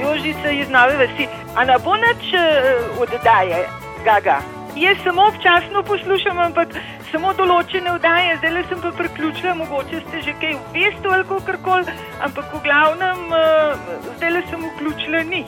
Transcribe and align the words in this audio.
Jožica 0.00 0.50
iz 0.50 0.68
Nove 0.68 0.96
Vasi. 0.96 1.28
A 1.56 1.64
ne 1.64 1.78
bo 1.78 1.96
nič 1.96 2.34
uh, 2.34 3.00
oddaje, 3.00 3.68
gaga? 4.04 4.42
Jaz 4.76 4.96
samo 5.04 5.22
občasno 5.26 5.82
poslušam, 5.82 6.38
ampak 6.38 6.68
samo 7.14 7.30
določene 7.38 7.92
oddaje, 7.94 8.38
zdaj 8.40 8.64
sem 8.68 8.80
pa 8.82 8.90
priključila, 8.98 9.52
mogoče 9.60 10.00
ste 10.02 10.22
že 10.26 10.32
kaj 10.40 10.56
v 10.56 10.72
vestu 10.74 11.12
ali 11.14 11.26
kako 11.28 11.58
koli, 11.62 11.92
ampak 12.26 12.54
v 12.54 12.62
glavnem 12.64 13.20
uh, 13.30 13.84
zdaj 14.16 14.40
sem 14.50 14.64
vključila 14.64 15.20
ni. 15.28 15.44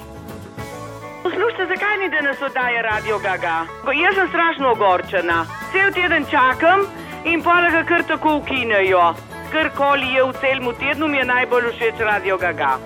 Poslušajte, 1.24 1.66
zakaj 1.72 1.96
ni 1.98 2.10
danes 2.12 2.42
oddaje 2.48 2.82
Radio 2.86 3.18
Gaga? 3.18 3.56
Ko 3.82 3.94
jaz 3.98 4.14
sem 4.14 4.28
strašno 4.30 4.76
ogorčena. 4.76 5.40
Cel 5.72 5.90
teden 5.96 6.26
čakam 6.30 6.84
in 7.26 7.42
pa 7.42 7.56
ga 7.74 7.82
kar 7.88 8.04
tako 8.06 8.36
ukinejo. 8.38 9.08
Karkoli 9.50 10.12
je 10.14 10.22
v 10.22 10.36
celem 10.38 10.70
tednu, 10.78 11.08
mi 11.10 11.18
je 11.18 11.24
najbolj 11.32 11.72
všeč 11.72 12.04
Radio 12.06 12.38
Gaga. 12.38 12.76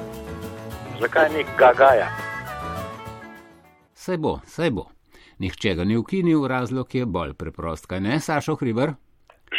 Zakaj 1.00 1.28
ni 1.36 1.44
Gagaja? 1.58 2.08
Saj 3.92 4.16
bo, 4.16 4.40
saj 4.48 4.72
bo. 4.72 4.88
Nihče 5.40 5.74
ga 5.74 5.84
ni 5.84 5.96
ukinil, 5.96 6.46
razlog 6.46 6.94
je 6.94 7.06
bolj 7.06 7.32
preprost, 7.34 7.86
kaj 7.86 8.00
ne, 8.00 8.20
Sašo 8.20 8.54
Hriber? 8.60 8.90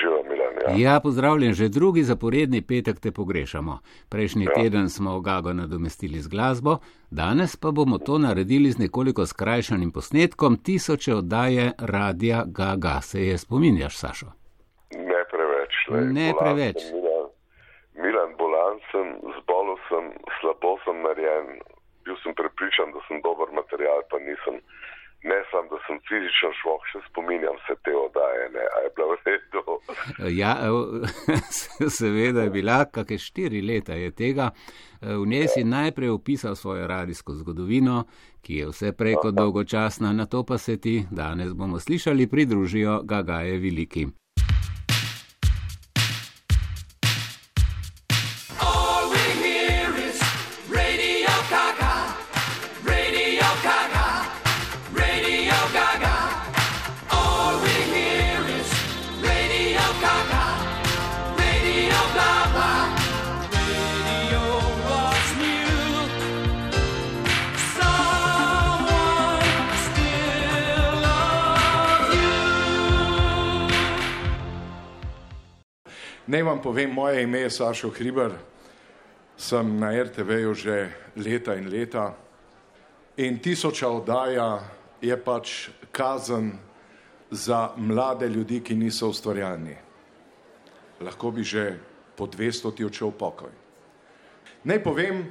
Živo, 0.02 0.20
Milan, 0.30 0.78
ja. 0.78 0.92
Ja, 0.94 1.00
pozdravljen, 1.00 1.54
že 1.54 1.70
drugi 1.70 2.04
zaporedni 2.04 2.62
petek 2.62 3.00
te 3.00 3.12
pogrešamo. 3.12 3.80
Prejšnji 4.10 4.46
Ja. 4.46 4.54
teden 4.56 4.90
smo 4.90 5.20
Gago 5.22 5.54
nadomestili 5.54 6.20
z 6.20 6.28
glasbo, 6.28 6.78
danes 7.12 7.56
pa 7.56 7.72
bomo 7.72 7.98
to 7.98 8.18
naredili 8.18 8.72
z 8.72 8.78
nekoliko 8.78 9.26
skrajšanim 9.26 9.92
posnetkom 9.92 10.58
tisoče 10.58 11.16
oddaje 11.16 11.72
Radia 11.80 12.44
Gaga. 12.46 13.02
Se 13.02 13.26
je 13.26 13.38
spominjaš, 13.38 13.98
Sašo? 13.98 14.28
Ne 14.94 15.22
preveč. 15.32 15.74
Lej. 15.90 16.06
Ne 16.14 16.32
Bolan 16.32 16.40
preveč. 16.44 16.78
Sem, 16.82 16.94
Milan, 17.02 17.28
Milan 18.04 18.30
bolan 18.38 18.78
sem, 18.92 19.08
zbolel 19.42 19.78
sem, 19.90 20.04
slabo 20.40 20.78
sem 20.86 21.02
narejen. 21.02 21.48
Bil 22.06 22.16
sem 22.24 22.34
prepričan, 22.38 22.94
da 22.94 23.00
sem 23.08 23.18
dober 23.22 23.50
material, 23.54 24.02
pa 24.10 24.18
nisem. 24.20 24.62
Ne 25.24 25.38
sam, 25.52 25.68
da 25.70 25.78
sem 25.86 26.00
fizično 26.10 26.50
šloh, 26.62 26.86
še 26.92 27.00
spominjam 27.10 27.58
se 27.68 27.76
te 27.86 27.94
oddaje, 27.94 28.48
ne, 28.56 28.64
a 28.66 28.78
je 28.86 28.90
bilo 28.96 29.08
v 29.12 29.18
redu. 29.26 29.76
Ja, 30.42 30.56
ev, 30.66 31.06
seveda 32.00 32.48
je 32.48 32.54
bila, 32.54 32.86
kakšne 32.86 33.18
štiri 33.22 33.62
leta 33.62 33.94
je 33.94 34.12
tega. 34.12 34.50
V 35.02 35.26
njej 35.28 35.48
si 35.54 35.64
najprej 35.64 36.10
opisal 36.10 36.56
svojo 36.56 36.88
radijsko 36.88 37.36
zgodovino, 37.38 38.04
ki 38.42 38.62
je 38.62 38.72
vse 38.72 38.94
prej 38.98 39.20
kot 39.22 39.38
dolgočasna, 39.38 40.14
na 40.14 40.26
to 40.26 40.42
pa 40.46 40.58
se 40.58 40.78
ti 40.82 41.04
danes 41.12 41.54
bomo 41.54 41.80
slišali 41.80 42.28
pridružijo 42.28 43.02
Gagaje 43.04 43.60
Veliki. 43.60 44.08
Naj 76.32 76.44
vam 76.48 76.62
povem, 76.62 76.94
moje 76.94 77.24
ime 77.24 77.40
je 77.40 77.50
Sašo 77.50 77.90
Hriber, 77.90 78.32
sem 79.36 79.80
na 79.80 79.92
RTV-ju 79.92 80.54
že 80.54 80.76
leta 81.16 81.58
in 81.60 81.68
leta 81.68 82.14
in 83.18 83.40
tisoča 83.44 83.90
oddaja 83.92 84.64
je 85.02 85.18
pač 85.20 85.70
kazen 85.92 86.54
za 87.32 87.74
mlade 87.76 88.30
ljudi, 88.30 88.62
ki 88.64 88.76
niso 88.76 89.10
ustvarjalni. 89.12 89.76
Lahko 91.02 91.32
bi 91.36 91.44
že 91.44 91.76
po 92.16 92.32
200 92.32 92.76
ti 92.76 92.88
odšel 92.88 93.12
pokoj. 93.12 93.52
Naj 94.64 94.84
povem, 94.84 95.26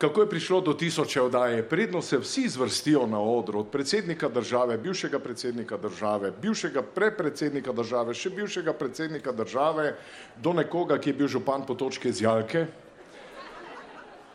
kako 0.00 0.20
je 0.20 0.30
prišlo 0.30 0.60
do 0.60 0.72
tisoče 0.72 1.20
oddaje. 1.22 1.68
Predno 1.68 2.00
se 2.02 2.18
vsi 2.18 2.48
zvrstijo 2.48 3.06
na 3.06 3.20
odru, 3.20 3.60
od 3.60 3.68
predsednika 3.68 4.28
države, 4.28 4.78
bivšega 4.78 5.18
predsednika 5.18 5.76
države, 5.76 6.32
bivšega 6.42 6.82
prepredsednika 6.82 7.72
države, 7.72 8.14
še 8.14 8.30
bivšega 8.30 8.72
predsednika 8.72 9.32
države, 9.32 9.92
do 10.40 10.56
nekoga, 10.56 10.96
ki 10.98 11.10
je 11.10 11.18
bil 11.18 11.28
župan 11.28 11.66
po 11.68 11.76
točke 11.76 12.12
z 12.12 12.24
Jalke. 12.24 12.64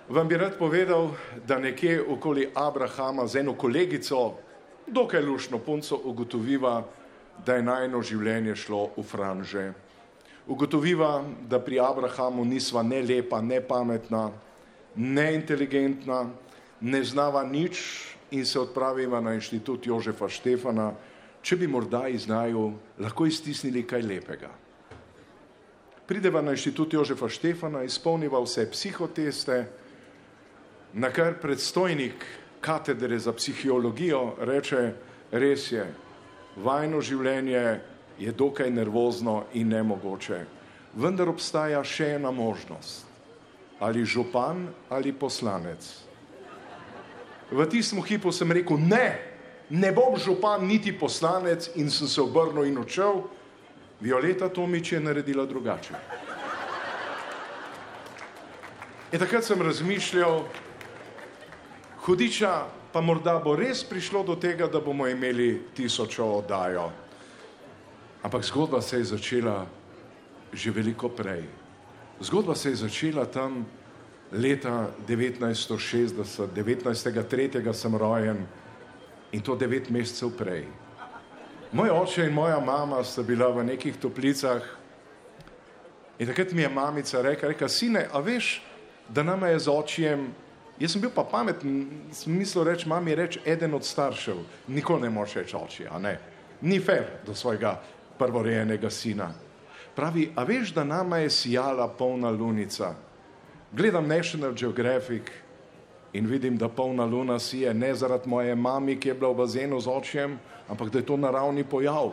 Vam 0.09 0.29
bi 0.29 0.37
rad 0.37 0.53
povedal, 0.61 1.09
da 1.47 1.57
nekje 1.57 1.97
okoli 1.97 2.45
Abrahama 2.53 3.25
z 3.27 3.41
eno 3.41 3.57
kolegico, 3.57 4.37
dokaj 4.85 5.25
lušno 5.25 5.57
punco, 5.57 5.97
ugotoviva, 5.97 6.83
da 7.45 7.57
je 7.57 7.65
najno 7.65 8.05
življenje 8.05 8.53
šlo 8.55 8.91
v 8.97 9.01
franže. 9.01 9.71
Ugotoviva, 10.45 11.23
da 11.49 11.57
pri 11.57 11.81
Abrahamu 11.81 12.45
nisva 12.45 12.83
ne 12.85 13.01
lepa, 13.01 13.41
ne 13.41 13.63
pametna, 13.65 14.29
ne 14.95 15.33
inteligentna, 15.35 16.29
ne 16.81 17.03
znava 17.03 17.43
nič 17.43 17.81
in 18.31 18.45
se 18.45 18.59
odpraviva 18.59 19.21
na 19.21 19.33
inštitut 19.33 19.87
Jožefa 19.87 20.29
Štefana, 20.29 20.91
če 21.41 21.55
bi 21.55 21.67
morda 21.67 22.07
iz 22.07 22.27
naju 22.27 22.71
lahko 22.99 23.25
iztisnili 23.25 23.85
kaj 23.87 24.01
lepega. 24.01 24.49
Prideva 26.05 26.41
na 26.41 26.53
inštitut 26.53 26.93
Jožefa 26.93 27.29
Štefana, 27.29 27.83
izpolniva 27.83 28.41
vse 28.41 28.67
psihoteste, 28.71 29.65
na 30.93 31.09
kar 31.11 31.39
predstojnik 31.41 32.25
katedre 32.61 33.19
za 33.19 33.33
psihologijo 33.33 34.35
reče, 34.39 34.93
res 35.31 35.71
je, 35.71 35.85
vajno 36.55 37.01
življenje 37.01 37.63
je 38.19 38.31
dokaj 38.31 38.71
nervozno 38.71 39.43
in 39.53 39.73
nemogoče, 39.75 40.39
vendar 40.95 41.29
obstaja 41.29 41.83
še 41.83 42.15
ena 42.15 42.31
možnost 42.31 43.04
ali 43.85 44.05
župan 44.05 44.65
ali 44.89 45.13
poslanec. 45.13 45.85
V 47.51 47.61
tistem 47.69 48.01
hipu 48.01 48.33
sem 48.33 48.49
rekel, 48.49 48.81
ne, 48.81 49.21
ne 49.69 49.91
bom 49.93 50.17
župan 50.17 50.65
niti 50.65 50.89
poslanec 50.89 51.69
in 51.77 51.93
sem 51.93 52.09
se 52.09 52.21
obrnil 52.21 52.65
in 52.65 52.81
odšel. 52.81 53.21
Violeta 54.01 54.49
Tomič 54.49 54.91
je 54.91 54.99
naredila 54.99 55.45
drugače. 55.45 55.93
In 59.13 59.21
takrat 59.21 59.45
sem 59.45 59.61
razmišljal, 59.61 60.41
hudiča, 62.03 62.65
pa 62.91 63.01
morda 63.05 63.37
bo 63.39 63.53
res 63.55 63.85
prišlo 63.85 64.25
do 64.25 64.35
tega, 64.35 64.67
da 64.67 64.81
bomo 64.81 65.07
imeli 65.07 65.61
tisočo 65.77 66.25
oddajo. 66.41 66.89
Ampak 68.25 68.43
zgodba 68.43 68.81
se 68.81 68.97
je 68.97 69.13
začela 69.13 69.67
že 70.55 70.71
veliko 70.71 71.09
prej. 71.11 71.64
Zgodba 72.19 72.55
se 72.55 72.69
je 72.69 72.75
začela 72.75 73.25
tam 73.25 73.65
leta 74.31 74.87
1960, 75.07 76.47
19.3. 76.55 77.73
sem 77.73 77.95
rojen 77.95 78.47
in 79.31 79.41
to 79.41 79.55
devet 79.55 79.89
mesecev 79.89 80.31
prej. 80.37 80.67
Moj 81.71 81.89
oče 81.89 82.25
in 82.25 82.33
moja 82.33 82.59
mama 82.59 83.03
sta 83.03 83.23
bila 83.23 83.49
v 83.51 83.63
nekih 83.63 83.97
toplicah 83.97 84.63
in 86.19 86.27
takrat 86.27 86.51
mi 86.51 86.61
je 86.61 86.69
mamica 86.69 87.21
rekla, 87.21 87.49
rekla 87.49 87.67
sine, 87.69 88.07
a 88.11 88.19
veš, 88.19 88.61
da 89.09 89.23
nama 89.23 89.47
je 89.47 89.59
z 89.59 89.69
očijem, 89.69 90.27
jaz 90.79 90.91
sem 90.91 91.01
bil 91.01 91.11
pa 91.11 91.23
pameten, 91.23 91.89
sem 92.11 92.31
mislil 92.31 92.63
reči, 92.63 92.87
mami 92.87 93.15
reči 93.15 93.39
eden 93.45 93.73
od 93.73 93.83
staršev, 93.83 94.37
nikoli 94.67 95.01
ne 95.01 95.09
moreš 95.09 95.35
reči 95.35 95.55
oči, 95.55 95.87
a 95.91 95.99
ne. 95.99 96.19
Ni 96.61 96.79
fair 96.79 97.19
do 97.27 97.35
svojega 97.35 97.81
prvorojenega 98.17 98.89
sina. 98.89 99.33
Pravi, 99.95 100.31
a 100.35 100.43
veš, 100.43 100.73
da 100.73 100.83
nama 100.83 101.17
je 101.17 101.29
sijala 101.29 101.87
polna 101.87 102.29
lunica. 102.29 102.95
Gledam 103.71 104.07
National 104.07 104.53
Geographic 104.53 105.23
in 106.13 106.27
vidim, 106.27 106.57
da 106.57 106.69
polna 106.69 107.05
luna 107.05 107.39
sije 107.39 107.73
ne 107.73 107.95
zaradi 107.95 108.29
moje 108.29 108.55
mami, 108.55 108.99
ki 108.99 109.09
je 109.09 109.13
bila 109.13 109.31
v 109.31 109.35
bazenu 109.35 109.79
z 109.79 109.87
očjem, 109.87 110.39
ampak 110.67 110.89
da 110.89 110.99
je 110.99 111.05
to 111.05 111.17
naravni 111.17 111.63
pojav. 111.63 112.11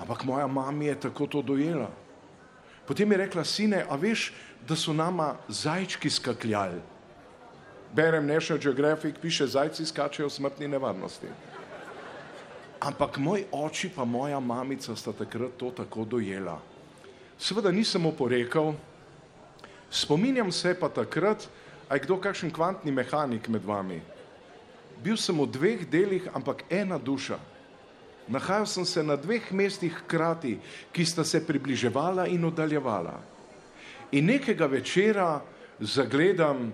Ampak 0.00 0.24
moja 0.24 0.46
mama 0.46 0.84
je 0.84 1.00
tako 1.00 1.26
to 1.26 1.42
dojela. 1.42 1.90
Potem 2.86 3.12
je 3.12 3.18
rekla, 3.18 3.44
sine, 3.44 3.84
a 3.88 3.96
veš, 3.96 4.32
da 4.68 4.76
so 4.76 4.92
nama 4.92 5.36
zajčki 5.48 6.10
skakljali. 6.10 6.80
Berem 7.94 8.26
National 8.26 8.62
Geographic, 8.62 9.16
piše, 9.22 9.46
zajci 9.46 9.86
skačejo 9.86 10.28
v 10.28 10.32
smrtni 10.32 10.68
nevarnosti. 10.68 11.28
Ampak 12.80 13.18
moj 13.18 13.44
oči 13.52 13.90
pa 13.94 14.04
moja 14.04 14.40
mamica 14.40 14.96
sta 14.96 15.12
takrat 15.12 15.56
to 15.56 15.70
tako 15.70 16.04
dojela. 16.04 16.71
Seveda 17.42 17.72
nisem 17.74 18.06
oporekal, 18.06 18.76
spominjam 19.90 20.52
se 20.54 20.76
pa 20.78 20.86
takrat, 20.88 21.48
A 21.92 22.00
je 22.00 22.08
kdo 22.08 22.16
kakšen 22.16 22.48
kvantni 22.48 22.88
mehanik 22.88 23.52
med 23.52 23.60
vami? 23.68 24.00
Bil 25.04 25.20
sem 25.20 25.36
v 25.36 25.44
dveh 25.44 25.84
delih, 25.84 26.24
ampak 26.32 26.64
ena 26.72 26.96
duša. 26.96 27.36
Nahajal 28.32 28.64
sem 28.64 28.84
se 28.88 29.02
na 29.04 29.12
dveh 29.12 29.52
mestih 29.52 29.92
hkrati, 29.92 30.56
ki 30.88 31.04
sta 31.04 31.20
se 31.20 31.44
približevala 31.44 32.24
in 32.32 32.48
oddaljevala. 32.48 33.20
In 34.16 34.24
nekega 34.24 34.64
večera 34.72 35.44
zagledam, 35.84 36.72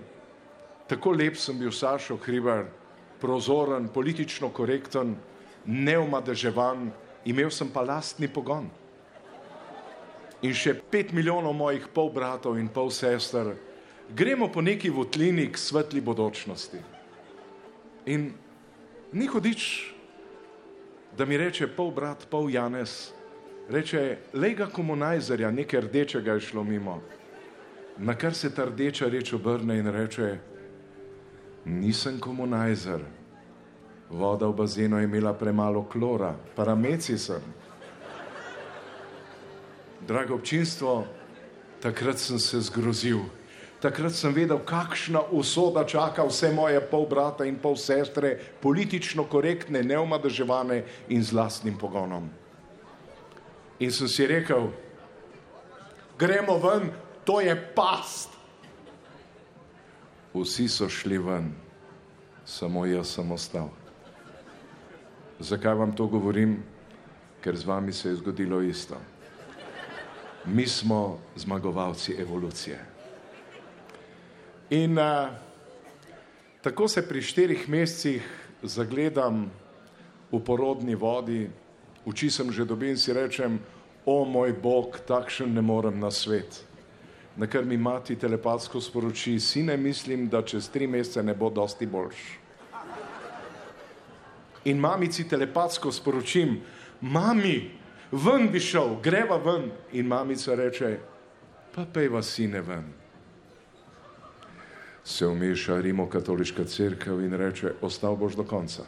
tako 0.87 1.11
lep 1.11 1.35
sem 1.35 1.59
bil 1.59 1.75
Sašo 1.75 2.15
Hribar, 2.23 2.71
prozoren, 3.19 3.91
politično 3.91 4.53
korekten, 4.55 5.17
neomadeževan, 5.67 6.93
imel 7.27 7.51
sem 7.51 7.67
pa 7.67 7.83
lastni 7.83 8.31
pogon. 8.31 8.71
In 10.41 10.55
še 10.55 10.73
pet 10.91 11.11
milijonov 11.11 11.53
mojih 11.57 11.89
pol 11.93 12.11
bratov 12.15 12.55
in 12.59 12.69
pol 12.71 12.91
sester, 12.95 13.51
gremo 14.15 14.47
po 14.47 14.61
neki 14.61 14.89
votlini 14.89 15.49
k 15.51 15.59
svetli 15.59 16.01
bodočnosti. 16.01 16.79
In 18.07 18.31
ni 19.11 19.27
hodič, 19.27 19.93
da 21.17 21.25
mi 21.25 21.37
reče 21.37 21.67
pol 21.67 21.91
brat, 21.91 22.25
pol 22.29 22.49
Janez, 22.49 23.11
reče, 23.69 24.17
lega 24.33 24.69
komunajzerja, 24.71 25.51
nekaj 25.51 25.81
rdečega 25.81 26.37
je 26.37 26.47
šlo 26.47 26.63
mimo. 26.63 27.01
Na 27.99 28.15
kar 28.15 28.33
se 28.33 28.53
ta 28.55 28.65
rdeča 28.65 29.09
reč 29.11 29.33
obrne 29.33 29.75
in 29.77 29.91
reče, 29.91 30.37
nisem 31.65 32.19
komunajzer, 32.19 33.03
voda 34.09 34.47
v 34.47 34.55
bazenu 34.55 34.97
je 34.97 35.03
imela 35.03 35.33
premalo 35.33 35.83
klora, 35.83 36.33
parameci 36.55 37.17
sem. 37.17 37.58
Drago 40.07 40.35
občinstvo, 40.35 41.05
takrat 41.81 42.19
sem 42.19 42.39
se 42.39 42.61
zgrozil. 42.61 43.19
Takrat 43.79 44.11
sem 44.11 44.33
vedel, 44.35 44.59
kakšna 44.59 45.21
usoda 45.31 45.85
čaka 45.87 46.25
vse 46.27 46.51
moje 46.51 46.81
pol 46.83 47.07
brata 47.07 47.47
in 47.47 47.55
pol 47.55 47.79
sestre, 47.79 48.35
politično 48.59 49.23
korektne, 49.23 49.79
neomadeževane 49.83 50.83
in 51.07 51.23
z 51.23 51.31
lastnim 51.31 51.79
pogonom. 51.79 52.27
In 53.79 53.91
sem 53.91 54.11
si 54.11 54.27
rekel, 54.27 54.67
gremo 56.19 56.59
ven, 56.59 56.91
to 57.23 57.39
je 57.39 57.55
past. 57.55 58.35
Vsi 60.35 60.67
so 60.67 60.89
šli 60.91 61.17
ven, 61.17 61.55
samo 62.43 62.83
jaz 62.83 63.15
sem 63.15 63.31
ostal. 63.31 63.71
Zakaj 65.39 65.73
vam 65.73 65.95
to 65.95 66.07
govorim? 66.07 66.59
Ker 67.39 67.55
z 67.55 67.63
vami 67.63 67.95
se 67.95 68.09
je 68.11 68.19
zgodilo 68.19 68.59
isto. 68.61 68.99
Mi 70.45 70.67
smo 70.67 71.19
zmagovalci 71.35 72.15
evolucije. 72.19 72.85
In 74.69 74.97
uh, 74.97 75.29
tako 76.61 76.87
se 76.87 77.07
pri 77.07 77.21
štirih 77.21 77.69
mesecih 77.69 78.23
zagledam 78.63 79.51
v 80.31 80.39
porodni 80.45 80.95
vodi, 80.95 81.49
oči 82.05 82.29
sem 82.29 82.51
že 82.51 82.65
dobil 82.65 82.89
in 82.93 82.97
si 82.97 83.13
rečem, 83.13 83.59
o 84.05 84.25
moj 84.25 84.53
bog, 84.53 84.99
takšen 85.07 85.53
ne 85.53 85.61
morem 85.61 85.99
na 85.99 86.11
svet. 86.11 86.65
Na 87.37 87.47
kar 87.47 87.65
mi 87.65 87.77
mati 87.77 88.15
telepatsko 88.15 88.81
sporoči, 88.81 89.39
sine, 89.39 89.77
mislim, 89.77 90.27
da 90.29 90.41
čez 90.41 90.69
tri 90.69 90.87
mesece 90.87 91.23
ne 91.23 91.33
bo 91.33 91.49
dosti 91.49 91.85
boljš. 91.85 92.17
In 94.65 94.79
mamici 94.79 95.27
telepatsko 95.29 95.91
sporočim, 95.91 96.59
mami, 97.01 97.78
ven 98.11 98.51
bi 98.51 98.59
šel, 98.59 98.95
greva 99.03 99.37
ven. 99.37 99.71
In 99.91 100.07
mamica 100.07 100.55
reče, 100.55 100.97
pa 101.75 101.85
pejva 101.93 102.21
sine 102.21 102.61
ven. 102.61 102.93
Se 105.03 105.27
umeša 105.27 105.81
Rimokatoliška 105.81 106.65
crkva 106.65 107.23
in 107.23 107.33
reče, 107.33 107.73
ostal 107.81 108.15
boš 108.15 108.35
do 108.35 108.43
konca. 108.43 108.83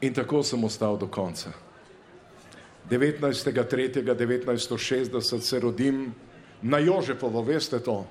In 0.00 0.14
tako 0.14 0.42
sem 0.42 0.64
ostal 0.64 0.98
do 0.98 1.06
konca. 1.06 1.50
19.3.1960 2.90 5.40
se 5.40 5.60
rodim 5.60 6.14
na 6.62 6.78
Jožefovo, 6.78 7.42
veste 7.42 7.78
to. 7.78 8.06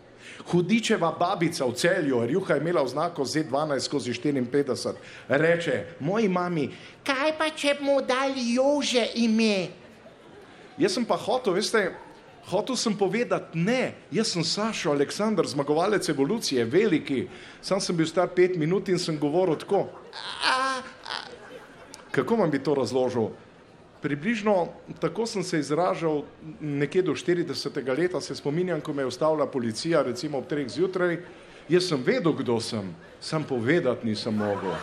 Hudičeva 0.51 1.11
babica 1.19 1.65
v 1.65 1.73
celju, 1.73 2.25
Rjuha 2.25 2.53
je 2.53 2.61
imela 2.61 2.81
oznako 2.81 3.23
Z12 3.23 3.79
skozi 3.79 4.11
54, 4.11 4.93
reče 5.27 5.85
moji 5.99 6.27
mami, 6.29 6.69
Kaj 7.03 7.37
pa, 7.37 7.49
če 7.49 7.77
mu 7.81 8.01
dali 8.01 8.53
Jože 8.53 9.07
ime? 9.15 9.67
jaz 10.77 10.93
sem 10.93 11.05
pa 11.05 11.15
hotel, 11.15 11.53
veste, 11.53 11.93
hotel 12.49 12.75
sem 12.75 12.97
povedati 12.97 13.57
ne, 13.57 13.93
jaz 14.11 14.27
sem 14.33 14.43
Sašo 14.43 14.91
Aleksandr, 14.91 15.47
zmagovalec 15.47 16.09
evolucije, 16.09 16.65
veliki, 16.65 17.27
sam 17.61 17.79
sem 17.81 17.95
bil 17.95 18.05
star 18.07 18.27
pet 18.27 18.57
minut 18.57 18.89
in 18.89 18.99
sem 18.99 19.17
govoril 19.19 19.55
tako. 19.55 19.87
Kako 22.11 22.35
vam 22.35 22.51
bi 22.51 22.59
to 22.63 22.75
razložil? 22.75 23.29
Približno 24.01 24.67
tako 24.99 25.25
sem 25.25 25.43
se 25.43 25.59
izražal 25.59 26.23
nekje 26.59 27.01
do 27.01 27.11
40. 27.11 27.97
leta, 27.97 28.21
se 28.21 28.35
spominjam, 28.35 28.81
ko 28.81 28.93
me 28.93 29.01
je 29.01 29.07
ustavila 29.07 29.47
policija, 29.47 30.01
recimo 30.01 30.37
ob 30.37 30.47
treh 30.47 30.69
zjutraj. 30.69 31.17
Jaz 31.69 31.87
sem 31.89 32.03
vedel, 32.03 32.33
kdo 32.33 32.59
sem, 32.61 32.95
sam 33.21 33.43
povedati 33.43 34.05
nisem 34.07 34.35
mogel. 34.35 34.75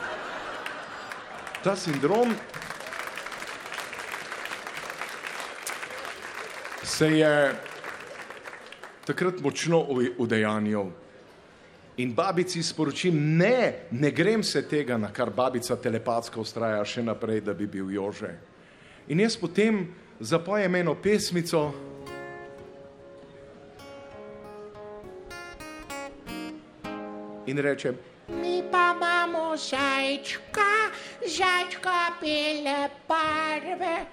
Ta 1.63 1.77
sindrom 1.77 2.35
se 6.83 7.07
je 7.07 7.55
takrat 9.07 9.41
močno 9.41 9.87
udejanjil. 10.19 10.91
In 11.97 12.15
babici 12.15 12.63
sporočim, 12.63 13.37
ne, 13.37 13.75
ne 13.91 14.11
grem 14.11 14.43
se 14.43 14.63
tega, 14.69 14.97
na 14.99 15.13
kar 15.13 15.31
babica 15.31 15.77
telepatsko 15.77 16.41
ustraja 16.41 16.85
še 16.85 17.03
naprej, 17.05 17.43
da 17.45 17.55
bi 17.55 17.67
bil 17.67 17.91
Jože. 17.93 18.33
In 19.09 19.21
jaz 19.21 19.37
potem 19.37 19.87
zapojem 20.21 20.75
eno 20.75 20.95
pesmico, 20.95 21.73
in 27.47 27.59
rečem, 27.59 27.97
Mi 28.29 28.63
pa 28.71 28.95
imamo 28.97 29.57
zajčka, 29.57 30.71
zajčka 31.27 32.15
bele 32.21 32.89
barve. 33.09 34.07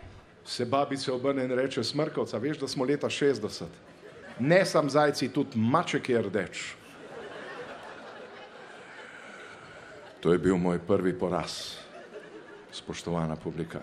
se 0.46 0.66
babica 0.66 1.14
obrne 1.14 1.44
in 1.44 1.52
reče, 1.52 1.84
smrkovca, 1.84 2.38
veš, 2.38 2.58
da 2.58 2.68
smo 2.68 2.86
leta 2.86 3.08
60. 3.08 3.64
Ne 4.40 4.66
sam 4.66 4.90
zajci, 4.90 5.30
tudi 5.30 5.60
maček 5.60 6.10
je 6.10 6.22
rdeč. 6.22 6.74
To 10.20 10.32
je 10.34 10.40
bil 10.40 10.58
moj 10.58 10.80
prvi 10.88 11.14
poraz, 11.20 11.76
spoštovana 12.72 13.36
publika. 13.36 13.80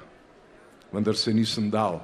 Vendar 0.93 1.17
se 1.17 1.35
nisem 1.35 1.71
dal. 1.71 2.01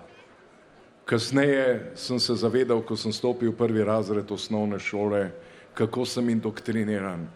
Kasneje 1.04 1.92
sem 1.94 2.20
se 2.20 2.34
zavedal, 2.34 2.82
ko 2.82 2.96
sem 2.96 3.12
stopil 3.12 3.50
v 3.50 3.58
prvi 3.58 3.84
razred 3.84 4.30
osnovne 4.30 4.78
šole, 4.78 5.30
kako 5.74 6.06
sem 6.06 6.28
indoktriniran. 6.30 7.26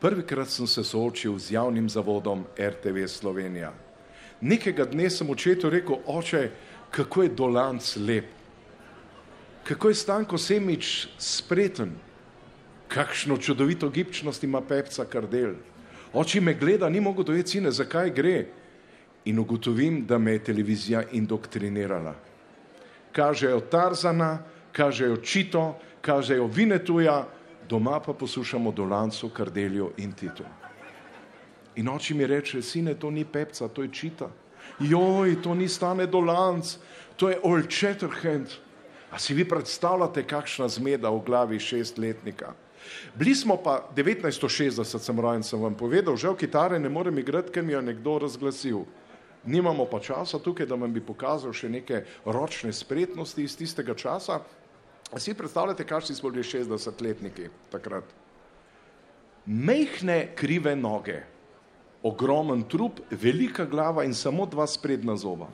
Prvikrat 0.00 0.50
sem 0.50 0.66
se 0.66 0.84
soočil 0.84 1.38
z 1.38 1.56
javnim 1.56 1.88
zavodom 1.88 2.44
RTV 2.58 3.06
Slovenija. 3.08 3.72
Nekega 4.40 4.84
dne 4.84 5.10
sem 5.10 5.30
očetu 5.30 5.70
rekel, 5.70 5.96
oče, 6.06 6.50
kako 6.90 7.22
je 7.22 7.28
Dolanc 7.28 7.96
lep, 7.96 8.28
kako 9.64 9.88
je 9.88 9.94
Stanko 9.94 10.38
Semič 10.38 11.08
spreten, 11.18 11.96
kakšno 12.88 13.36
čudovito 13.36 13.88
gibčnost 13.88 14.44
ima 14.44 14.60
Pepca 14.60 15.04
Kardel. 15.04 15.56
Oči 16.12 16.40
me 16.40 16.54
gleda, 16.54 16.88
ni 16.88 17.00
mogel 17.00 17.24
dojeti 17.24 17.50
sine, 17.50 17.70
zakaj 17.70 18.10
gre. 18.10 18.44
In 19.26 19.38
ugotovim, 19.38 20.04
da 20.06 20.18
me 20.18 20.32
je 20.32 20.44
televizija 20.44 21.02
indoktrinirala. 21.12 22.14
Kažejo 23.12 23.60
Tarzana, 23.60 24.38
kažejo 24.72 25.16
Čito, 25.16 25.78
kažejo 26.00 26.46
Vinetuja, 26.46 27.26
doma 27.68 28.00
pa 28.00 28.12
poslušamo 28.12 28.72
Dolancu, 28.72 29.28
Kardelju 29.28 29.90
in 29.96 30.12
Titu. 30.12 30.44
In 31.76 31.88
oči 31.88 32.14
mi 32.14 32.26
reče, 32.26 32.62
sine, 32.62 32.94
to 32.94 33.10
ni 33.10 33.24
Pepca, 33.24 33.68
to 33.68 33.82
je 33.82 33.88
Čita. 33.92 34.30
Joj, 34.80 35.42
to 35.42 35.54
ni 35.54 35.68
stane 35.68 36.06
Dolanc, 36.06 36.76
to 37.16 37.28
je 37.28 37.40
Old 37.42 37.70
Shatterhand. 37.70 38.46
A 39.10 39.18
si 39.18 39.34
vi 39.34 39.44
predstavljate, 39.48 40.26
kakšna 40.26 40.68
zmeda 40.68 41.10
v 41.10 41.22
glavi 41.26 41.58
šestletnika? 41.60 42.52
Bili 43.14 43.34
smo 43.34 43.56
pa 43.56 43.88
1960, 43.96 44.98
sem 44.98 45.20
rojen, 45.20 45.42
sem 45.42 45.60
vam 45.60 45.74
povedal, 45.74 46.16
žal 46.16 46.36
kitare 46.36 46.78
ne 46.78 46.88
morem 46.88 47.18
igrati, 47.18 47.50
ker 47.52 47.64
mi 47.64 47.72
je 47.72 47.82
nekdo 47.82 48.18
razglasil. 48.18 48.84
Nimamo 49.46 49.84
pa 49.86 50.00
časa 50.00 50.38
tukaj, 50.38 50.66
da 50.66 50.74
vam 50.74 50.92
bi 50.92 51.00
pokazal 51.00 51.52
še 51.54 51.68
neke 51.70 52.02
ročne 52.24 52.72
spretnosti 52.72 53.42
iz 53.42 53.56
tistega 53.56 53.94
časa. 53.94 54.40
Si 55.16 55.34
predstavljate, 55.34 55.86
kakšni 55.86 56.16
smo 56.18 56.30
bili 56.34 56.42
60-letniki 56.42 57.50
takrat? 57.70 58.10
Mehne 59.46 60.34
krive 60.34 60.74
noge, 60.76 61.20
ogromen 62.02 62.64
trup, 62.66 62.98
velika 63.10 63.64
glava 63.64 64.02
in 64.04 64.14
samo 64.14 64.46
dva 64.50 64.66
sprednja 64.66 65.14
zoba. 65.16 65.46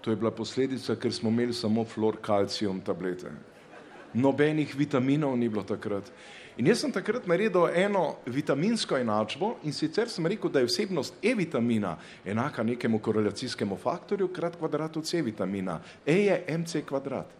To 0.00 0.10
je 0.10 0.16
bila 0.16 0.32
posledica, 0.34 0.96
ker 0.96 1.12
smo 1.12 1.30
imeli 1.30 1.54
samo 1.54 1.84
fluorkalcijum 1.84 2.80
tablete. 2.80 3.30
nobenih 4.14 4.74
vitaminov 4.74 5.36
ni 5.38 5.48
bilo 5.48 5.62
takrat. 5.62 6.10
In 6.60 6.66
jaz 6.68 6.82
sem 6.82 6.92
takrat 6.92 7.24
naredil 7.24 7.70
eno 7.72 8.18
vitaminsko 8.28 8.98
enačbo 9.00 9.54
in 9.64 9.72
sicer 9.72 10.10
sem 10.12 10.26
rekel, 10.28 10.50
da 10.52 10.60
je 10.60 10.68
vsebnost 10.68 11.16
E-vitamina 11.24 11.94
enaka 12.24 12.62
nekemu 12.62 12.98
korelacijskemu 13.00 13.78
faktorju 13.80 14.28
krat 14.28 14.58
kvadratu 14.60 15.00
C-vitamina. 15.00 15.78
E 16.04 16.18
je 16.26 16.36
mc 16.58 16.84
kvadrat. 16.84 17.32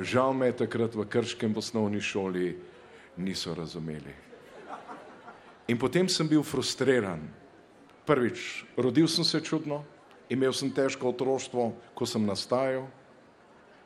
Žal 0.00 0.34
me 0.34 0.50
je 0.50 0.56
takrat 0.64 0.94
v 0.94 1.06
Krškem 1.06 1.54
v 1.54 1.62
osnovni 1.62 2.00
šoli 2.00 2.58
niso 3.16 3.54
razumeli. 3.54 4.14
In 5.68 5.78
potem 5.78 6.08
sem 6.08 6.26
bil 6.26 6.42
frustriran. 6.42 7.22
Prvič, 8.06 8.64
rodil 8.76 9.06
sem 9.06 9.24
se 9.24 9.38
čudno, 9.40 9.84
imel 10.28 10.50
sem 10.50 10.72
težko 10.74 11.14
otroštvo, 11.14 11.70
ko 11.94 12.06
sem 12.06 12.26
nastajal, 12.26 12.88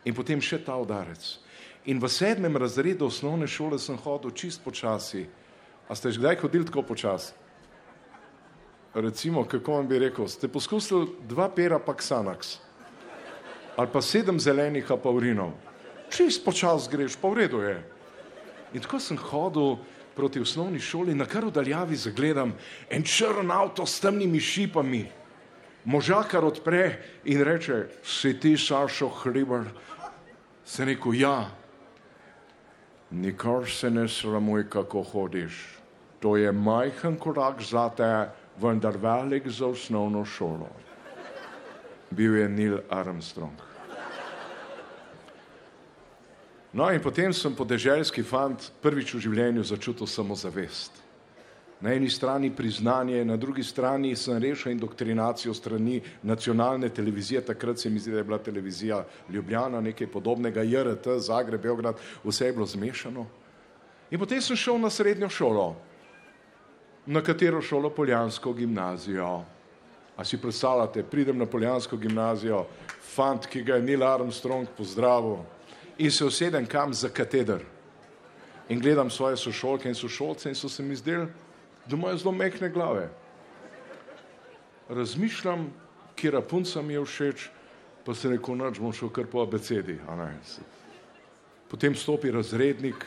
in 0.09 0.17
potem 0.17 0.41
še 0.41 0.65
ta 0.65 0.81
udarec. 0.81 1.45
In 1.87 2.03
v 2.03 2.11
sedmem 2.11 2.57
razredu 2.57 3.07
osnovne 3.07 3.47
šole 3.47 3.79
sem 3.79 3.95
hodil 3.95 4.35
čist 4.35 4.59
počasi. 4.65 5.27
A 5.87 5.95
ste 5.95 6.11
že 6.11 6.19
kdaj 6.19 6.43
hodili 6.43 6.67
tako 6.67 6.83
počasi? 6.83 7.31
Recimo, 8.97 9.45
kako 9.45 9.79
vam 9.79 9.87
bi 9.87 9.99
rekel, 10.03 10.27
ste 10.27 10.49
poskusili 10.49 11.15
dva 11.29 11.47
pera 11.53 11.79
pa 11.79 11.95
Xanax 11.95 12.59
ali 13.77 13.93
pa 13.93 14.01
sedem 14.01 14.41
zelenih 14.41 14.89
apaurinov. 14.89 15.53
Čist 16.09 16.41
počasi 16.45 16.89
greš, 16.89 17.21
pa 17.21 17.29
v 17.29 17.45
redu 17.45 17.61
je. 17.61 17.77
In 18.73 18.81
tako 18.81 18.97
sem 18.97 19.21
hodil 19.21 19.77
proti 20.17 20.41
osnovni 20.41 20.81
šoli, 20.81 21.13
na 21.15 21.29
kar 21.29 21.45
v 21.45 21.53
daljavi 21.53 21.97
zagledam 21.97 22.57
en 22.89 23.05
črn 23.05 23.53
avto 23.53 23.85
s 23.85 24.01
temnimi 24.01 24.41
šipami. 24.41 25.05
Možakar 25.85 26.41
odpre 26.45 27.05
in 27.29 27.45
reče, 27.45 28.01
si 28.03 28.33
ti 28.41 28.57
Sašo 28.57 29.13
Hribar? 29.13 29.69
Se 30.65 30.85
rekel, 30.85 31.15
ja. 31.15 31.53
Nikar 33.11 33.71
se 33.71 33.91
ne 33.91 34.09
sramuj, 34.09 34.69
kako 34.71 35.03
hodiš. 35.03 35.79
To 36.21 36.37
je 36.37 36.53
majhen 36.53 37.17
korak 37.17 37.63
za 37.63 37.89
te, 37.89 38.29
vendar 38.61 38.97
velik 38.97 39.49
za 39.49 39.67
osnovno 39.67 40.25
šolo. 40.25 40.69
Bil 42.11 42.37
je 42.37 42.49
Neil 42.49 42.79
Armstrong. 42.91 43.67
No 46.73 46.91
in 46.93 47.01
potem 47.01 47.33
sem 47.33 47.55
podeželski 47.57 48.21
fant 48.21 48.71
prvič 48.83 49.15
v 49.15 49.21
življenju 49.25 49.63
začutil 49.65 50.07
samozavest. 50.07 51.06
Na 51.81 51.93
eni 51.93 52.09
strani 52.11 52.51
priznanje, 52.57 53.25
na 53.25 53.37
drugi 53.37 53.63
strani 53.63 54.17
sem 54.17 54.39
rešil 54.39 54.73
indoktrinacijo 54.73 55.55
strani 55.55 56.01
nacionalne 56.23 56.89
televizije, 56.89 57.41
takrat 57.41 57.79
se 57.79 57.91
mi 57.91 57.99
zdi, 57.99 58.11
da 58.11 58.19
je 58.19 58.25
bila 58.25 58.39
televizija 58.39 59.05
Ljubljana, 59.31 59.81
nekaj 59.81 60.07
podobnega, 60.07 60.63
JRT, 60.63 61.09
Zagreb, 61.19 61.63
Beograd, 61.63 62.01
vse 62.25 62.47
je 62.47 62.53
bilo 62.53 62.67
zmešano. 62.67 63.27
In 64.11 64.19
potem 64.19 64.41
sem 64.41 64.57
šel 64.57 64.81
na 64.81 64.91
srednjo 64.91 65.29
šolo, 65.29 65.77
na 67.07 67.21
katero 67.21 67.61
šolo 67.63 67.91
Poljansko 67.91 68.53
gimnazijo. 68.53 69.45
A 70.17 70.25
si 70.25 70.41
predstavljate, 70.41 71.03
pridem 71.03 71.39
na 71.39 71.47
Poljansko 71.47 71.97
gimnazijo, 71.97 72.65
fant, 73.15 73.47
ki 73.47 73.63
ga 73.63 73.77
je 73.77 73.83
Neil 73.83 74.03
Armstrong 74.03 74.69
pozdravil 74.77 75.43
in 75.99 76.11
se 76.11 76.25
usedem 76.25 76.67
kam 76.67 76.95
za 76.95 77.09
kateder. 77.09 77.61
In 78.69 78.81
gledam 78.81 79.11
svoje 79.11 79.37
sošolke 79.37 79.89
in 79.89 79.95
sošolce 79.95 80.49
in 80.49 80.55
so 80.55 80.69
se 80.69 80.83
mi 80.83 80.97
zdeli, 80.97 81.27
da 81.87 81.97
imajo 81.97 82.17
zelo 82.17 82.33
mehne 82.33 82.69
glave. 82.69 83.09
Razmišljam, 84.89 85.71
kje 86.17 86.41
punca 86.49 86.83
mi 86.83 86.95
je 86.95 87.05
všeč, 87.05 87.49
pa 88.05 88.15
se 88.15 88.29
rekel, 88.29 88.57
noč 88.57 88.79
bom 88.79 88.93
šel 88.93 89.11
kar 89.11 89.27
po 89.27 89.43
abecedi. 89.43 89.99
Potem 91.69 91.95
stopi 91.95 92.31
razrednik, 92.31 93.07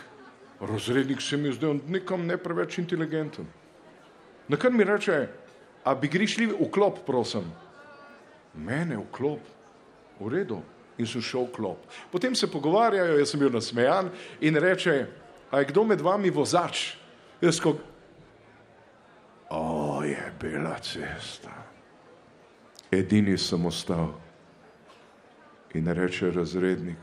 razrednik 0.59 1.21
se 1.21 1.38
mi 1.38 1.50
je 1.50 1.53
zdel 1.53 1.79
nikom 1.88 2.27
ne 2.27 2.38
preveč 2.38 2.77
inteligenten. 2.77 3.48
Na 4.48 4.57
kar 4.57 4.71
mi 4.71 4.83
reče, 4.83 5.27
a 5.83 5.95
bi 5.95 6.07
gri 6.07 6.27
šli 6.27 6.50
v 6.51 6.67
klop, 6.71 7.05
prosim. 7.05 7.45
Mene 8.55 8.98
v 8.98 9.07
klop, 9.12 9.39
v 10.19 10.29
redu. 10.29 10.59
In 11.00 11.07
sem 11.07 11.21
šel 11.24 11.48
v 11.48 11.55
klop. 11.55 11.86
Potem 12.12 12.36
se 12.36 12.50
pogovarjajo, 12.51 13.19
jaz 13.19 13.31
sem 13.31 13.39
bil 13.39 13.53
nasmejan 13.53 14.09
in 14.41 14.57
reče, 14.59 15.05
a 15.51 15.62
je 15.62 15.69
kdo 15.71 15.86
med 15.88 16.01
vami 16.01 16.29
vozač? 16.29 16.98
Jaz 17.39 17.62
ko, 17.63 17.77
o 19.50 20.03
je 20.03 20.34
bila 20.41 20.79
cesta. 20.79 21.51
Edini 22.91 23.38
sem 23.38 23.65
ostal. 23.65 24.13
In 25.74 25.88
reče 25.88 26.32
razrednik, 26.32 26.98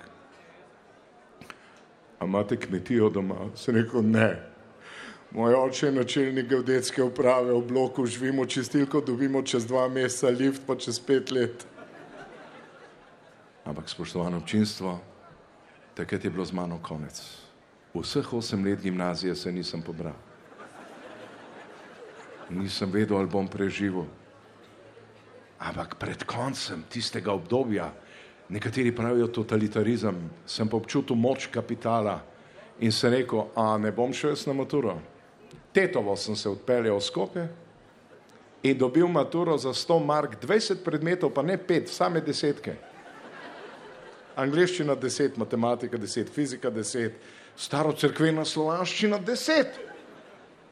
a 2.18 2.24
imate 2.24 2.56
kmetijo 2.56 3.10
doma? 3.10 3.34
Se 3.54 3.72
rekel, 3.72 4.02
ne. 4.02 4.42
Moj 5.30 5.54
oče 5.54 5.86
je 5.86 5.92
načelnik 5.92 6.48
geodetske 6.48 7.02
uprave 7.02 7.52
v 7.52 7.62
bloku, 7.68 8.06
živimo 8.06 8.46
čistilko, 8.46 9.00
dobimo 9.00 9.42
čez 9.42 9.66
dva 9.66 9.88
meseca 9.88 10.28
lift, 10.28 10.62
pa 10.66 10.76
čez 10.76 11.00
pet 11.00 11.30
let. 11.30 11.66
Ampak 13.64 13.88
spoštovano 13.88 14.36
občinstvo, 14.36 14.98
takrat 15.94 16.24
je 16.24 16.30
bilo 16.30 16.44
z 16.44 16.52
mano 16.52 16.78
konec. 16.82 17.22
Vseh 17.94 18.32
osem 18.32 18.64
let 18.64 18.82
gimnazije 18.82 19.34
se 19.34 19.52
nisem 19.52 19.82
pobral. 19.82 20.25
Nisem 22.50 22.90
vedel, 22.90 23.16
ali 23.18 23.26
bom 23.26 23.48
preživel. 23.48 24.06
Ampak 25.58 25.96
pred 25.98 26.22
koncem 26.28 26.84
tistega 26.90 27.32
obdobja, 27.32 27.90
nekateri 28.48 28.92
pravijo 28.94 29.26
totalitarizem, 29.26 30.18
sem 30.46 30.68
pa 30.68 30.76
občutil 30.76 31.16
moč 31.16 31.48
kapitala 31.50 32.20
in 32.78 32.92
se 32.92 33.10
rekel, 33.10 33.48
a 33.56 33.78
ne 33.78 33.90
bom 33.92 34.12
šel 34.12 34.36
jaz 34.36 34.46
na 34.46 34.52
maturo. 34.52 34.98
Tetovo 35.72 36.16
sem 36.16 36.36
se 36.36 36.48
odpeljal 36.48 36.96
v 36.96 37.04
Skopje 37.04 37.46
in 38.62 38.78
dobil 38.78 39.08
maturo 39.08 39.56
za 39.58 39.72
100 39.72 40.04
mark, 40.04 40.38
20 40.40 40.84
predmetov, 40.84 41.32
pa 41.34 41.42
ne 41.42 41.56
pet, 41.58 41.88
same 41.88 42.20
desetke. 42.20 42.76
Angliščina 44.36 44.96
10, 44.96 45.38
matematika 45.40 45.98
10, 45.98 46.28
fizika 46.28 46.70
10, 46.70 47.16
starocrkvena 47.56 48.44
slovanščina 48.44 49.18
10. 49.24 49.85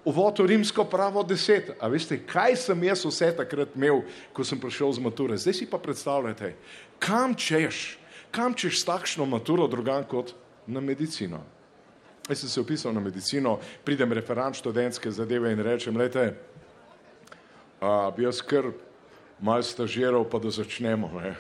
Uvod 0.05 0.39
v 0.39 0.47
rimsko 0.53 0.85
pravo 0.85 1.25
10. 1.25 1.81
A 1.81 1.89
veste, 1.89 2.19
kaj 2.21 2.57
sem 2.61 2.85
jaz 2.85 3.05
vse 3.09 3.31
takrat 3.37 3.73
imel, 3.73 4.03
ko 4.37 4.45
sem 4.45 4.61
prišel 4.61 4.93
z 4.93 5.01
mature? 5.01 5.37
Zdaj 5.41 5.57
si 5.57 5.67
pa 5.67 5.81
predstavljate, 5.81 6.53
kam 7.01 7.33
češ, 7.33 7.97
kam 8.29 8.53
češ 8.53 8.83
s 8.83 8.89
takšno 8.89 9.25
maturo 9.25 9.65
drugam 9.65 10.05
kot 10.05 10.37
na 10.69 10.85
medicino. 10.85 11.41
Jaz 12.29 12.45
sem 12.45 12.49
se 12.49 12.61
upisal 12.61 12.93
na 12.93 13.01
medicino, 13.01 13.59
pridem 13.85 14.13
referent 14.13 14.57
študentske 14.57 15.11
zadeve 15.13 15.53
in 15.53 15.61
rečem, 15.61 15.97
lejte, 15.97 16.37
a, 17.81 18.13
bi 18.17 18.25
jaz 18.25 18.45
kar 18.45 18.73
mal 19.41 19.65
stažiral, 19.65 20.25
pa 20.29 20.41
da 20.41 20.53
začnemo. 20.53 21.09
Ne? 21.21 21.33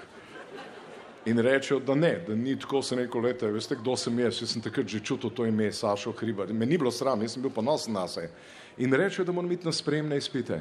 In 1.26 1.38
rečejo, 1.40 1.80
da 1.80 1.94
ne, 1.94 2.18
da 2.26 2.34
ni 2.34 2.58
tako, 2.60 2.82
se 2.82 2.96
rekel, 2.96 3.22
lete, 3.24 3.48
veste, 3.48 3.76
kdo 3.80 3.96
sem 3.96 4.18
jaz, 4.18 4.42
jaz 4.42 4.50
sem 4.52 4.62
takrat 4.62 4.88
že 4.88 5.00
čutil 5.00 5.30
to 5.30 5.46
ime 5.46 5.70
Sašo 5.72 6.12
Hribar. 6.12 6.52
Me 6.52 6.66
ni 6.66 6.78
bilo 6.78 6.90
sram, 6.92 7.22
jaz 7.22 7.32
sem 7.32 7.42
bil 7.42 7.50
ponosen 7.50 7.94
na 7.96 8.08
se. 8.08 8.28
In 8.76 8.92
rečejo, 8.92 9.24
da 9.24 9.32
moram 9.32 9.52
iti 9.52 9.64
na 9.64 9.72
spremne 9.72 10.16
izpite. 10.20 10.60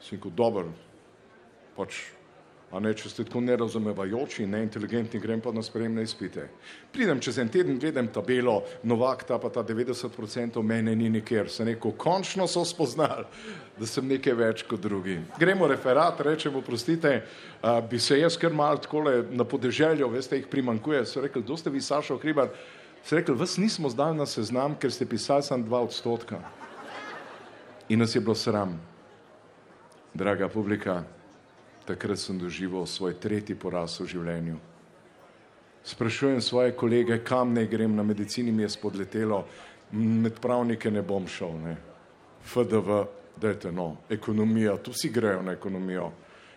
Sem 0.00 0.18
rekel, 0.18 0.30
dobro, 0.30 0.70
pač, 1.76 2.15
a 2.74 2.80
ne, 2.82 2.90
če 2.98 3.10
ste 3.10 3.24
tako 3.24 3.40
nerazumevajoči 3.46 4.42
in 4.42 4.50
neinteligentni, 4.56 5.20
grem 5.22 5.40
pa 5.42 5.52
na 5.54 5.62
spremne 5.62 6.02
izpite. 6.02 6.48
Pridem 6.92 7.20
čez 7.22 7.38
en 7.38 7.50
teden, 7.52 7.78
gledam 7.78 8.08
tabelo, 8.10 8.56
Novak, 8.82 9.22
ta 9.28 9.38
pa 9.38 9.52
ta 9.54 9.62
90% 9.62 10.62
mene 10.66 10.96
ni 10.98 11.10
nikjer. 11.14 11.50
Sem 11.52 11.70
rekel, 11.70 11.94
končno 11.94 12.48
so 12.50 12.64
spoznali, 12.66 13.28
da 13.78 13.86
sem 13.86 14.08
nekaj 14.10 14.34
več 14.34 14.66
kot 14.66 14.82
drugi. 14.82 15.20
Gremo 15.38 15.70
referat, 15.70 16.20
rečemo, 16.26 16.64
prostite, 16.66 17.20
a, 17.62 17.78
bi 17.80 18.02
se 18.02 18.18
jaz 18.18 18.34
kar 18.40 18.50
mal 18.50 18.82
takole 18.82 19.22
na 19.30 19.46
podeželju, 19.46 20.10
veste, 20.10 20.40
jih 20.40 20.50
primankuje. 20.50 21.04
So 21.06 21.22
rekli, 21.22 21.46
kdo 21.46 21.56
ste 21.60 21.70
vi, 21.70 21.80
Sašo 21.80 22.18
Hribar? 22.18 22.50
So 23.06 23.14
rekli, 23.14 23.38
vas 23.38 23.56
nismo 23.62 23.88
zdali 23.94 24.18
na 24.18 24.26
seznam, 24.26 24.74
ker 24.74 24.90
ste 24.90 25.06
pisali 25.06 25.46
samo 25.46 25.62
dva 25.62 25.84
odstotka. 25.86 26.42
In 27.88 28.02
nas 28.02 28.16
je 28.16 28.20
bilo 28.20 28.34
sram. 28.34 28.74
Draga 30.16 30.48
publika, 30.50 31.04
takrat 31.86 32.18
sem 32.18 32.38
doživel 32.38 32.86
svoj 32.86 33.14
tretji 33.20 33.54
poraz 33.54 34.00
v 34.00 34.08
življenju. 34.10 34.58
Sprašujem 35.86 36.40
svoje 36.42 36.72
kolege, 36.74 37.20
kam 37.24 37.54
naj 37.54 37.68
grem, 37.70 37.94
na 37.96 38.02
medicini 38.02 38.52
mi 38.52 38.64
je 38.64 38.72
spodletelo, 38.74 39.44
med 39.92 40.40
pravnike 40.42 40.90
ne 40.90 41.02
bom 41.02 41.28
šel, 41.30 41.54
ne. 41.62 41.76
FDV, 42.46 43.04
dajte 43.38 43.70
no, 43.72 43.96
ekonomija, 44.10 44.76
tu 44.82 44.90
vsi 44.90 45.12
grejo 45.14 45.42
na 45.46 45.54
ekonomijo. 45.54 46.10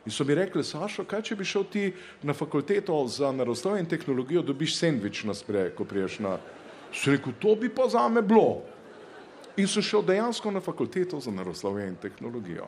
In 0.05 0.11
so 0.11 0.25
mi 0.25 0.33
rekli, 0.35 0.63
Sašo, 0.63 1.03
kaj 1.05 1.21
če 1.27 1.35
bi 1.37 1.45
šel 1.45 1.67
ti 1.69 1.91
na 2.25 2.33
fakulteto 2.33 2.95
za 3.07 3.29
naravoslovje 3.31 3.83
in 3.83 3.89
tehnologijo, 3.89 4.41
dobiš 4.41 4.79
sendvič 4.79 5.23
na 5.29 5.37
sprej, 5.37 5.75
ko 5.77 5.85
priješ 5.85 6.19
na... 6.25 6.37
Sem 6.89 7.13
rekel, 7.13 7.35
to 7.37 7.53
bi 7.55 7.69
pa 7.69 7.85
zame 7.91 8.23
bilo. 8.25 8.63
In 9.61 9.67
sem 9.69 9.85
šel 9.85 10.01
dejansko 10.07 10.49
na 10.51 10.61
fakulteto 10.65 11.19
za 11.21 11.31
naravoslovje 11.31 11.85
in 11.91 11.99
tehnologijo. 12.01 12.65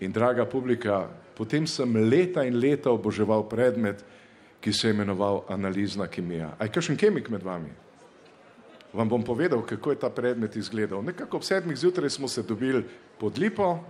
In 0.00 0.12
draga 0.12 0.46
publika, 0.46 1.06
potem 1.36 1.66
sem 1.66 1.96
leta 2.08 2.44
in 2.44 2.58
leta 2.58 2.90
oboževal 2.90 3.46
predmet, 3.48 4.04
ki 4.60 4.72
se 4.72 4.88
je 4.88 4.94
imenoval 4.94 5.44
analizna 5.48 6.06
kemija. 6.06 6.54
A 6.58 6.64
je 6.64 6.72
kakšen 6.72 6.96
kemik 6.96 7.28
med 7.28 7.42
vami? 7.44 7.70
Vam 8.94 9.08
bom 9.08 9.22
povedal, 9.26 9.62
kako 9.66 9.90
je 9.90 10.00
ta 10.00 10.08
predmet 10.10 10.56
izgledal. 10.56 11.02
Nekako 11.02 11.36
ob 11.36 11.44
sedmih 11.44 11.76
zjutraj 11.76 12.10
smo 12.10 12.28
se 12.28 12.42
dobili 12.42 12.84
pod 13.18 13.38
lipo, 13.38 13.82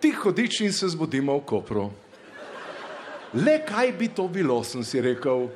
tih 0.00 0.16
hodič 0.20 0.60
in 0.60 0.72
se 0.72 0.88
zbudimo 0.88 1.36
v 1.38 1.44
Kopru. 1.48 1.90
Le 3.34 3.58
kaj 3.66 3.92
bi 3.98 4.08
to 4.08 4.28
bilo, 4.28 4.60
sem 4.64 4.84
si 4.84 5.00
rekel. 5.00 5.48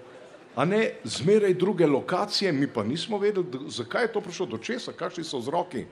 A 0.56 0.64
ne 0.64 0.98
zmeraj 1.04 1.54
druge 1.54 1.86
lokacije, 1.86 2.52
mi 2.52 2.66
pa 2.66 2.82
nismo 2.82 3.18
vedeli, 3.18 3.68
zakaj 3.68 4.08
je 4.08 4.12
to 4.12 4.20
prišlo, 4.20 4.46
do 4.46 4.58
česa, 4.58 4.92
kakšni 4.92 5.24
so 5.24 5.38
vzroki. 5.38 5.84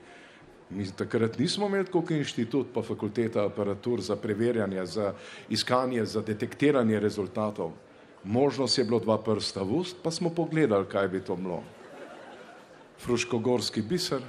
Mi 0.69 0.83
takrat 0.91 1.37
nismo 1.39 1.67
imeli 1.67 1.87
kot 1.91 2.11
inštitut, 2.11 2.73
pa 2.73 2.81
fakulteta 2.83 3.45
aparatur 3.47 4.01
za 4.01 4.15
preverjanje, 4.15 4.85
za 4.85 5.13
iskanje, 5.49 6.05
za 6.05 6.21
detektiranje 6.21 6.99
rezultatov. 6.99 7.71
Možnost 8.23 8.77
je 8.77 8.83
bilo 8.83 8.99
dva 8.99 9.17
prsta 9.23 9.63
v 9.63 9.79
ust, 9.79 9.97
pa 10.03 10.11
smo 10.11 10.29
pogledali, 10.29 10.85
kaj 10.91 11.07
bi 11.07 11.21
to 11.23 11.35
bilo. 11.35 11.63
Fruškogorski 12.99 13.81
biser, 13.81 14.21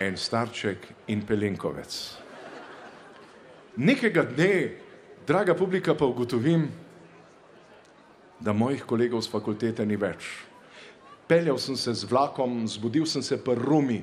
en 0.00 0.16
starček 0.16 0.88
in 1.06 1.22
pelinkovec. 1.26 1.94
Nekega 3.76 4.24
dne, 4.24 4.74
draga 5.26 5.54
publika, 5.54 5.94
pa 5.94 6.06
ugotovim, 6.06 6.66
da 8.40 8.52
mojih 8.52 8.82
kolegov 8.82 9.22
z 9.22 9.30
fakultete 9.30 9.86
ni 9.86 9.96
več. 9.96 10.26
Peljal 11.28 11.58
sem 11.58 11.76
se 11.76 11.94
z 11.94 12.10
vlakom, 12.10 12.66
zbudil 12.68 13.06
sem 13.06 13.22
se 13.22 13.38
pri 13.38 13.54
Rumi, 13.54 14.02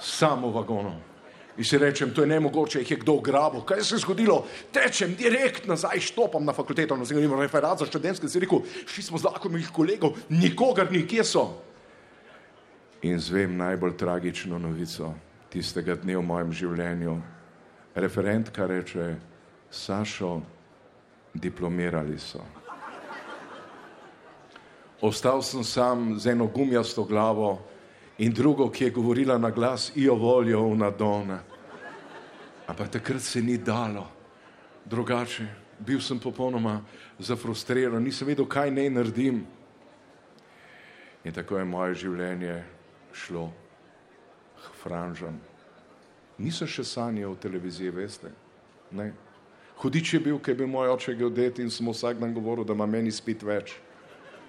samo 0.00 0.50
v 0.50 0.54
vagonu. 0.54 0.94
In 1.56 1.64
si 1.64 1.78
rečem, 1.78 2.14
to 2.14 2.22
je 2.24 2.26
nemogoče, 2.26 2.80
jih 2.80 2.90
je 2.90 2.96
kdo 2.96 3.18
ugrabil. 3.20 3.60
Kaj 3.60 3.84
se 3.84 3.94
je 3.94 3.98
zgodilo? 3.98 4.46
Tečem 4.72 5.14
direkt 5.14 5.66
nazaj, 5.68 6.00
štopam 6.00 6.44
na 6.44 6.52
fakulteto, 6.52 6.96
na 6.96 7.04
zanimivo 7.04 7.36
referat 7.36 7.78
za 7.78 7.86
študentske, 7.86 8.28
si 8.28 8.40
rekel, 8.40 8.64
šli 8.86 9.02
smo 9.02 9.18
z 9.18 9.28
vlakom 9.28 9.52
mojih 9.52 9.68
kolegov, 9.68 10.16
nikogar 10.28 10.88
ni, 10.92 11.04
kje 11.06 11.24
so? 11.24 11.44
In 13.02 13.20
zvem 13.20 13.56
najbolj 13.56 13.96
tragično 14.00 14.58
novico 14.58 15.12
tistega 15.52 15.98
dne 16.00 16.16
v 16.16 16.24
mojem 16.24 16.52
življenju. 16.52 17.18
Referentka 17.94 18.66
reče, 18.66 19.16
Sašo, 19.72 20.40
diplomirali 21.34 22.16
so. 22.18 22.40
Ostal 25.02 25.42
sem 25.42 25.64
sam 25.64 26.18
z 26.18 26.32
eno 26.32 26.46
gumijasto 26.46 27.04
glavo 27.04 27.58
in 28.18 28.32
drugo, 28.32 28.70
ki 28.70 28.84
je 28.84 28.90
govorila 28.90 29.38
na 29.38 29.50
glas, 29.50 29.92
ijo 29.96 30.14
voljo 30.14 30.62
v 30.68 30.76
nadone. 30.76 31.38
Ampak 32.66 32.88
takrat 32.88 33.22
se 33.22 33.42
ni 33.42 33.58
dalo. 33.58 34.06
Drugače, 34.84 35.46
bil 35.78 36.00
sem 36.00 36.18
popolnoma 36.18 36.80
zafrustriran, 37.18 38.02
nisem 38.02 38.28
vedel, 38.28 38.46
kaj 38.46 38.70
naj 38.70 38.90
naredim. 38.90 39.42
In 41.24 41.32
tako 41.32 41.58
je 41.58 41.64
moje 41.64 41.94
življenje 42.02 42.62
šlo 43.12 43.48
k 44.58 44.74
franžam. 44.82 45.38
Nisem 46.38 46.66
še 46.66 46.84
sanjal 46.84 47.34
o 47.34 47.38
televiziji, 47.38 47.92
veste. 47.94 48.32
Ne. 48.90 49.12
Hudič 49.82 50.14
je 50.14 50.20
bil, 50.20 50.38
ker 50.38 50.54
je 50.54 50.62
bil 50.62 50.70
moj 50.70 50.92
oče 50.94 51.14
geodet 51.18 51.58
in 51.62 51.70
sem 51.70 51.86
vsak 51.88 52.18
dan 52.20 52.34
govoril, 52.34 52.64
da 52.64 52.74
ima 52.74 52.86
meni 52.86 53.10
spit 53.10 53.42
več. 53.42 53.76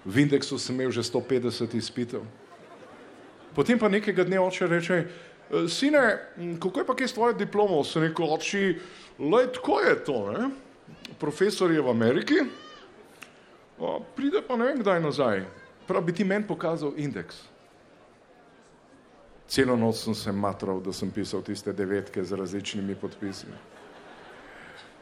V 0.04 0.20
indeksu 0.22 0.58
sem 0.58 0.76
imel 0.76 0.92
že 0.92 1.02
150 1.06 1.74
izpitev. 1.78 2.26
Potem 3.54 3.78
pa 3.78 3.88
nekega 3.88 4.24
dne 4.24 4.40
oče 4.40 4.66
reče, 4.66 4.94
"E, 4.94 5.68
sine, 5.68 6.18
kako 6.60 6.80
je 6.80 6.86
pa 6.86 6.94
kaj 6.96 7.08
s 7.08 7.14
tvojo 7.14 7.32
diplomo? 7.32 7.84
Sem 7.84 8.02
rekel, 8.02 8.26
oči, 8.34 8.78
lej, 9.18 9.52
tako 9.52 9.80
je 9.80 10.04
to, 10.04 10.32
ne? 10.32 10.50
Profesor 11.20 11.70
je 11.70 11.80
v 11.80 11.90
Ameriki, 11.90 12.34
a, 13.80 13.98
pride 14.16 14.42
pa 14.48 14.56
ne 14.56 14.64
vem 14.64 14.78
kdaj 14.78 15.00
nazaj. 15.00 15.44
Prav 15.86 16.02
bi 16.02 16.12
ti 16.12 16.24
meni 16.24 16.46
pokazal 16.46 16.92
indeks. 16.96 17.36
Celo 19.46 19.76
noč 19.76 19.96
sem 19.96 20.14
se 20.14 20.32
matral, 20.32 20.80
da 20.80 20.92
sem 20.92 21.10
pisal 21.10 21.42
tiste 21.42 21.72
devetke 21.72 22.24
z 22.24 22.32
različnimi 22.32 22.94
podpisi. 22.94 23.46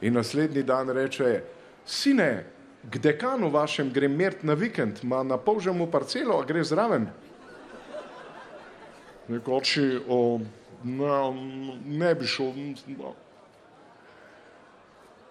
In 0.00 0.14
naslednji 0.14 0.62
dan 0.62 0.90
reče, 0.90 1.42
sine, 1.86 2.44
k 2.90 2.98
dekanu 2.98 3.50
vašem 3.50 3.92
grem 3.92 4.16
mert 4.16 4.42
na 4.42 4.54
vikend, 4.54 4.98
ima 5.02 5.22
na 5.22 5.36
polžemu 5.38 5.86
parcelo, 5.86 6.40
a 6.40 6.44
gre 6.44 6.64
zraven. 6.64 7.06
Nekoči, 9.32 10.00
o, 10.08 10.40
ne, 10.84 11.18
ne 11.86 12.14
bi 12.14 12.26
šel. 12.26 12.52
No. 12.98 13.14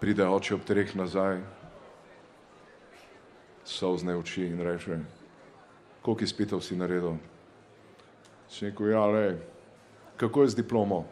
Pride 0.02 0.26
oče 0.26 0.56
ob 0.58 0.64
treh 0.66 0.96
nazaj, 0.98 1.38
solzne 3.66 4.16
oči 4.18 4.48
in 4.50 4.62
reče, 4.66 4.98
koliko 6.02 6.24
izpitev 6.24 6.64
si 6.66 6.76
naredil? 6.76 7.20
Si 8.50 8.66
rekel, 8.66 8.90
ja, 8.90 9.06
le, 9.06 9.26
kako 10.18 10.48
je 10.48 10.56
z 10.56 10.62
diplomo? 10.64 11.04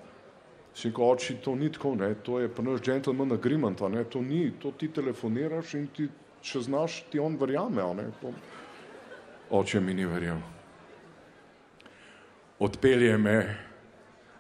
Si 0.74 0.90
rekel, 0.90 1.06
oči, 1.06 1.38
to 1.46 1.54
ni 1.56 1.70
tako, 1.72 1.94
ne, 1.96 2.16
to 2.26 2.40
je 2.40 2.50
pa 2.50 2.66
naš 2.66 2.82
gentleman 2.82 3.38
agreement, 3.38 3.82
a 3.82 3.90
ne, 3.94 4.04
to 4.04 4.22
ni, 4.26 4.50
to 4.62 4.72
ti 4.72 4.90
telefoniraš 4.90 5.78
in 5.78 5.88
ti, 5.94 6.10
če 6.42 6.66
znaš, 6.66 7.04
ti 7.12 7.22
on 7.22 7.38
verjame, 7.38 7.86
a 7.86 7.94
ne. 7.94 8.10
To... 8.24 8.34
Oče 9.62 9.80
mi 9.80 9.94
ni 9.94 10.10
verjel. 10.10 10.42
Odpelje 12.60 13.18
me 13.18 13.56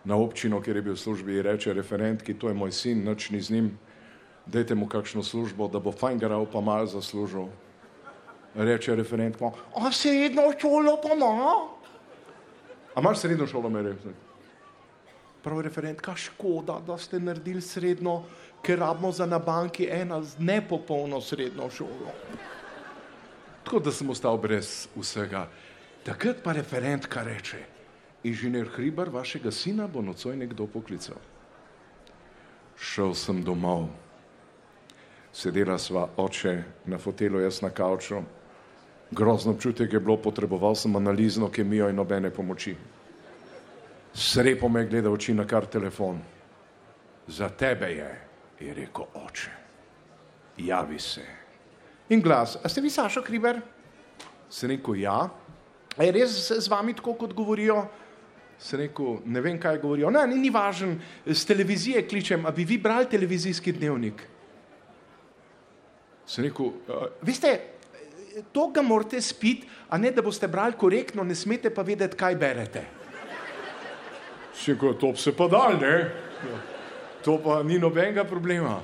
na 0.03 0.15
občino, 0.15 0.61
kjer 0.61 0.75
je 0.75 0.81
bil 0.81 0.93
v 0.93 0.99
službi 0.99 1.37
in 1.37 1.43
reče 1.43 1.73
referentki, 1.73 2.33
to 2.33 2.47
je 2.49 2.53
moj 2.53 2.71
sin, 2.71 3.03
nič 3.03 3.29
ni 3.29 3.41
z 3.41 3.49
njim, 3.49 3.69
dajte 4.45 4.75
mu 4.75 4.87
kakšno 4.87 5.23
službo, 5.23 5.67
da 5.67 5.79
bo 5.79 5.91
fajn 5.91 6.19
garal 6.19 6.45
pa 6.45 6.61
mal 6.61 6.87
zaslužil. 6.87 7.47
Reče 8.55 8.95
referentka, 8.95 9.51
a 9.75 9.91
srednjo 9.91 10.51
šolo 10.59 10.97
pa 11.03 11.13
ima? 11.13 11.53
A 12.95 12.99
imaš 12.99 13.19
srednjo 13.19 13.47
šolo, 13.47 13.69
me 13.69 13.81
reče? 13.81 14.11
Prav 15.43 15.61
referentka, 15.61 16.15
škoda, 16.15 16.79
da 16.87 16.97
ste 16.97 17.19
naredili 17.19 17.61
srednjo, 17.61 18.23
ker 18.61 18.79
rabimo 18.79 19.11
za 19.11 19.25
na 19.25 19.39
banki 19.39 19.87
ena 19.91 20.23
z 20.23 20.35
nepopolno 20.39 21.21
srednjo 21.21 21.69
šolo. 21.69 22.11
Tako 23.63 23.79
da 23.79 23.91
sem 23.91 24.09
ostal 24.09 24.37
brez 24.37 24.87
vsega. 24.95 25.47
Takrat 26.03 26.43
pa 26.43 26.51
referentka 26.51 27.23
reče, 27.23 27.57
inženir 28.23 28.69
Hribar, 28.75 29.09
vašega 29.09 29.51
sina 29.51 29.87
bo 29.87 30.01
nocoj 30.01 30.35
nekdo 30.35 30.67
poklical. 30.67 31.17
Šel 32.79 33.13
sem 33.15 33.43
domov. 33.43 33.87
Sedela 35.33 35.77
sva 35.77 36.07
oče 36.17 36.63
na 36.85 36.97
fotelu, 36.97 37.39
jaz 37.39 37.61
na 37.61 37.69
kavču. 37.69 38.21
Grozno 39.11 39.51
občutek 39.51 39.93
je 39.93 39.99
bilo, 39.99 40.17
potreboval 40.17 40.75
sem 40.75 40.95
analizno 40.95 41.49
kemijo 41.49 41.89
in 41.89 41.95
nobene 41.95 42.29
pomoči. 42.29 42.75
Srepo 44.13 44.69
me 44.69 44.81
je 44.81 44.87
gledal 44.87 45.13
oči 45.13 45.33
na 45.33 45.45
kar 45.47 45.65
telefon. 45.65 46.19
Za 47.27 47.49
tebe 47.49 47.91
je, 47.93 48.09
je 48.59 48.73
rekel 48.73 49.05
oče. 49.13 49.51
Javi 50.57 50.99
se. 50.99 51.25
In 52.09 52.21
glas, 52.21 52.57
a 52.63 52.69
ste 52.69 52.81
vi 52.81 52.89
Sašo 52.89 53.21
Kriber? 53.21 53.61
Sem 54.49 54.69
rekel, 54.69 54.95
ja. 54.95 55.29
A 55.97 56.03
je 56.03 56.11
res 56.11 56.35
z 56.51 56.67
vami 56.69 56.93
tako, 56.93 57.13
kot 57.13 57.33
govorijo? 57.33 57.83
Sem 58.59 58.79
rekel, 58.81 59.21
ne 59.25 59.41
vem, 59.41 59.59
kaj 59.59 59.79
govorijo. 59.79 60.09
Ne, 60.11 60.25
ni, 60.27 60.35
ni 60.35 60.49
važen, 60.51 60.97
z 61.25 61.45
televizije 61.47 62.03
kličem, 62.07 62.45
a 62.45 62.51
bi 62.51 62.65
vi 62.67 62.77
brali 62.77 63.07
televizijski 63.09 63.71
dnevnik? 63.71 64.23
Sem 66.27 66.43
rekel, 66.43 66.73
"A, 66.89 67.07
veste, 67.21 67.53
to 68.51 68.67
ga 68.67 68.81
morate 68.81 69.21
spiti, 69.21 69.67
a 69.89 69.97
ne 69.97 70.11
da 70.11 70.21
boste 70.21 70.47
brali 70.47 70.73
korektno, 70.77 71.23
ne 71.23 71.35
smete 71.35 71.69
pa 71.73 71.81
vedeti, 71.81 72.17
kaj 72.17 72.35
berete. 72.35 72.83
Še 74.59 74.75
ko 74.77 74.93
to 74.99 75.13
se 75.15 75.31
pa 75.31 75.47
dal, 75.47 75.79
ne? 75.79 75.95
To 77.23 77.37
pa 77.43 77.63
ni 77.63 77.79
nobenega 77.79 78.23
problema. 78.23 78.81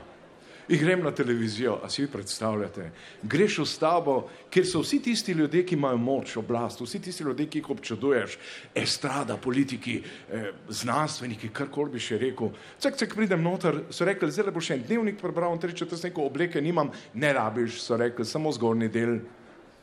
In 0.67 0.79
grem 0.79 1.03
na 1.03 1.11
televizijo, 1.11 1.79
a 1.83 1.89
si 1.89 2.01
vi 2.01 2.07
predstavljate? 2.09 2.87
Greš 3.21 3.59
v 3.61 3.65
stavbo, 3.69 4.15
kjer 4.49 4.65
so 4.65 4.79
vsi 4.81 4.97
tisti 4.99 5.35
ljudje, 5.37 5.61
ki 5.65 5.75
imajo 5.77 5.99
moč, 6.01 6.33
oblast, 6.41 6.81
vsi 6.81 6.99
tisti 7.05 7.23
ljudje, 7.23 7.45
ki 7.45 7.61
jih 7.61 7.69
občuduješ, 7.69 8.37
estrada, 8.75 9.37
politiki, 9.37 10.01
eh, 10.01 10.49
znanstveniki, 10.69 11.51
karkoli 11.53 11.91
bi 11.93 12.01
še 12.01 12.17
rekel. 12.17 12.49
Cek, 12.79 12.97
cek 12.97 13.13
pridem 13.15 13.43
noter, 13.45 13.83
so 13.91 14.05
rekli, 14.05 14.31
zdaj 14.31 14.49
boš 14.51 14.71
še 14.71 14.73
en 14.73 14.83
dnevnik 14.89 15.21
prebral, 15.21 15.53
in 15.53 15.61
tri 15.61 15.73
četrt 15.73 16.03
neko 16.03 16.25
obleke 16.25 16.61
nimam, 16.61 16.89
ne 17.13 17.33
rabiš, 17.33 17.81
so 17.81 17.97
rekli, 17.97 18.25
samo 18.25 18.51
zgornji 18.51 18.89
del. 18.89 19.19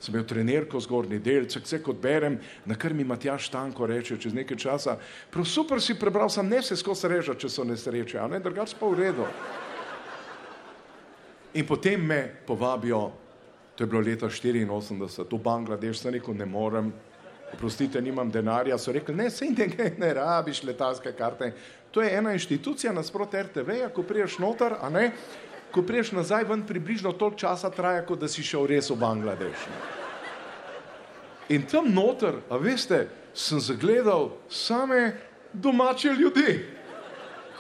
Sem 0.03 0.16
imel 0.16 0.27
trenerko 0.27 0.81
zgornji 0.83 1.21
del, 1.23 1.47
cek, 1.47 1.62
cek 1.62 1.88
odberem, 1.88 2.40
na 2.66 2.75
kar 2.75 2.90
mi 2.92 3.05
Matjaš 3.05 3.53
Tanko 3.55 3.87
reče 3.87 4.18
čez 4.18 4.35
nekaj 4.35 4.57
časa, 4.59 4.99
prav 5.31 5.47
super 5.47 5.81
si 5.81 5.95
prebral, 5.95 6.29
sam 6.29 6.49
ne 6.49 6.62
se 6.62 6.75
skozi 6.77 7.07
reža, 7.07 7.38
če 7.38 7.49
so 7.49 7.62
nesreče, 7.62 8.18
a 8.18 8.27
ne, 8.27 8.42
drugač 8.42 8.75
pa 8.75 8.90
v 8.90 8.99
redu. 8.99 9.29
In 11.55 11.67
potem 11.67 12.01
me 12.01 12.35
povabijo, 12.47 13.12
to 13.77 13.85
je 13.85 13.88
bilo 13.88 14.01
leta 14.01 14.27
84, 14.27 15.27
v 15.31 15.38
Bangladeš, 15.43 15.99
sem 16.01 16.12
rekel, 16.12 16.35
ne 16.35 16.47
morem, 16.47 16.93
oprostite, 17.53 18.01
nimam 18.01 18.31
denarja, 18.31 18.79
so 18.79 18.93
rekli, 18.93 19.15
ne, 19.15 19.31
sej 19.31 19.53
ne, 19.53 19.93
ne 19.99 20.12
rabiš 20.15 20.62
letalske 20.62 21.12
karte. 21.12 21.53
To 21.93 22.03
je 22.03 22.12
ena 22.17 22.33
inštitucija 22.33 22.93
nasprot 22.93 23.35
RTV, 23.35 23.93
ko 23.95 24.03
priješ 24.03 24.38
noter, 24.38 24.79
a 24.81 24.88
ne, 24.91 25.11
ko 25.73 25.83
priješ 25.83 26.12
nazaj 26.12 26.45
ven, 26.49 26.65
približno 26.67 27.12
toliko 27.12 27.45
časa 27.45 27.71
traja, 27.71 28.07
kot 28.07 28.21
da 28.21 28.29
si 28.29 28.43
šel 28.43 28.67
res 28.67 28.91
v 28.91 28.97
Bangladeš. 28.97 29.69
ne. 29.69 29.81
In 31.53 31.67
tam 31.69 31.93
noter, 31.93 32.41
a 32.49 32.57
veste, 32.57 33.09
sem 33.35 33.61
zagledal 33.61 34.31
same 34.49 35.12
domače 35.53 36.15
ljudi, 36.17 36.65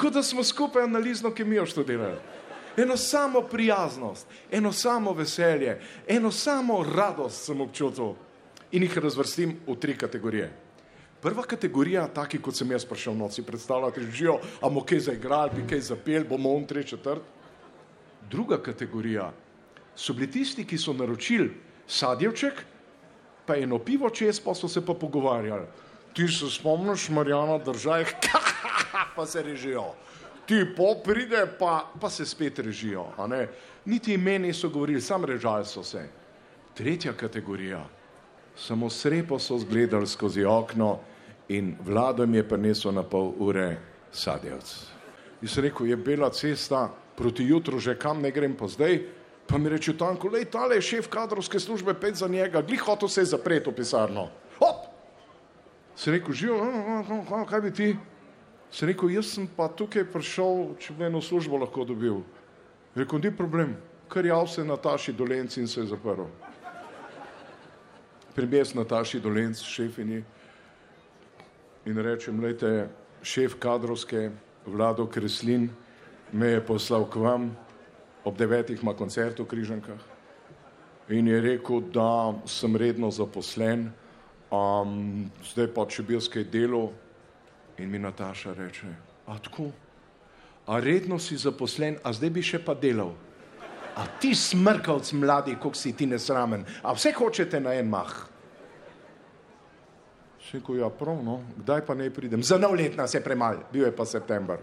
kot 0.00 0.12
da 0.12 0.22
smo 0.22 0.44
skupaj 0.44 0.84
analizno 0.88 1.30
kemijo 1.34 1.66
študirali. 1.66 2.31
Eno 2.76 2.96
samo 2.96 3.42
prijaznost, 3.42 4.26
eno 4.50 4.72
samo 4.72 5.12
veselje, 5.12 5.80
eno 6.08 6.30
samo 6.32 6.82
radost 6.82 7.44
sem 7.44 7.60
občutil 7.60 8.14
in 8.72 8.82
jih 8.82 8.98
razvrstim 8.98 9.56
v 9.66 9.76
tri 9.76 9.96
kategorije. 9.98 10.50
Prva 11.22 11.42
kategorija, 11.42 12.08
taki 12.08 12.40
kot 12.42 12.56
sem 12.56 12.70
jaz 12.70 12.84
prišel 12.84 13.14
noči, 13.14 13.44
predstavljate, 13.46 14.02
živijo, 14.10 14.40
a 14.60 14.68
bomo 14.68 14.82
kaj 14.82 15.04
zaigrali, 15.06 15.54
bi 15.54 15.66
kaj 15.70 15.80
zapel, 15.92 16.24
bomo 16.24 16.50
on 16.56 16.64
tri 16.66 16.82
četrt. 16.84 17.22
Druga 18.30 18.58
kategorija 18.62 19.28
so 19.94 20.12
bili 20.12 20.30
tisti, 20.30 20.64
ki 20.66 20.78
so 20.78 20.92
naročili 20.92 21.52
sadjevček, 21.86 22.64
pa 23.46 23.56
eno 23.56 23.78
pivo 23.78 24.10
čez, 24.10 24.40
pa 24.40 24.54
so 24.54 24.68
se 24.68 24.82
pa 24.86 24.94
pogovarjali. 24.94 25.66
Ti 26.12 26.28
se 26.28 26.50
spomniš, 26.50 27.08
Marjana, 27.08 27.58
držaj, 27.58 28.04
pa 29.16 29.26
se 29.26 29.42
režijo. 29.42 29.92
Ti 30.52 30.66
po 30.76 30.94
pride, 31.04 31.46
pa, 31.58 31.88
pa 32.00 32.10
se 32.10 32.26
spet 32.26 32.58
režijo. 32.58 33.06
Niti 33.84 34.14
imeni 34.14 34.46
niso 34.46 34.68
govorili, 34.68 35.00
sam 35.00 35.24
režali 35.24 35.64
so 35.64 35.82
se. 35.82 36.08
Tretja 36.74 37.12
kategorija. 37.12 37.80
Samo 38.56 38.90
srepo 38.90 39.38
so 39.38 39.58
zgledali 39.58 40.06
skozi 40.06 40.44
okno 40.44 40.98
in 41.48 41.76
vlado 41.84 42.26
mi 42.26 42.36
je 42.36 42.48
prinesel 42.48 42.92
na 42.92 43.02
pol 43.02 43.32
ure 43.38 43.78
sadjevc. 44.12 44.74
In 45.42 45.48
sem 45.48 45.64
rekel, 45.64 45.86
je 45.86 45.96
bela 45.96 46.30
cesta 46.30 46.90
proti 47.16 47.48
jutru, 47.48 47.80
že 47.80 47.96
kam 47.98 48.20
ne 48.20 48.30
grem 48.30 48.52
pa 48.56 48.68
zdaj. 48.68 49.00
Pa 49.48 49.58
mi 49.58 49.72
reče 49.72 49.96
tanko, 49.96 50.28
lej, 50.28 50.50
tale 50.52 50.76
je 50.76 50.82
šef 50.82 51.08
kadrovske 51.08 51.60
službe, 51.60 51.94
pet 51.94 52.14
za 52.14 52.28
njega, 52.28 52.60
glih 52.62 52.80
hotel 52.80 53.08
se 53.08 53.20
je 53.20 53.32
zapreti 53.32 53.70
v 53.70 53.74
pisarno. 53.74 54.28
Hop! 54.60 54.84
Sem 55.96 56.12
rekel, 56.12 56.34
živo, 56.34 56.60
kaj 57.48 57.60
bi 57.60 57.72
ti? 57.72 57.94
Sem 58.72 58.88
rekel, 58.88 59.10
jaz 59.12 59.34
sem 59.34 59.46
pa 59.46 59.68
tukaj 59.68 60.06
prišel, 60.08 60.72
če 60.80 60.94
bi 60.96 61.04
eno 61.04 61.20
službo 61.20 61.60
lahko 61.60 61.84
dobil. 61.84 62.22
Rekel, 62.96 63.20
ni 63.20 63.32
problem, 63.36 63.74
kar 64.08 64.26
jav 64.26 64.46
se 64.48 64.64
Nataši 64.64 65.12
Dolenci 65.12 65.60
in 65.60 65.68
se 65.68 65.80
je 65.80 65.90
zaprl. 65.92 66.24
Pribes 68.32 68.72
Nataši 68.74 69.20
Dolenc, 69.20 69.60
šefini, 69.60 70.22
in 71.84 72.00
rečem, 72.00 72.40
lejte, 72.40 72.88
šef 73.22 73.58
kadrovske, 73.60 74.30
vlado 74.66 75.04
Kreslin, 75.06 75.68
me 76.32 76.54
je 76.54 76.64
poslal 76.64 77.04
k 77.12 77.20
vam, 77.20 77.50
ob 78.24 78.38
devetih 78.38 78.80
ima 78.80 78.96
koncert 78.96 79.38
v 79.38 79.46
Križankah 79.50 80.12
in 81.08 81.28
je 81.28 81.40
rekel, 81.40 81.80
da 81.80 82.34
sem 82.46 82.76
redno 82.76 83.10
zaposlen, 83.10 83.90
um, 84.50 85.30
zdaj 85.52 85.68
pa 85.74 85.86
če 85.88 86.04
bi 86.06 86.16
jaz 86.16 86.28
kaj 86.30 86.46
delal 86.52 86.92
in 87.82 87.90
mi 87.90 87.98
Nataša 87.98 88.54
reče, 88.54 88.86
a 89.26 89.38
tako, 89.38 89.70
a 90.66 90.78
redno 90.80 91.18
si 91.18 91.36
zaposlen, 91.36 91.98
a 92.04 92.12
zdaj 92.12 92.30
bi 92.30 92.42
še 92.42 92.62
pa 92.62 92.74
delal. 92.78 93.14
A 93.98 94.06
ti 94.20 94.32
smrkavc 94.34 95.12
mladi, 95.18 95.56
koliko 95.60 95.76
si 95.76 95.92
ti 95.92 96.06
nesramen, 96.06 96.64
a 96.82 96.94
vse 96.96 97.12
hočete 97.12 97.60
na 97.60 97.74
en 97.76 97.90
mah. 97.90 98.12
Še 100.42 100.60
rekel, 100.60 100.80
ja, 100.80 100.88
prav, 100.88 101.20
no, 101.24 101.40
kdaj 101.58 101.84
pa 101.86 101.96
ne 101.98 102.08
pridem? 102.10 102.42
Za 102.42 102.58
nov 102.58 102.76
let 102.78 102.96
nas 102.96 103.14
je 103.14 103.20
premal, 103.20 103.64
bil 103.72 103.84
je 103.86 103.92
pa 103.96 104.06
september. 104.08 104.62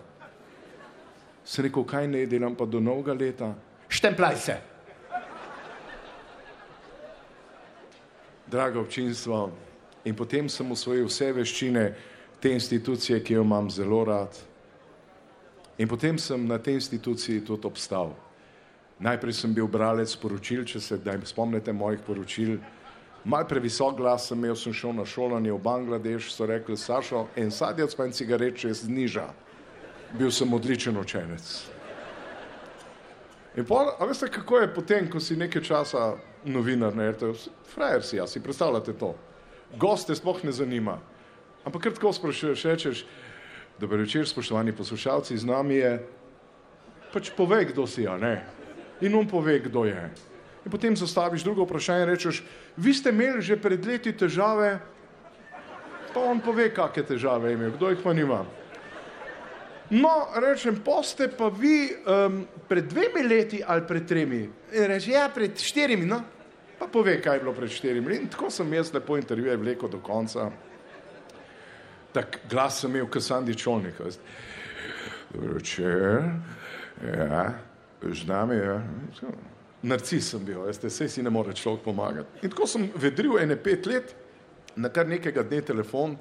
Sem 1.46 1.68
rekel, 1.68 1.86
kaj 1.86 2.08
ne 2.08 2.26
delam 2.30 2.56
pa 2.56 2.66
do 2.66 2.82
novega 2.82 3.14
leta? 3.14 3.54
Štemplaj 3.90 4.38
se. 4.38 4.58
Drago 8.50 8.82
občinstvo, 8.82 9.50
in 10.06 10.16
potem 10.18 10.50
sem 10.50 10.72
usvojil 10.72 11.06
vse 11.10 11.30
veščine 11.38 11.84
te 12.40 12.52
institucije, 12.52 13.24
ki 13.24 13.34
jo 13.34 13.44
imam 13.44 13.70
zelo 13.72 14.04
rad. 14.06 14.38
In 15.78 15.88
potem 15.88 16.18
sem 16.20 16.48
na 16.48 16.58
tej 16.58 16.74
instituciji 16.74 17.46
tudi 17.46 17.68
obstal. 17.68 18.16
Najprej 19.00 19.34
sem 19.34 19.54
bil 19.54 19.68
bralec 19.68 20.12
poročil, 20.20 20.66
če 20.68 20.80
se 20.80 20.98
kdaj 21.00 21.24
spomnite 21.26 21.74
mojih 21.74 22.02
poročil. 22.04 22.58
Mal 23.24 23.48
previsok 23.48 23.98
glas 23.98 24.28
sem 24.28 24.40
imel, 24.40 24.56
sem 24.56 24.74
šel 24.76 24.94
na 24.96 25.06
šolanje 25.06 25.52
v 25.52 25.60
Bangladeš, 25.64 26.34
so 26.36 26.48
rekli, 26.48 26.78
Sašo, 26.78 27.28
en 27.36 27.52
sadjec 27.52 27.96
pa 27.96 28.08
en 28.08 28.16
cigaret 28.16 28.56
če 28.60 28.74
zniža. 28.74 29.28
Bil 30.20 30.32
sem 30.32 30.54
odličen 30.54 30.98
učenec. 31.00 31.48
In 33.56 33.66
pol, 33.68 33.92
a 34.00 34.06
veste, 34.08 34.28
kako 34.32 34.60
je 34.60 34.74
potem, 34.74 35.08
ko 35.12 35.20
si 35.20 35.36
nekaj 35.40 35.64
časa 35.64 36.14
novinar 36.46 36.96
na 36.96 37.10
RTV, 37.12 37.52
frajer 37.72 38.04
si, 38.04 38.20
a 38.20 38.28
si 38.28 38.44
predstavljate 38.44 38.94
to. 39.00 39.14
Goste 39.80 40.16
sploh 40.16 40.44
ne 40.44 40.52
zanima. 40.52 41.00
Ampak 41.66 41.84
kar 41.84 41.94
tako 41.94 42.14
sprašuješ, 42.14 42.64
rečeš, 42.66 43.04
dober 43.80 44.00
večer, 44.00 44.28
spoštovani 44.28 44.72
poslušalci, 44.76 45.38
z 45.38 45.46
nami 45.46 45.76
je, 45.76 45.92
pač 47.14 47.32
povej, 47.36 47.72
kdo 47.74 47.88
si, 47.88 48.08
a 48.08 48.18
ne. 48.18 48.44
In 49.02 49.16
on 49.16 49.28
pove, 49.28 49.60
kdo 49.60 49.86
je. 49.86 50.10
In 50.66 50.72
potem 50.72 50.96
zastaviš 50.96 51.44
drugo 51.44 51.64
vprašanje 51.64 52.04
in 52.04 52.10
rečeš, 52.10 52.44
vi 52.78 52.94
ste 52.94 53.10
imeli 53.10 53.42
že 53.42 53.56
pred 53.56 53.86
leti 53.86 54.12
težave, 54.12 54.80
pa 56.14 56.20
on 56.20 56.40
pove, 56.44 56.68
kakšne 56.74 57.04
težave 57.16 57.52
je 57.52 57.60
imel, 57.60 57.76
kdo 57.76 57.92
jih 57.92 58.02
pa 58.04 58.14
nima. 58.14 58.44
No, 59.90 60.30
rečem, 60.38 60.78
poste 60.86 61.28
pa 61.34 61.50
vi 61.50 61.90
um, 61.90 62.44
pred 62.70 62.86
dvemi 62.86 63.24
leti 63.26 63.64
ali 63.66 63.82
pred 63.88 64.06
tremi. 64.06 64.44
In 64.72 64.86
reče, 64.86 65.12
ja, 65.12 65.30
pred 65.34 65.58
štirimi, 65.58 66.06
no. 66.06 66.22
Pa 66.80 66.88
pove, 66.88 67.18
kaj 67.22 67.40
je 67.40 67.42
bilo 67.42 67.54
pred 67.58 67.72
štirimi. 67.74 68.16
In 68.16 68.28
tako 68.30 68.52
sem 68.54 68.74
jaz 68.74 68.94
lepo 68.94 69.18
intervjuje 69.18 69.58
vlekel 69.58 69.90
do 69.90 69.98
konca. 69.98 70.52
Tak 72.14 72.40
glas 72.50 72.80
sem 72.82 72.90
imel, 72.96 73.08
kot 73.08 73.24
Sandi 73.24 73.56
Čolnik. 73.56 73.96
večer, 75.34 76.24
ja, 77.04 77.54
z 78.02 78.28
nami 78.28 78.56
je. 78.56 78.82
Narcis 79.82 80.30
sem 80.30 80.46
bil, 80.46 80.64
veste, 80.66 80.90
sej 80.90 81.10
si 81.10 81.24
ne 81.24 81.30
more 81.30 81.54
človek 81.54 81.84
pomagati. 81.84 82.42
In 82.44 82.50
tako 82.50 82.68
sem 82.68 82.90
vedril 82.96 83.38
ene 83.40 83.56
pet 83.56 83.86
let, 83.86 84.16
na 84.76 84.90
kar 84.90 85.08
nekega 85.08 85.44
dne 85.44 85.62
telefon, 85.62 86.18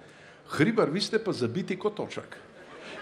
hribar, 0.54 0.90
vi 0.90 1.00
ste 1.00 1.18
pa 1.18 1.32
zabiti 1.32 1.76
kot 1.76 1.96
točak. 1.96 2.36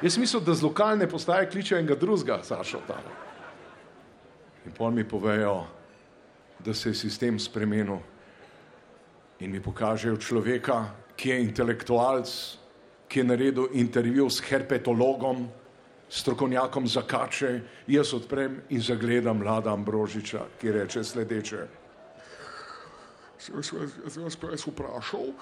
Jaz 0.02 0.16
mislil, 0.18 0.40
da 0.40 0.54
z 0.54 0.64
lokalne 0.64 1.08
postaje 1.08 1.50
kličejo 1.50 1.78
enega 1.78 1.94
drugega, 1.94 2.42
Sašo 2.44 2.80
tam. 2.86 3.02
In 4.66 4.72
pol 4.72 4.90
mi 4.90 5.04
povejo, 5.04 5.66
da 6.64 6.74
se 6.74 6.88
je 6.90 6.94
sistem 6.94 7.38
spremenil 7.38 7.98
in 9.40 9.52
mi 9.52 9.60
pokažejo 9.60 10.16
človeka, 10.16 10.84
ki 11.16 11.30
je 11.30 11.42
intelektualc, 11.42 12.30
ki 13.08 13.20
je 13.20 13.24
naredil 13.24 13.68
intervju 13.72 14.30
s 14.30 14.40
herpetologom, 14.48 15.46
strokovnjakom 16.10 16.86
za 16.86 17.02
kače, 17.02 17.60
jaz 17.86 18.14
odprem 18.14 18.60
in 18.70 18.80
zagledam 18.80 19.38
mlada 19.38 19.72
Ambrožiča, 19.72 20.44
ki 20.60 20.72
reče 20.72 21.04
sledeče. 21.04 21.66
Sem 23.38 23.62
se 23.62 24.20
vas 24.20 24.36
prej 24.36 24.58
vprašal, 24.66 25.32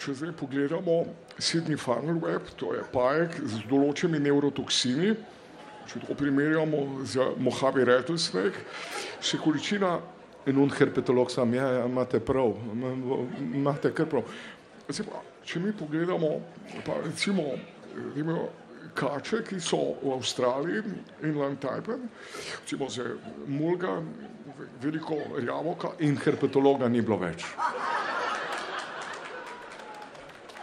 če 0.00 0.14
zdaj 0.14 0.32
pogledamo 0.36 1.04
Sydney 1.38 1.78
Funnel 1.80 2.18
Web, 2.20 2.48
to 2.56 2.74
je 2.74 2.82
pajek 2.92 3.38
z 3.40 3.62
določenimi 3.70 4.20
nevrotoksini, 4.26 5.14
če 5.88 6.02
to 6.06 6.16
primerjamo 6.18 7.04
z 7.04 7.28
Mojave 7.38 7.84
Rattlesnake, 7.88 8.64
se 9.20 9.38
količina 9.38 9.98
in 10.46 10.58
un 10.60 10.72
herpetolog 10.72 11.30
sam, 11.32 11.54
ja, 11.54 11.68
ja, 11.78 11.86
imate 11.88 12.20
prav, 12.20 12.52
ima- 12.72 13.22
imate 13.54 13.92
kar 13.96 14.08
prav. 14.08 14.28
Zdaj 14.88 15.06
pa, 15.08 15.22
če 15.44 15.60
mi 15.60 15.72
pogledamo, 15.72 16.40
pa 16.86 16.98
recimo, 17.04 17.42
recimo 17.94 18.48
kače, 18.94 19.42
ki 19.44 19.60
so 19.60 19.96
v 20.02 20.14
Avstraliji 20.16 20.82
in 21.22 21.38
Langtajpen, 21.38 22.08
recimo 22.60 22.88
za 22.88 23.04
mulga, 23.46 23.98
veliko 24.82 25.18
rjavoka 25.36 25.94
in 25.98 26.16
herpetologa 26.16 26.88
ni 26.88 27.02
bilo 27.02 27.18
več. 27.18 27.44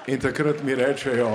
In 0.07 0.19
takrat 0.19 0.63
mi 0.63 0.75
rečejo, 0.75 1.29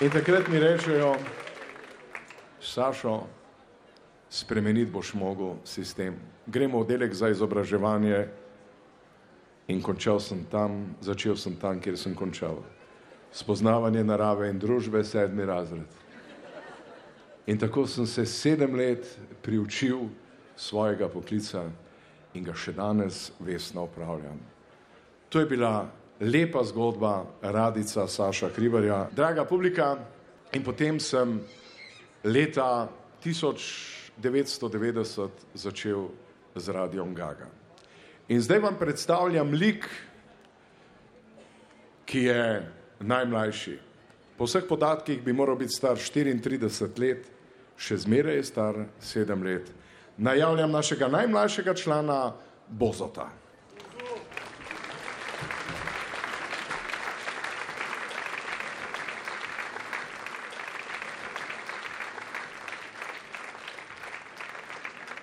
in 0.00 0.10
takrat 0.10 0.48
mi 0.48 0.60
rečejo, 0.62 1.14
Sašo, 2.60 3.16
spremeniti 4.30 4.92
boš 4.92 5.14
mogel 5.18 5.56
sistem. 5.64 6.14
Gremo 6.50 6.78
v 6.78 6.82
oddelek 6.82 7.14
za 7.14 7.30
izobraževanje 7.30 8.26
in 9.70 9.82
končal 9.82 10.18
sem 10.20 10.42
tam, 10.50 10.96
začel 11.00 11.38
sem 11.38 11.54
tam, 11.54 11.78
kjer 11.78 11.98
sem 11.98 12.14
končal. 12.14 12.58
Spoznavanje 13.30 14.02
narave 14.04 14.50
in 14.50 14.58
družbe, 14.58 15.04
sedmi 15.06 15.46
razred. 15.46 15.86
In 17.46 17.58
tako 17.58 17.86
sem 17.86 18.06
se 18.06 18.26
sedem 18.26 18.74
let 18.74 19.06
priučil 19.42 20.10
svojega 20.56 21.08
poklica 21.08 21.62
in 22.34 22.44
ga 22.44 22.54
še 22.54 22.74
danes 22.74 23.30
vestno 23.38 23.86
upravljam. 23.86 24.38
To 25.30 25.40
je 25.40 25.46
bila 25.46 25.86
lepa 26.20 26.64
zgodba 26.66 27.22
radica 27.42 28.08
Saša 28.10 28.50
Kribarja. 28.50 29.06
Draga 29.14 29.46
publika, 29.46 29.94
In 30.50 30.66
potem 30.66 30.98
sem 30.98 31.38
leta 32.26 32.90
1990 33.22 35.30
začel 35.54 36.10
z 36.54 36.68
Radiom 36.68 37.14
Gaga. 37.14 37.48
In 38.28 38.40
zdaj 38.42 38.58
vam 38.58 38.78
predstavljam 38.78 39.52
lik, 39.52 39.86
ki 42.04 42.24
je 42.26 42.42
najmlajši. 43.00 43.78
Po 44.38 44.48
vseh 44.48 44.64
podatkih 44.68 45.22
bi 45.22 45.32
moral 45.32 45.56
biti 45.56 45.76
star 45.76 45.98
34 46.00 46.98
let, 46.98 47.26
še 47.78 47.96
zmeraj 48.02 48.40
je 48.40 48.44
star 48.48 48.78
7 48.98 49.44
let. 49.44 49.70
Najavljam 50.18 50.72
našega 50.72 51.08
najmlajšega 51.08 51.74
člana 51.74 52.32
Bozota. 52.68 53.30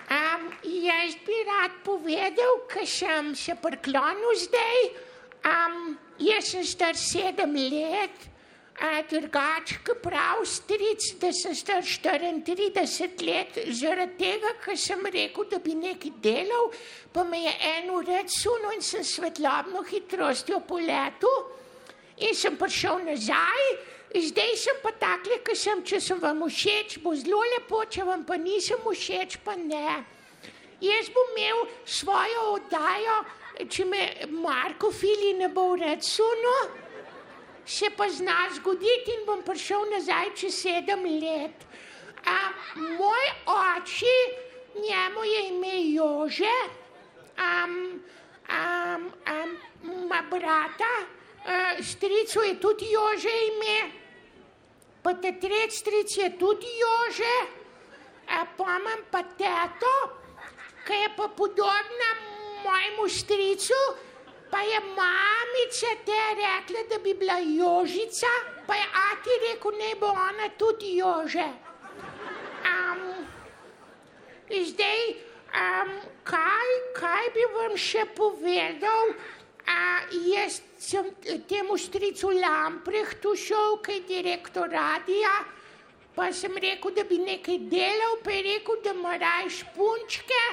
Um, 0.07 0.49
jaz 0.63 1.19
bi 1.27 1.35
rad 1.45 1.77
povedal, 1.83 2.63
ker 2.71 2.86
sem 2.99 3.35
se 3.35 3.55
priklonil 3.61 4.33
zdaj. 4.45 4.81
Um, 5.47 5.97
jaz 6.19 6.51
sem 6.51 6.65
star 6.65 6.97
sedem 6.97 7.53
let, 7.55 8.25
a 8.77 9.01
drugače, 9.09 9.79
ki 9.85 9.95
prav 10.03 10.43
stric, 10.45 11.05
da 11.21 11.31
sem 11.33 11.55
star 11.57 11.81
34 11.81 13.25
let, 13.25 13.57
zaradi 13.73 14.17
tega, 14.19 14.53
ker 14.61 14.77
sem 14.77 15.01
rekel, 15.13 15.47
da 15.49 15.57
bi 15.63 15.73
nekaj 15.73 16.13
delal, 16.21 16.69
pa 17.13 17.23
me 17.23 17.41
je 17.41 17.53
en 17.71 17.89
ured 17.97 18.29
sunil 18.29 18.75
in 18.77 18.85
sem 18.85 19.05
svetlobno 19.05 19.81
hitrostjo 19.87 20.61
poletel 20.69 21.39
in 22.17 22.35
sem 22.35 22.57
prišel 22.57 23.01
nazaj. 23.05 23.69
Zdaj 24.17 24.53
sem 24.57 24.77
pa 24.81 24.93
takle, 24.95 25.41
ker 25.45 25.57
sem, 25.57 25.81
če 25.83 25.99
sem 26.01 26.19
vam 26.21 26.45
všeč, 26.47 26.99
bo 27.03 27.11
zelo 27.17 27.41
lepo, 27.53 27.81
če 27.89 28.05
vam 28.07 28.23
pa 28.25 28.37
nisem 28.39 28.79
všeč, 28.85 29.41
pa 29.43 29.57
ne. 29.59 29.97
Jaz 30.81 31.09
bom 31.09 31.29
imel 31.37 31.63
svojo 31.85 32.41
oddajo, 32.53 33.15
če 33.69 33.85
me 33.85 34.01
Marko 34.29 34.91
Fili 34.91 35.33
ne 35.33 35.49
bo 35.49 35.75
sunil, 36.01 36.69
se 37.65 37.89
pa 37.89 38.07
zna 38.09 38.49
zgoditi 38.53 39.11
in 39.17 39.25
bom 39.25 39.41
prišel 39.41 39.89
nazaj 39.89 40.35
čez 40.35 40.53
sedem 40.53 41.03
let. 41.03 41.65
A, 42.25 42.37
moj 42.75 43.25
oči, 43.45 44.17
njemu 44.75 45.23
je 45.23 45.47
ime 45.47 45.93
Jože, 45.93 46.57
um, 47.37 48.01
um, 48.49 49.11
um, 49.33 49.57
ima 49.83 50.21
brata, 50.29 50.93
stricu 51.81 52.41
je 52.41 52.59
tudi 52.59 52.85
Jože 52.91 53.33
ime, 53.47 53.91
pa 55.01 55.13
te 55.13 55.33
tretji 55.39 55.77
stric 55.77 56.17
je 56.17 56.29
tudi 56.37 56.67
Jože, 56.79 57.35
a 58.27 58.45
pa 58.57 58.77
imam 58.77 59.01
pa 59.11 59.23
teto, 59.23 60.26
ki 60.87 60.93
je 61.03 61.09
pa 61.17 61.27
podobna 61.27 62.09
mojemu 62.63 63.09
stricu, 63.09 63.79
pa 64.51 64.61
je 64.63 64.79
mamica 64.79 65.91
te 66.05 66.21
rekla, 66.39 66.83
da 66.89 66.97
bi 67.03 67.13
bila 67.13 67.37
Jožica, 67.39 68.27
pa 68.67 68.75
je 68.75 68.85
ati 69.11 69.29
rekel, 69.47 69.71
ne 69.71 69.95
bo 69.99 70.07
ona 70.07 70.49
tudi 70.57 70.95
Jože. 70.97 71.47
Um, 72.71 73.01
zdaj, 74.49 75.01
um, 75.51 75.91
kaj, 76.23 76.69
kaj 76.95 77.33
bi 77.35 77.49
vam 77.55 77.75
še 77.75 78.05
povedal? 78.15 79.11
A, 79.67 80.07
jaz 80.31 80.61
sem 80.79 81.11
temu 81.47 81.75
stricu 81.77 82.31
Lamprehtu 82.31 83.35
šel, 83.35 83.81
ki 83.83 83.99
je 83.99 84.05
direktor 84.07 84.71
radia, 84.71 85.33
pa 86.15 86.31
sem 86.31 86.55
rekel, 86.55 86.95
da 86.95 87.03
bi 87.03 87.19
nekaj 87.19 87.59
delal, 87.67 88.15
pa 88.23 88.31
je 88.31 88.45
rekel, 88.47 88.79
da 88.83 88.95
ima 88.95 89.17
raj 89.19 89.51
špunčke, 89.59 90.43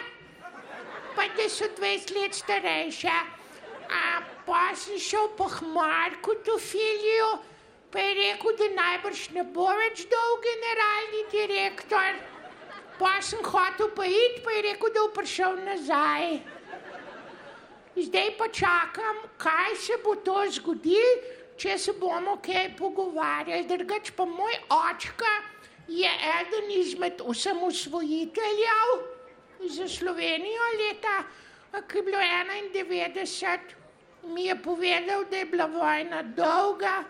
pa 1.17 1.29
da 1.37 1.49
so 1.49 1.65
20 1.79 2.15
let 2.17 2.35
starejše. 2.35 3.17
A 3.91 4.21
pa 4.47 4.75
sem 4.77 4.99
šel 4.99 5.29
po 5.37 5.49
Hmarku 5.49 6.35
to 6.45 6.59
filijo, 6.59 7.39
pa 7.91 7.99
je 7.99 8.15
rekel, 8.15 8.57
da 8.59 8.69
najbrž 8.83 9.29
ne 9.37 9.45
bo 9.45 9.69
več 9.79 10.07
dolg 10.11 10.43
generalni 10.49 11.23
direktor. 11.31 12.19
Pa 12.99 13.21
sem 13.23 13.43
hotel 13.45 13.91
pa 13.97 14.07
iti, 14.07 14.43
pa 14.45 14.51
je 14.51 14.63
rekel, 14.71 14.93
da 14.95 15.07
bo 15.07 15.15
prišel 15.15 15.57
nazaj. 15.65 16.39
Zdaj 17.97 18.31
pa 18.39 18.49
čakam, 18.49 19.23
kaj 19.39 19.77
se 19.79 19.99
bo 20.05 20.17
to 20.17 20.43
zgodilo, 20.51 21.33
če 21.57 21.79
se 21.79 21.93
bomo 21.99 22.41
kaj 22.43 22.73
pogovarjali. 22.79 23.67
Drugač 23.71 24.11
pa 24.17 24.27
moj 24.27 24.55
očka 24.75 25.35
je 25.89 26.11
eden 26.41 26.71
izmed 26.81 27.21
osamosvojiteljev 27.23 29.14
za 29.69 29.89
Slovenijo 29.89 30.67
leta, 30.79 31.25
ki 31.89 31.99
je 31.99 32.03
bilo 32.03 32.19
91. 32.19 33.59
Mi 34.25 34.47
je 34.47 34.55
povedal, 34.55 35.25
da 35.31 35.37
je 35.37 35.45
bila 35.45 35.67
vojna 35.67 36.23
dolga, 36.23 37.05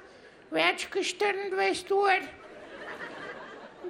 več 0.50 0.86
kot 0.90 1.02
24 1.02 1.92
ur, 1.94 2.24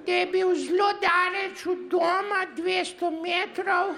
da 0.07 0.13
je 0.13 0.27
bil 0.27 0.55
zelo 0.55 0.91
daleč 1.01 1.67
od 1.67 1.87
doma, 1.89 2.45
200 2.57 3.11
metrov. 3.23 3.95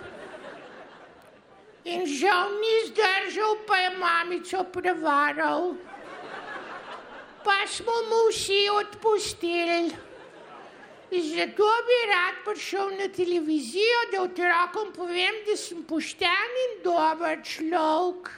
In 1.87 2.07
žal 2.07 2.51
ni 2.59 2.75
zdržal, 2.91 3.59
pa 3.67 3.77
je 3.79 3.91
mamico 3.99 4.65
prevaral. 4.65 5.75
Pa 7.45 7.63
smo 7.67 7.95
mu 8.11 8.27
vsi 8.31 8.67
odpustili. 8.71 10.06
Zato 11.11 11.71
bi 11.87 11.99
rad 12.11 12.35
prišel 12.45 12.91
na 12.99 13.09
televizijo, 13.09 14.01
da 14.13 14.23
otrokom 14.23 14.93
povem, 14.93 15.35
da 15.47 15.57
sem 15.57 15.85
pošten 15.85 16.59
in 16.65 16.83
dober 16.83 17.39
človek. 17.43 18.31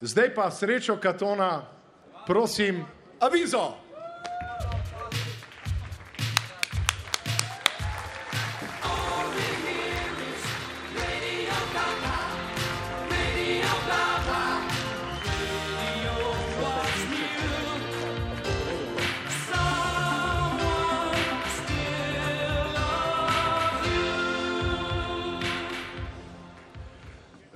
Zdaj 0.00 0.34
pa 0.34 0.50
srečo 0.50 0.98
Katona, 1.00 1.64
prosim, 2.26 2.84
avizo. 3.20 3.85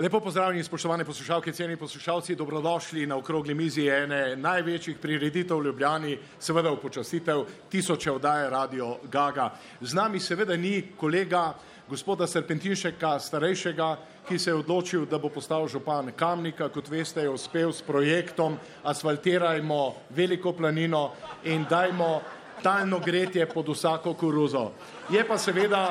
Lepo 0.01 0.21
pozdravljeni, 0.21 0.65
spoštovane 0.65 1.05
poslušalke, 1.05 1.53
cenjeni 1.53 1.77
poslušalci, 1.77 2.35
dobrodošli 2.35 3.07
na 3.07 3.17
okrogli 3.17 3.55
mizi 3.55 3.85
ene 3.89 4.37
največjih 4.37 4.97
prireditev 4.99 5.59
v 5.59 5.65
Ljubljani, 5.65 6.15
seveda 6.39 6.71
v 6.73 6.79
počastitev 6.81 7.43
tisoče 7.69 8.13
oddaje 8.13 8.51
Radio 8.51 8.97
Gaga. 9.13 9.51
Z 9.81 9.95
nami 9.95 10.21
seveda 10.21 10.57
ni 10.57 10.95
kolega 10.97 11.53
gospoda 11.89 12.27
Serpentinšeka, 12.27 13.19
starejšega, 13.19 13.89
ki 14.29 14.39
se 14.39 14.51
je 14.51 14.55
odločil, 14.55 15.05
da 15.05 15.19
bo 15.19 15.29
postal 15.29 15.69
župan 15.69 16.13
Kamnika, 16.17 16.71
kot 16.73 16.89
veste, 16.89 17.21
je 17.21 17.29
uspel 17.29 17.73
s 17.73 17.83
projektom 17.83 18.57
Asfaltirajmo 18.83 19.95
veliko 20.17 20.53
planino 20.53 21.11
in 21.45 21.67
dajmo 21.71 22.23
talno 22.63 23.03
gretje 23.05 23.47
pod 23.53 23.69
vsako 23.69 24.15
koruzo. 24.15 24.71
Je 25.11 25.29
pa 25.29 25.39
seveda 25.39 25.85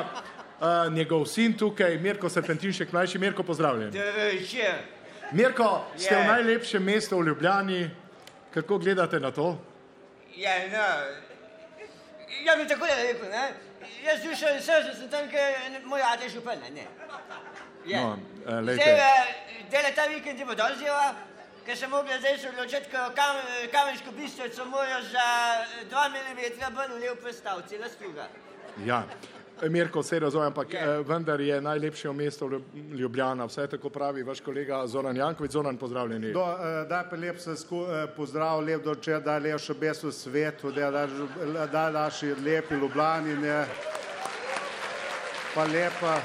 uh, 0.62 0.94
njegov 0.94 1.26
sin 1.26 1.54
tukaj, 1.58 1.98
Mirko 1.98 2.30
Serpentinšek, 2.30 2.92
mlajši 2.92 3.18
Mirko, 3.20 3.44
pozdravljen. 3.44 3.92
Drže. 3.92 4.74
Mirko, 5.32 5.86
ste 5.98 6.16
v 6.16 6.26
najlepšem 6.28 6.84
mestu 6.84 7.20
v 7.20 7.28
Ljubljani, 7.28 7.90
kako 8.54 8.78
gledate 8.78 9.20
na 9.20 9.32
to? 9.32 9.58
Ja, 10.36 10.56
no. 10.72 10.88
Ja 12.46 12.56
bi 12.56 12.68
tako 12.68 12.86
rekel, 12.86 13.30
ne? 13.30 13.54
Jaz 14.06 14.22
dušo 14.24 14.48
in 14.56 14.62
srce 14.62 14.94
sem 14.98 15.10
tam, 15.10 15.28
ker 15.30 15.82
moj 15.86 16.02
ate 16.02 16.24
je 16.24 16.30
župan, 16.30 16.60
ne? 16.74 16.86
Je. 17.86 17.98
No, 17.98 18.18
eh, 18.46 18.50
Zdaj, 18.50 18.62
lejte. 18.64 18.90
eh, 18.90 19.36
dele 19.72 19.92
ta 19.96 20.06
vikend 20.08 20.40
je 20.40 20.46
bo 20.46 20.56
dol 20.56 20.76
zjeva, 20.80 21.14
ker 21.66 21.78
sem 21.78 21.90
mogla 21.90 22.18
zdaj 22.20 22.38
se 22.38 22.50
odločiti, 22.50 22.90
ker 22.92 23.12
kam, 23.16 23.36
kamensko 23.72 24.12
bistvo 24.12 24.66
morajo 24.66 25.02
za 25.12 25.28
2 25.92 26.10
mm 26.10 26.74
bolj 26.76 27.00
lev 27.00 27.16
prstav, 27.24 27.62
cela 27.70 27.90
struga. 27.90 28.28
Ja. 28.86 29.04
Mirko, 29.68 30.00
vse 30.00 30.20
razumem, 30.20 30.48
ampak 30.48 30.74
eh, 30.74 30.86
vendar 31.08 31.42
je 31.42 31.62
najlepše 31.62 32.12
mesto 32.14 32.48
v 32.48 32.52
Ljub- 32.52 33.00
Ljubljana, 33.00 33.46
vsaj 33.46 33.68
tako 33.68 33.90
pravi 33.90 34.24
vaš 34.24 34.40
kolega 34.40 34.88
Zoran 34.88 35.18
Jankovič. 35.18 35.52
Zoran, 35.52 35.78
pozdravljeni. 35.78 36.32
Do, 36.34 36.44
eh, 36.44 36.86
daj 36.90 37.10
pa 37.10 37.16
lep 37.16 37.40
se 37.40 37.56
sku, 37.56 37.86
eh, 37.86 38.08
pozdrav, 38.16 38.60
lep 38.64 38.84
doče, 38.84 39.20
da 39.20 39.38
je 39.38 39.58
še 39.60 39.74
bes 39.74 40.04
v 40.04 40.12
svetu, 40.12 40.72
da 40.72 40.92
da 40.92 41.08
da 41.68 41.90
naši 41.92 42.36
lepi 42.36 42.76
Ljubljani, 42.76 43.36
ne. 43.38 43.66
Pa 45.56 45.64
lepa. 45.64 46.20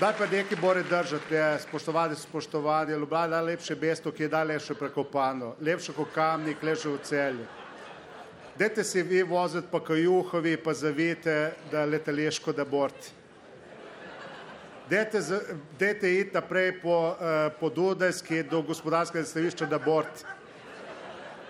Daj 0.00 0.12
pa 0.18 0.26
nekaj 0.26 0.58
more 0.60 0.82
držati, 0.82 1.34
ne, 1.34 1.58
spoštovati, 1.58 2.14
spoštovati. 2.14 2.92
Ljubljana 2.92 3.24
je 3.24 3.30
najlepše 3.30 3.76
mesto, 3.80 4.12
ki 4.12 4.22
je 4.22 4.28
najlepše 4.28 4.74
prekopano. 4.74 5.54
Lepše 5.60 5.92
kot 5.92 6.08
kamnik, 6.14 6.62
lepše 6.62 6.88
od 6.88 7.00
celje. 7.02 7.46
Dajte 8.58 8.84
se 8.84 9.02
vi 9.02 9.22
voziti 9.22 9.68
po 9.70 9.80
kajuhovi, 9.80 10.56
pa 10.56 10.72
zavite, 10.72 11.52
da 11.70 11.84
letališko 11.84 12.52
da 12.52 12.64
bort. 12.64 13.12
Dajte, 14.90 15.20
dajte 15.78 16.12
iti 16.14 16.34
naprej 16.34 16.80
po, 16.80 17.08
uh, 17.08 17.52
po 17.60 17.68
Dunajski 17.68 18.42
do 18.42 18.62
gospodarskega 18.62 19.24
stavišča 19.24 19.66
da 19.66 19.78
bort. 19.78 20.24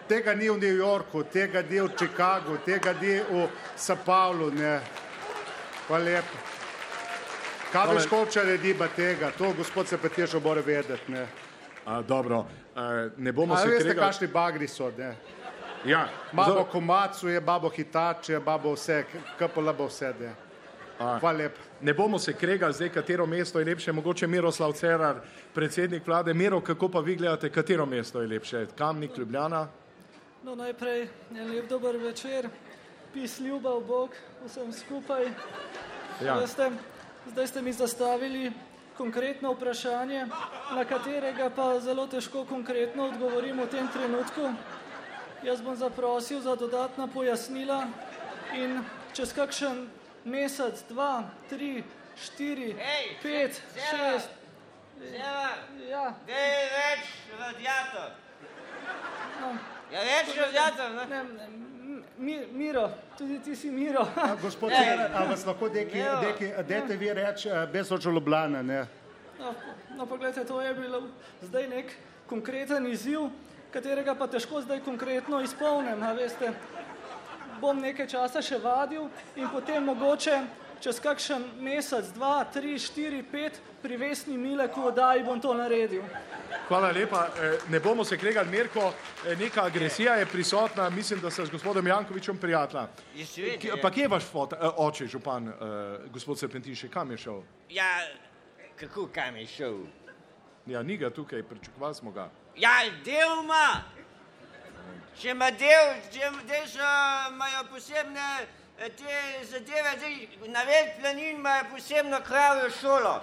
Tega 0.08 0.34
ni 0.34 0.50
v 0.50 0.58
New 0.58 0.76
Yorku, 0.76 1.22
tega 1.22 1.62
ni 1.62 1.80
v 1.80 1.88
Chicagu, 1.98 2.58
tega 2.66 2.94
ni 3.00 3.20
v 3.20 3.48
Sao 3.76 3.96
Paulo. 4.06 4.50
Ne. 4.50 4.80
Hvala 5.86 6.04
lepa. 6.04 6.42
Kaj 7.72 8.00
škoče 8.06 8.40
naredi 8.40 8.74
pa 8.78 8.88
tega? 8.88 9.30
To 9.38 9.52
gospod 9.52 9.88
se 9.88 9.98
Petišo 9.98 10.40
mora 10.40 10.62
vedeti. 10.66 11.12
Ne. 11.12 11.26
A, 11.84 12.02
dobro, 12.02 12.46
e, 12.76 13.10
ne 13.16 13.32
bomo 13.32 13.54
A 13.54 13.58
se 13.58 13.68
veste, 13.68 13.84
kregali. 13.84 14.06
kakšni 14.06 14.26
bagri 14.26 14.68
so? 14.68 14.90
Ne? 14.98 15.14
Ja, 15.86 16.08
Babo 16.32 16.64
komacu 16.64 17.28
je, 17.28 17.40
babo 17.40 17.68
hitače, 17.68 18.40
babo 18.40 18.72
vse, 18.72 19.04
kapola 19.38 19.72
bo 19.72 19.86
vse. 19.86 20.14
Ne. 20.20 20.34
A. 20.98 21.18
Hvala 21.20 21.38
lepa. 21.38 21.60
Ne 21.80 21.94
bomo 21.94 22.18
se 22.18 22.32
kregali 22.32 22.72
zdaj, 22.72 22.88
katero 22.88 23.26
mesto 23.26 23.58
je 23.58 23.64
lepše, 23.64 23.92
mogoče 23.92 24.26
Miroslav 24.26 24.72
Cerar, 24.72 25.16
predsednik 25.54 26.06
vlade. 26.06 26.34
Miro, 26.34 26.60
kako 26.60 26.88
pa 26.88 27.00
vi 27.00 27.16
gledate, 27.16 27.50
katero 27.50 27.86
mesto 27.86 28.20
je 28.20 28.28
lepše? 28.28 28.66
Kamnik, 28.76 29.18
Ljubljana? 29.18 29.68
No, 30.42 30.54
najprej 30.54 31.08
en 31.34 31.50
lep 31.50 31.68
dober 31.68 31.96
večer, 31.96 32.48
pis 33.12 33.40
ljubav 33.40 33.80
Bog 33.80 34.10
vsem 34.46 34.72
skupaj. 34.72 35.28
Ja. 36.24 36.38
Veste, 36.38 36.70
zdaj 37.30 37.46
ste 37.46 37.62
mi 37.62 37.72
zastavili 37.72 38.52
konkretno 38.96 39.52
vprašanje, 39.52 40.26
na 40.74 40.84
katerega 40.84 41.50
pa 41.56 41.80
zelo 41.80 42.06
težko 42.06 42.44
konkretno 42.44 43.08
odgovorim 43.10 43.60
v 43.60 43.66
tem 43.66 43.88
trenutku. 43.92 44.48
Jaz 45.42 45.60
bom 45.62 45.76
zaprosil 45.76 46.40
za 46.40 46.56
dodatna 46.56 47.06
pojasnila 47.06 47.86
in 48.56 48.80
čez 49.12 49.32
kakšen 49.32 49.86
mesec, 50.24 50.82
dva, 50.88 51.22
tri, 51.50 51.84
štiri, 52.16 52.72
Hej, 52.72 53.04
pet, 53.22 53.60
Seva, 53.74 53.86
šest. 53.90 54.28
Seva, 54.98 55.48
Ja, 55.86 56.14
daj 56.26 56.64
več 56.72 57.02
radiator. 57.38 58.10
no, 59.40 59.48
Ja, 59.92 60.00
več 60.02 60.32
radiator, 60.36 60.90
ne? 60.90 61.04
ne, 61.06 61.22
ne, 61.24 61.48
mi, 62.18 62.38
Miro, 62.52 62.88
tudi 63.18 63.38
ti 63.44 63.56
si 63.56 63.70
Miro. 63.70 64.02
A, 64.16 64.34
Gospod 64.42 64.72
Ej. 64.72 64.76
Cerar, 64.82 65.10
a 65.14 65.24
vas 65.24 65.44
lahko 65.46 65.68
Ja. 65.94 66.20
nekaj, 66.20 66.64
dajte 66.64 66.96
vi 66.96 67.12
reči, 67.12 67.48
eh, 67.48 67.66
brez 67.66 67.92
očo 67.92 68.10
Ljubljana, 68.10 68.62
ne? 68.62 68.86
No, 69.38 69.54
no 69.96 70.06
pogledajte, 70.06 70.44
to 70.48 70.60
je 70.60 70.74
bil 70.74 71.00
zdaj 71.42 71.68
nek 71.68 71.92
konkreten 72.26 72.86
izziv, 72.86 73.28
katerega 73.76 74.14
pa 74.16 74.26
težko 74.26 74.62
zdaj 74.64 74.80
konkretno 74.84 75.40
izpolnim. 75.44 76.02
A 76.02 76.12
veste, 76.16 76.52
bom 77.60 77.76
nekaj 77.80 78.08
časa 78.08 78.40
še 78.42 78.56
vadil 78.62 79.10
in 79.36 79.50
potem 79.52 79.84
mogoče 79.84 80.38
čez 80.80 81.00
kakšen 81.00 81.44
mesec, 81.64 82.08
dva, 82.16 82.44
tri, 82.52 82.76
štiri, 82.80 83.22
pet 83.24 83.56
pri 83.82 83.96
Vesni 84.00 84.36
Mileku 84.36 84.88
oddaji 84.88 85.24
bom 85.24 85.40
to 85.40 85.54
naredil. 85.56 86.04
Hvala 86.68 86.90
lepa. 86.92 87.22
E, 87.40 87.50
Ne 87.72 87.80
bomo 87.80 88.04
se 88.04 88.16
kregali, 88.16 88.50
Mirko, 88.50 88.92
e, 89.26 89.36
neka 89.36 89.64
agresija 89.64 90.14
je 90.20 90.26
prisotna, 90.26 90.90
mislim, 90.90 91.20
da 91.20 91.30
ste 91.30 91.46
z 91.46 91.50
gospodom 91.50 91.86
Jankovičem 91.86 92.38
prijatelja. 92.38 92.86
Je 93.16 93.26
seveda, 93.26 93.68
ja. 93.68 93.80
Pa 93.82 93.90
kje 93.90 94.06
je 94.06 94.08
vaš 94.08 94.24
fot, 94.24 94.52
e, 94.52 94.72
oče, 94.76 95.06
župan, 95.06 95.52
gospod 96.12 96.38
Serpentinšek, 96.38 96.92
kam 96.92 97.10
je 97.10 97.18
šel? 97.24 97.42
Ja, 97.70 97.92
kako 98.76 99.08
kam 99.12 99.36
je 99.36 99.46
šel? 99.46 99.78
Ja, 100.66 100.82
ni 100.82 100.96
ga 100.96 101.10
tukaj, 101.10 101.42
pričakovali 101.42 101.94
smo 101.94 102.10
ga. 102.10 102.28
Ja, 102.56 102.70
del 103.04 103.42
ima. 103.42 103.84
Če 105.16 105.30
ima 105.32 105.50
del, 105.50 105.94
če 106.12 106.28
del 106.48 106.66
so, 106.68 106.88
imajo 107.30 107.62
posebne 107.70 108.24
eh, 108.78 108.90
te 108.96 109.16
zadeve, 109.48 109.94
zdaj 109.96 110.50
na 110.52 110.62
več 110.68 110.98
planin 111.00 111.38
imajo 111.38 111.64
posebno 111.72 112.20
kravjo 112.24 112.70
šolo. 112.80 113.14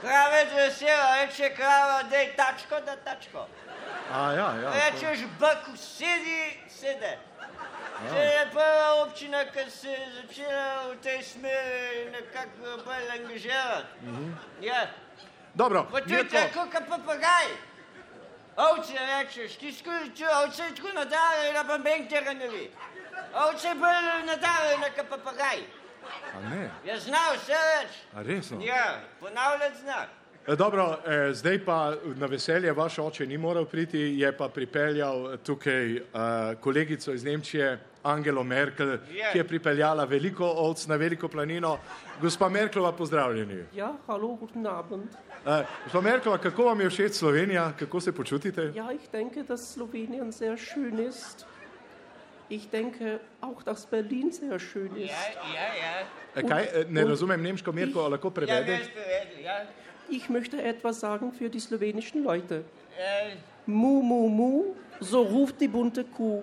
Krave 0.00 0.38
je 0.40 0.46
vesela, 0.56 1.10
reče 1.20 1.52
krava, 1.54 2.02
da 2.10 2.16
je 2.16 2.32
tačko, 2.36 2.80
da 2.86 2.96
tačko. 2.96 3.46
A, 4.10 4.32
ja, 4.34 4.48
ja. 4.62 4.70
to- 4.70 4.78
Rečeš, 4.78 5.22
bak, 5.38 5.68
sedi, 5.78 6.40
sede. 6.68 7.18
To 8.08 8.16
je 8.18 8.46
prva 8.50 8.94
občina, 9.04 9.44
ki 9.44 9.70
se 9.70 9.88
je 9.90 10.08
začela 10.16 10.90
v 10.90 10.96
tej 11.02 11.22
smeri 11.22 12.10
nekako 12.10 12.76
bolj 12.84 13.10
angažirati. 13.14 14.08
Ja. 14.60 14.86
Dobro, 15.54 15.86
to 15.92 15.98
je 15.98 16.04
Mirko, 16.06 16.32
tako 16.34 16.66
kot 16.72 16.88
papagaj. 16.88 17.46
Ovce 18.56 18.92
rečeš, 18.92 19.56
ti 19.56 19.72
skuči, 19.72 20.22
je 20.62 20.74
tako 20.76 20.88
nadalje, 20.94 21.52
da 21.52 21.64
pa 21.68 21.78
bank 21.78 22.08
tega 22.08 22.32
ne 22.32 22.48
ve. 22.48 22.66
Je 23.64 23.74
bolj 23.74 24.26
nadalje, 24.26 24.92
kot 24.96 25.08
papagaj. 25.08 25.58
a 26.36 26.40
ne, 26.50 26.70
Ja, 26.84 26.98
zna 27.00 27.18
vse 27.34 27.52
več. 27.52 27.90
a 28.14 28.22
resno. 28.22 28.60
Ja, 28.62 29.00
ponavljati 29.20 29.76
zna. 29.80 30.06
E, 30.48 30.56
Dobro, 30.56 30.98
eh, 31.06 31.34
zdaj 31.34 31.64
pa 31.64 31.94
na 32.16 32.26
veselje 32.26 32.72
vaš 32.72 32.98
oče 32.98 33.26
ni 33.26 33.38
moral 33.38 33.64
priti, 33.64 33.98
je 33.98 34.36
pa 34.36 34.48
pripeljal 34.48 35.36
tukaj 35.38 35.96
eh, 35.96 36.02
kolegico 36.60 37.12
iz 37.12 37.24
Nemčije, 37.24 37.78
Angelo 38.02 38.42
Merkel, 38.44 38.88
Je. 39.08 39.28
ki 39.32 39.38
je 39.38 39.44
pripeljala 39.44 40.04
veliko 40.04 40.44
ovc 40.46 40.86
na 40.86 40.96
veliko 40.96 41.28
planino. 41.28 41.78
Gospa 42.20 42.48
Merklova, 42.48 42.92
pozdravljeni. 42.92 43.64
Ja, 43.74 43.92
hallo, 44.06 44.28
guten 44.34 44.66
Abend. 44.66 45.08
Eh, 45.46 45.64
Gospa 45.84 46.00
Merklova, 46.00 46.38
kako 46.38 46.64
vam 46.64 46.80
je 46.80 46.90
všeč 46.90 47.12
Slovenija, 47.12 47.72
kako 47.78 48.00
se 48.00 48.12
počutite? 48.12 48.72
Ja, 48.74 48.92
ich 48.92 49.08
denke, 49.12 49.42
dass 49.42 49.74
Slowenien 49.74 50.32
sehr 50.32 50.56
schön 50.56 50.98
ist. 50.98 51.46
Ich 52.50 52.68
denke 52.68 53.18
auch, 53.40 53.62
dass 53.62 53.86
Berlin 53.86 54.32
sehr 54.32 54.58
schön 54.58 54.96
ist. 54.96 55.08
Ja, 55.08 55.54
ja, 55.54 55.68
ja. 56.36 56.48
Kaj, 56.48 56.62
eh, 56.64 56.84
ne 56.88 57.04
razumem 57.04 57.42
nemško, 57.42 57.72
Mirko, 57.72 58.00
a 58.00 58.08
lahko 58.08 58.28
Ja, 58.28 58.34
prevede? 58.34 58.72
veš, 58.72 58.88
povedal, 58.88 59.44
ja. 59.44 59.64
Ich 60.10 60.28
möchte 60.28 60.60
etwas 60.62 61.00
sagen 61.00 61.32
für 61.32 61.48
die 61.48 61.60
slowenischen 61.60 62.24
Leute. 62.24 62.64
Eh, 62.98 63.36
Mu, 63.66 64.02
mu, 64.02 64.28
mu, 64.28 64.74
so 65.00 65.22
ruft 65.22 65.60
die 65.60 65.68
bunte 65.68 66.04
Kuh. 66.04 66.42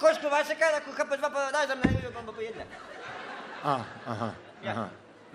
Koško 0.00 0.28
vase 0.28 0.54
kaj, 0.54 0.80
ko 0.80 1.04
pa 1.04 1.16
dva 1.16 1.30
pa 1.30 1.50
daj 1.52 1.66
za 1.66 1.74
mene, 1.76 2.10
pa 2.14 2.22
bo 2.22 2.32
pojedla. 2.32 2.64
A, 3.64 3.74
aha, 4.06 4.30
Ja. 4.62 4.70
aha. 4.70 4.88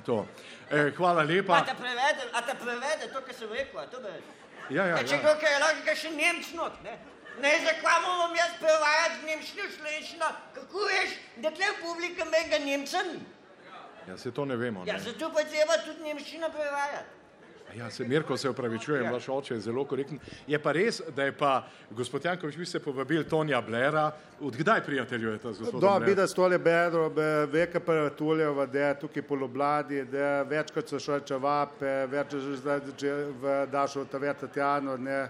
To. 0.06 0.26
Eh, 0.72 0.92
hvala 0.92 1.22
A 1.22 1.24
lepa. 1.24 1.62
te 1.62 1.74
prevede, 1.76 2.24
a 2.34 2.42
te 2.42 2.56
prevede 2.56 3.08
to, 3.14 3.22
kar 3.22 3.36
sem 3.36 3.50
rekel, 3.50 3.80
a 3.80 3.86
to 3.88 4.00
bi. 4.00 4.10
Ja, 4.70 4.86
ja, 4.86 4.98
Ja, 4.98 5.04
če 5.04 5.16
ja. 5.16 5.22
kako 5.22 5.46
je 5.46 5.60
logika 5.60 5.96
še 5.96 6.10
Nemc 6.12 6.52
not, 6.54 6.84
ne? 6.84 6.98
Ne, 7.38 7.52
zakaj 7.60 8.02
moram 8.02 8.36
jaz 8.36 8.52
prevajati 8.60 9.26
nemščino, 9.26 9.64
slovenščino? 9.72 10.26
Kako 10.56 10.86
veš, 10.86 11.10
da 11.38 11.52
tle 11.52 11.66
v 11.68 11.82
publika 11.82 12.26
menga 12.26 12.60
Nemca 12.60 13.04
ni? 13.04 13.20
ja, 14.08 14.18
se 14.18 14.32
to 14.32 14.46
ne 14.46 14.56
vemo. 14.56 14.84
Ja, 14.86 14.94
Ne. 14.94 15.00
zato 15.02 15.30
pa 15.32 15.44
treba 15.44 15.78
tudi 15.78 16.02
nemščino 16.04 16.50
prevajati. 16.50 17.15
Ja, 17.78 17.90
se, 17.90 18.06
Mirko, 18.08 18.38
se 18.38 18.50
upravičujem, 18.50 19.12
vaš 19.12 19.30
oče 19.30 19.54
je 19.54 19.60
zelo 19.60 19.84
korekten. 19.86 20.20
Je 20.48 20.60
pa 20.60 20.72
res, 20.72 21.02
da 21.16 21.26
je 21.28 21.34
pa 21.36 21.68
gospod 21.92 22.26
Jankovič, 22.26 22.56
vi 22.58 22.66
ste 22.66 22.80
povabili 22.80 23.28
Tonija 23.28 23.62
Blera. 23.62 24.12
Odkdaj 24.40 24.84
prijateljujete 24.86 25.54
z 25.54 25.60
gospodom 25.60 25.82
Da, 25.82 26.06
bi 26.06 26.16
da 26.16 26.28
stole 26.28 26.60
bedro, 26.60 27.10
be, 27.10 27.46
veka 27.52 27.80
paratuljev, 27.80 28.66
da 28.72 28.80
je 28.80 29.00
tukaj 29.00 29.24
po 29.28 29.36
Lobladi, 29.36 30.06
da 30.06 30.20
je 30.20 30.44
večkrat 30.44 30.88
so 30.88 31.00
šel 31.00 31.20
čevape, 31.28 31.94
več 32.12 32.36
že 32.36 32.56
zdaj 32.64 32.82
že 32.98 33.14
v 33.42 33.58
Dašo 33.72 34.06
Tavet 34.06 34.40
Tatjano, 34.40 34.98
ne. 34.98 35.28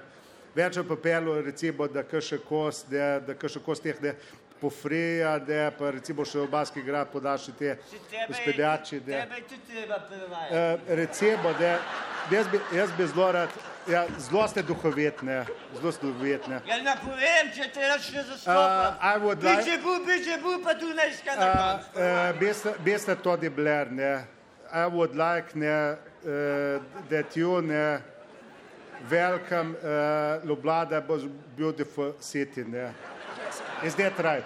Več 0.55 0.77
je 0.77 0.83
papelu, 0.87 1.41
recimo, 1.41 1.87
da 1.87 2.03
krše 2.03 2.37
kost, 2.37 2.91
da, 2.91 3.19
da 3.19 3.33
krše 3.33 3.59
kost 3.59 3.83
teh, 3.83 3.97
da 4.01 4.13
pofrija, 4.61 5.39
da 5.39 5.71
pa 5.77 5.91
recimo 5.91 6.25
še 6.25 6.39
v 6.39 6.47
Baski 6.51 6.81
grad 6.81 7.09
podaši 7.11 7.51
te 7.59 7.77
Si 7.87 7.99
tebe-. 8.09 8.89
Tebe 8.89 9.41
tudi 9.49 9.61
treba 9.71 9.99
prevajati. 9.99 10.81
Uh, 10.83 10.95
recimo, 10.97 11.53
da 11.59 11.79
jaz 12.31 12.47
bi, 12.47 12.59
jaz 12.75 12.89
bi 12.97 13.07
zelo 13.07 13.31
rad, 13.31 13.49
ja, 13.87 14.05
zelo 14.17 14.47
ste 14.47 14.61
duhovitne, 14.63 15.45
zelo 15.77 15.91
ste 15.91 16.07
duhovitne. 16.07 16.61
Ja, 16.67 16.77
ne 16.81 16.95
povem, 17.03 17.51
če 17.55 17.69
te 17.73 17.87
račne 17.89 18.19
Uh, 18.19 18.25
zastopa. 18.31 18.97
I 19.01 19.17
would 19.17 19.43
like, 19.43 19.63
Biče 19.65 19.77
bu, 19.83 19.99
biče 20.05 20.39
bu, 20.43 20.55
pa 20.63 20.73
tu 20.79 20.87
ne 20.93 21.09
iska 21.11 21.35
na 21.35 21.49
uh, 21.49 21.55
koncu. 21.57 21.99
uh, 21.99 22.39
beste, 22.39 22.73
beste 22.85 23.15
Todi 23.15 23.49
Blair, 23.49 23.91
ne. 23.91 24.25
I 24.73 24.87
would 24.87 25.15
like, 25.15 25.55
ne, 25.55 25.95
uh, 26.25 26.81
that 27.09 27.35
you 27.37 27.61
ne, 27.61 27.99
welcome 29.11 29.75
uh, 29.83 30.41
Lublada 30.47 31.05
was 31.07 31.23
beautiful 31.55 32.15
city. 32.19 32.63
Ne. 32.63 32.89
Is 33.83 33.95
that 33.95 34.17
right? 34.19 34.45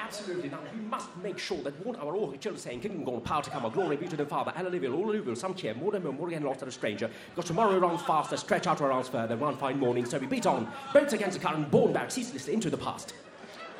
Absolutely. 0.00 0.48
Now, 0.48 0.58
we 0.72 0.80
must 0.80 1.08
make 1.22 1.38
sure 1.38 1.58
that 1.64 1.74
one 1.84 1.96
our 1.96 2.14
origin 2.16 2.56
saying, 2.56 2.80
Kingdom 2.80 3.04
gone, 3.04 3.20
power 3.20 3.42
to 3.42 3.50
come, 3.50 3.64
a 3.66 3.70
glory 3.70 3.96
be 3.96 4.06
to 4.08 4.16
the 4.16 4.24
Father, 4.24 4.52
Alleluia, 4.56 4.90
Alleluia, 4.90 5.36
some 5.36 5.54
cheer, 5.54 5.74
more 5.74 5.92
than 5.92 6.02
more 6.04 6.28
again 6.28 6.42
lost 6.44 6.60
to 6.60 6.64
the 6.64 6.72
stranger. 6.72 7.10
Because 7.34 7.48
tomorrow 7.48 7.76
runs 7.78 8.00
faster, 8.02 8.36
stretch 8.38 8.66
out 8.66 8.80
our 8.80 8.90
arms 8.92 9.08
further, 9.08 9.36
one 9.36 9.56
fine 9.58 9.78
morning, 9.78 10.06
so 10.06 10.16
we 10.18 10.26
beat 10.26 10.46
on, 10.46 10.66
boats 10.94 11.12
against 11.12 11.38
the 11.38 11.46
current, 11.46 11.70
borne 11.70 11.92
back 11.92 12.10
ceaselessly 12.10 12.54
into 12.54 12.70
the 12.70 12.78
past. 12.78 13.12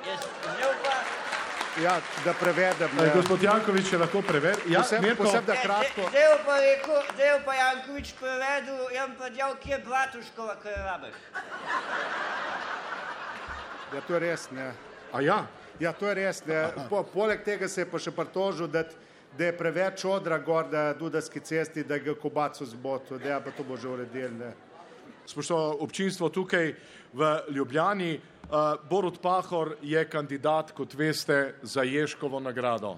Jaz, 0.04 0.20
zdaj 0.42 0.74
pa, 0.84 0.94
Ja, 1.82 2.00
da 2.24 2.32
prevedem. 2.34 2.90
Ne. 2.96 3.10
Gospod 3.14 3.40
Jankovič, 3.42 3.88
če 3.90 3.98
lahko 3.98 4.18
preveri. 4.22 4.72
Ja, 4.72 4.80
Poseb- 4.82 5.00
Mirko, 5.02 5.22
poseb- 5.24 5.46
Da, 5.46 5.52
Ne, 5.54 5.60
kratko. 5.62 6.02
zdaj- 6.02 6.10
Zdaj 6.10 6.26
bo 6.36 6.38
pa 6.44 6.56
rekel, 6.58 7.02
zdaj 7.14 7.38
bo 7.38 7.44
pa 7.44 7.54
Jankovič 7.54 8.08
prevedel, 8.20 8.78
jaz 8.94 9.10
pa 9.18 9.28
djal, 9.28 9.54
kje 9.62 9.70
je 9.72 9.78
Bratuškova, 9.86 10.54
kaj 10.62 10.74
rabiš. 10.74 11.14
Ja, 13.94 14.00
to 14.00 14.14
je 14.14 14.20
res. 14.20 14.50
Ne. 14.50 14.72
A 15.12 15.20
ja, 15.20 15.46
Ja, 15.80 15.92
to 15.92 16.08
je 16.08 16.14
res. 16.14 16.40
Ne. 16.46 16.64
Po, 16.90 17.04
poleg 17.06 17.44
tega 17.46 17.68
se 17.70 17.84
je 17.84 17.86
pa 17.86 18.00
še 18.02 18.10
pritožil, 18.10 18.66
da, 18.66 18.82
da 19.38 19.46
je 19.46 19.54
preveč 19.54 20.02
odra 20.10 20.40
gor 20.42 20.66
na 20.72 20.90
Dudarski 20.98 21.38
cesti, 21.38 21.84
da 21.86 22.00
ga 22.02 22.16
kobaco 22.18 22.66
zbotu, 22.66 23.18
da 23.22 23.36
ja, 23.36 23.38
pa 23.40 23.54
to 23.54 23.62
bo 23.62 23.78
že 23.78 23.86
uredil. 23.86 24.42
Spoštovano 25.28 25.84
občinstvo 25.84 26.32
tukaj 26.34 26.72
v 27.14 27.28
Ljubljani. 27.54 28.16
Uh, 28.48 28.80
Borut 28.90 29.20
Pahor 29.22 29.76
je 29.84 30.02
kandidat, 30.08 30.72
kot 30.72 30.94
veste, 30.98 31.54
za 31.62 31.84
Ješkovo 31.84 32.40
nagrado. 32.40 32.96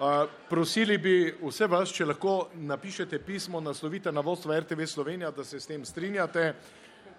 Uh, 0.00 0.26
prosili 0.50 0.98
bi 0.98 1.14
vse 1.38 1.68
vas, 1.70 1.92
če 1.94 2.08
lahko 2.10 2.50
napišete 2.56 3.20
pismo, 3.24 3.60
naslovite 3.60 4.12
na 4.12 4.24
vodstvo 4.26 4.56
RTV 4.58 4.88
Slovenija, 4.90 5.30
da 5.30 5.44
se 5.44 5.60
s 5.60 5.70
tem 5.70 5.84
strinjate. 5.84 6.54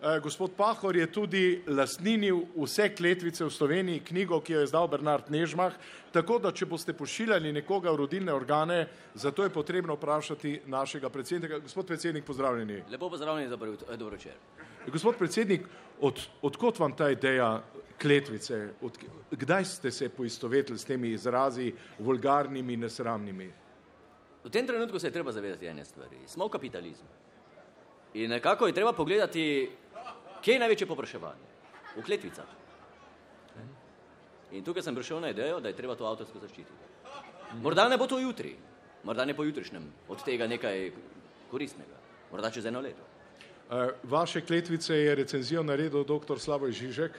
Uh, 0.02 0.18
gospod 0.18 0.52
Pahor 0.58 0.98
je 0.98 1.06
tudi 1.14 1.62
lastninil 1.68 2.40
vse 2.58 2.88
kletvice 2.90 3.46
v 3.46 3.54
Sloveniji, 3.54 4.00
knjigo, 4.02 4.40
ki 4.42 4.54
jo 4.54 4.60
je 4.60 4.66
izdal 4.66 4.88
Bernard 4.90 5.28
Nežmah, 5.30 5.76
tako 6.10 6.40
da 6.42 6.50
če 6.50 6.66
boste 6.66 6.94
pošiljali 6.98 7.52
nekoga 7.54 7.92
v 7.94 8.00
rodilne 8.02 8.34
organe, 8.34 8.88
zato 9.14 9.46
je 9.46 9.54
potrebno 9.54 9.94
vprašati 9.94 10.56
našega 10.66 11.10
predsednika. 11.14 11.60
Gospod 11.62 11.86
predsednik, 11.86 12.26
pozdravljeni. 12.26 12.80
Lepo 12.90 13.10
pozdravljeni, 13.14 13.50
dobro, 13.50 13.76
jut- 13.76 13.86
eh, 13.94 13.98
dobro 13.98 14.18
večer. 14.18 14.34
Gospod 14.90 15.22
predsednik, 15.22 15.68
od, 16.02 16.18
odkot 16.42 16.80
vam 16.80 16.96
ta 16.98 17.12
ideja 17.14 17.62
kletvice? 18.02 18.74
Od, 18.82 18.98
kdaj 19.32 19.66
ste 19.66 19.92
se 19.92 20.10
poistovetili 20.10 20.80
s 20.80 20.86
temi 20.86 21.12
izrazi 21.14 21.74
vulgarnimi, 22.00 22.78
nesramnimi? 22.78 23.52
V 24.44 24.50
tem 24.50 24.66
trenutku 24.68 25.00
se 25.00 25.08
je 25.08 25.14
treba 25.14 25.32
zavedati 25.32 25.68
ene 25.68 25.86
stvari. 25.86 26.18
Smo 26.26 26.50
v 26.50 26.58
kapitalizmu. 26.58 27.10
In 28.14 28.30
nekako 28.30 28.68
je 28.68 28.74
treba 28.74 28.94
pogledati, 28.94 29.70
kje 30.42 30.54
je 30.54 30.60
največje 30.60 30.88
popraševanje. 30.88 31.48
V 31.96 32.04
kletvicah. 32.06 32.58
In 34.52 34.64
tukaj 34.64 34.84
sem 34.84 34.96
prišel 34.96 35.22
na 35.24 35.30
idejo, 35.32 35.60
da 35.64 35.72
je 35.72 35.76
treba 35.78 35.96
to 35.96 36.06
avtorsko 36.06 36.40
zaščititi. 36.40 36.90
Morda 37.64 37.88
ne 37.88 37.98
bo 37.98 38.08
to 38.08 38.20
jutri, 38.20 38.56
morda 39.04 39.26
ne 39.26 39.36
pojutrišnjem, 39.36 39.84
od 40.12 40.24
tega 40.24 40.48
nekaj 40.48 40.92
koristnega, 41.52 42.00
morda 42.32 42.52
čez 42.52 42.66
eno 42.66 42.82
leto. 42.84 43.04
Vaše 44.04 44.42
kletvice 44.44 44.96
je 44.96 45.16
recenzijo 45.16 45.64
naredil 45.64 46.04
dr. 46.04 46.40
Slavoj 46.40 46.72
Žižek. 46.72 47.12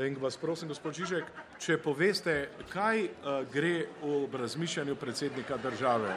In 0.00 0.16
vas 0.16 0.38
prosim, 0.40 0.68
gospod 0.72 0.96
Žižek, 0.96 1.26
če 1.60 1.76
poveste, 1.76 2.48
kaj 2.72 3.08
gre 3.52 3.74
v 4.00 4.40
razmišljanju 4.40 4.96
predsednika 4.96 5.58
države. 5.60 6.16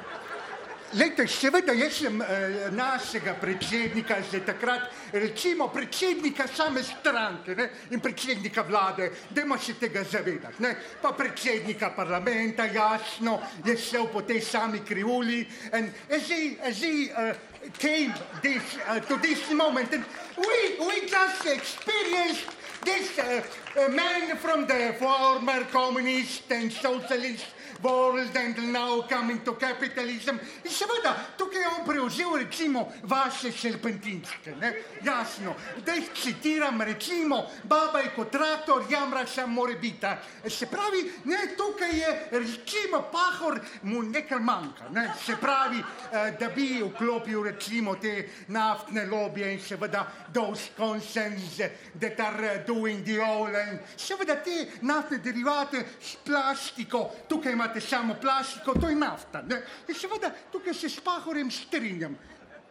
Lejte, 0.95 1.25
seveda, 1.27 1.73
jaz 1.75 1.97
sem 1.99 2.21
eh, 2.21 2.69
našega 2.71 3.33
predsednika 3.35 4.21
že 4.23 4.39
takrat, 4.47 4.87
recimo 5.11 5.67
predsednika 5.67 6.47
same 6.47 6.83
stranke 6.87 7.51
ne, 7.51 7.67
in 7.91 7.99
predsednika 7.99 8.63
vlade, 8.63 9.09
dajmo 9.27 9.57
se 9.59 9.75
tega 9.75 10.03
zavedati. 10.07 10.63
Ne, 10.63 10.75
pa 11.01 11.11
predsednika 11.11 11.89
parlamenta, 11.91 12.63
jasno, 12.71 13.41
je 13.65 13.75
šel 13.75 14.07
po 14.07 14.21
tej 14.23 14.39
sami 14.41 14.79
krivulji. 14.87 15.43
And 15.73 15.91
as 16.07 16.31
he, 16.31 16.55
as 16.63 16.79
he 16.79 17.11
uh, 17.11 17.35
came 17.75 18.13
this, 18.41 18.63
uh, 18.87 18.99
to 19.03 19.17
this 19.19 19.51
moment, 19.51 19.91
and 19.91 20.05
we, 20.37 20.79
we 20.79 21.11
just 21.11 21.43
experienced 21.43 22.47
this 22.87 23.19
uh, 23.19 23.43
man 23.91 24.37
from 24.37 24.63
the 24.65 24.95
former 24.95 25.67
communist 25.75 26.47
and 26.51 26.71
socialist 26.71 27.54
world 27.81 28.35
and 28.35 28.73
now 28.73 29.01
coming 29.01 29.41
to 29.43 29.53
capitalism. 29.53 30.39
In 30.63 30.71
seveda, 30.71 31.15
tukaj 31.37 31.61
je 31.61 31.67
on 31.67 31.85
prevzel 31.85 32.37
recimo 32.37 32.91
vaše 33.03 33.51
serpentinčke, 33.51 34.55
ne? 34.61 34.73
jasno. 35.03 35.55
Da 35.85 35.93
jih 35.93 36.09
citiram, 36.13 36.81
recimo, 36.81 37.45
baba 37.63 37.99
je 37.99 38.11
kot 38.15 38.31
traktor, 38.31 38.83
jamra 38.89 39.25
sam 39.25 39.53
more 39.53 39.75
biti. 39.75 40.07
Se 40.47 40.65
pravi, 40.65 41.11
ne, 41.25 41.37
tukaj 41.57 41.99
je 41.99 42.29
recimo 42.31 43.01
pahor, 43.11 43.59
mu 43.81 44.03
nekaj 44.03 44.39
manjka. 44.39 44.89
Ne? 44.89 45.09
Se 45.25 45.35
pravi, 45.41 45.79
eh, 45.79 46.33
da 46.39 46.49
bi 46.49 46.81
vklopil 46.83 47.43
recimo 47.43 47.95
te 47.95 48.29
naftne 48.47 49.05
lobije 49.05 49.53
in 49.53 49.59
seveda 49.59 50.05
those 50.33 50.69
concerns 50.77 51.61
that 51.99 52.19
are 52.19 52.63
doing 52.67 53.03
the 53.03 53.19
oil 53.19 53.55
and 53.55 53.79
seveda 53.97 54.35
te 54.43 54.65
naftne 54.81 55.17
derivate 55.17 55.85
s 56.01 56.15
plastiko, 56.25 57.09
tukaj 57.29 57.55
imate 57.65 57.79
samo 57.79 58.15
plastiko, 58.21 58.73
to 58.81 58.89
je 58.89 58.95
nafta. 58.95 59.41
Ne? 59.41 59.61
In 59.87 59.95
seveda 59.95 60.31
tukaj 60.51 60.73
se 60.73 60.89
s 60.89 60.99
pahorjem 60.99 61.51
strinjam. 61.51 62.17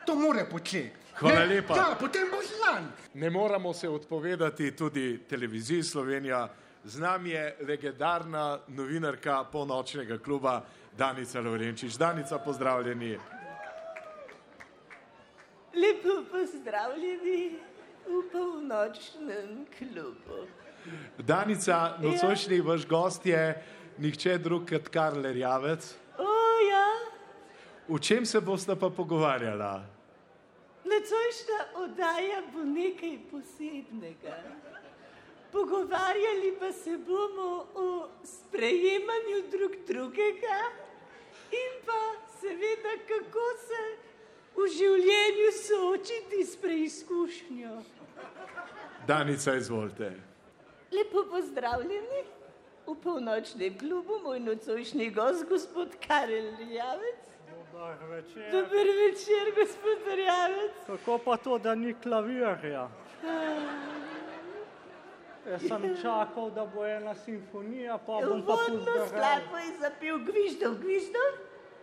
To 0.06 0.14
mora 0.14 0.46
početi. 0.50 0.90
Hvala 1.18 1.40
ne? 1.40 1.46
lepa. 1.46 1.76
Ja, 1.76 1.96
potem 2.00 2.30
bo 2.30 2.42
znan. 2.42 2.92
Ne 3.14 3.30
moramo 3.30 3.72
se 3.72 3.88
odpovedati 3.88 4.76
tudi 4.76 5.20
televiziji 5.28 5.82
Slovenija. 5.82 6.48
Z 6.84 7.00
nami 7.00 7.30
je 7.30 7.56
legendarna 7.60 8.58
novinarka 8.68 9.44
polnočnega 9.44 10.18
kluba 10.18 10.62
Danica 10.98 11.40
Lovrenčič. 11.40 11.94
Danica, 11.94 12.38
pozdravljeni. 12.38 13.18
Lepo 15.74 16.22
pozdravljeni 16.30 17.58
v 18.06 18.22
polnočnem 18.32 19.66
klubu. 19.78 20.46
Danica, 21.18 21.96
nocojšnji 22.00 22.60
vaš 22.60 22.86
gost 22.86 23.26
je 23.26 23.64
nihče 23.98 24.38
drug 24.38 24.68
kot 24.68 24.88
Karl 24.88 25.26
Rjavec. 25.26 25.94
O 26.18 26.32
ja, 26.70 26.86
V 27.88 27.98
čem 28.00 28.26
se 28.26 28.40
boste 28.40 28.76
pa 28.76 28.90
pogovarjala? 28.90 29.94
nocojšnja 30.84 31.60
oddaja 31.74 32.42
bo 32.52 32.64
nekaj 32.64 33.18
posebnega. 33.30 34.36
Pogovarjali 35.52 36.56
pa 36.60 36.72
se 36.72 36.98
bomo 36.98 37.66
o 37.74 38.08
sprejemanju 38.24 39.38
drug 39.50 39.72
drugega 39.86 40.58
in 41.52 41.72
pa 41.86 42.00
seveda 42.40 42.94
kako 43.08 43.46
se 43.66 43.82
v 44.56 44.68
življenju 44.78 45.50
soočiti 45.66 46.44
s 46.44 46.56
preizkušnjo. 46.56 47.82
Danica, 49.06 49.54
izvolite. 49.54 50.12
Lepo 50.92 51.24
pozdravljeni 51.30 52.24
v 52.86 52.94
polnočnem 52.96 53.78
klubu, 53.78 54.18
moj 54.20 54.40
nocojšnji 54.40 55.10
gost, 55.10 55.48
gospod 55.48 55.88
Karel 55.98 56.44
Javec. 56.62 57.22
Dobar 57.72 57.96
večer. 58.08 58.50
Dober 58.52 58.86
večer, 58.98 59.44
gospod 59.56 59.98
Javec. 60.18 60.72
Kako 60.86 61.18
pa 61.18 61.36
to, 61.36 61.58
da 61.58 61.74
ni 61.74 61.94
klavirja? 61.94 62.88
Jaz 65.44 65.60
sem 65.62 65.96
čakal, 65.96 66.50
da 66.50 66.64
bo 66.66 66.84
ena 66.86 67.14
simfonija, 67.14 67.98
pa 67.98 68.12
bom 68.14 68.42
pa 68.42 68.52
Uvodno 68.52 68.54
pozdravil. 68.76 69.06
skladbo 69.06 69.56
je 69.58 69.70
zapel 69.80 70.18
Gviždov, 70.20 70.74
Gviždov. 70.74 71.30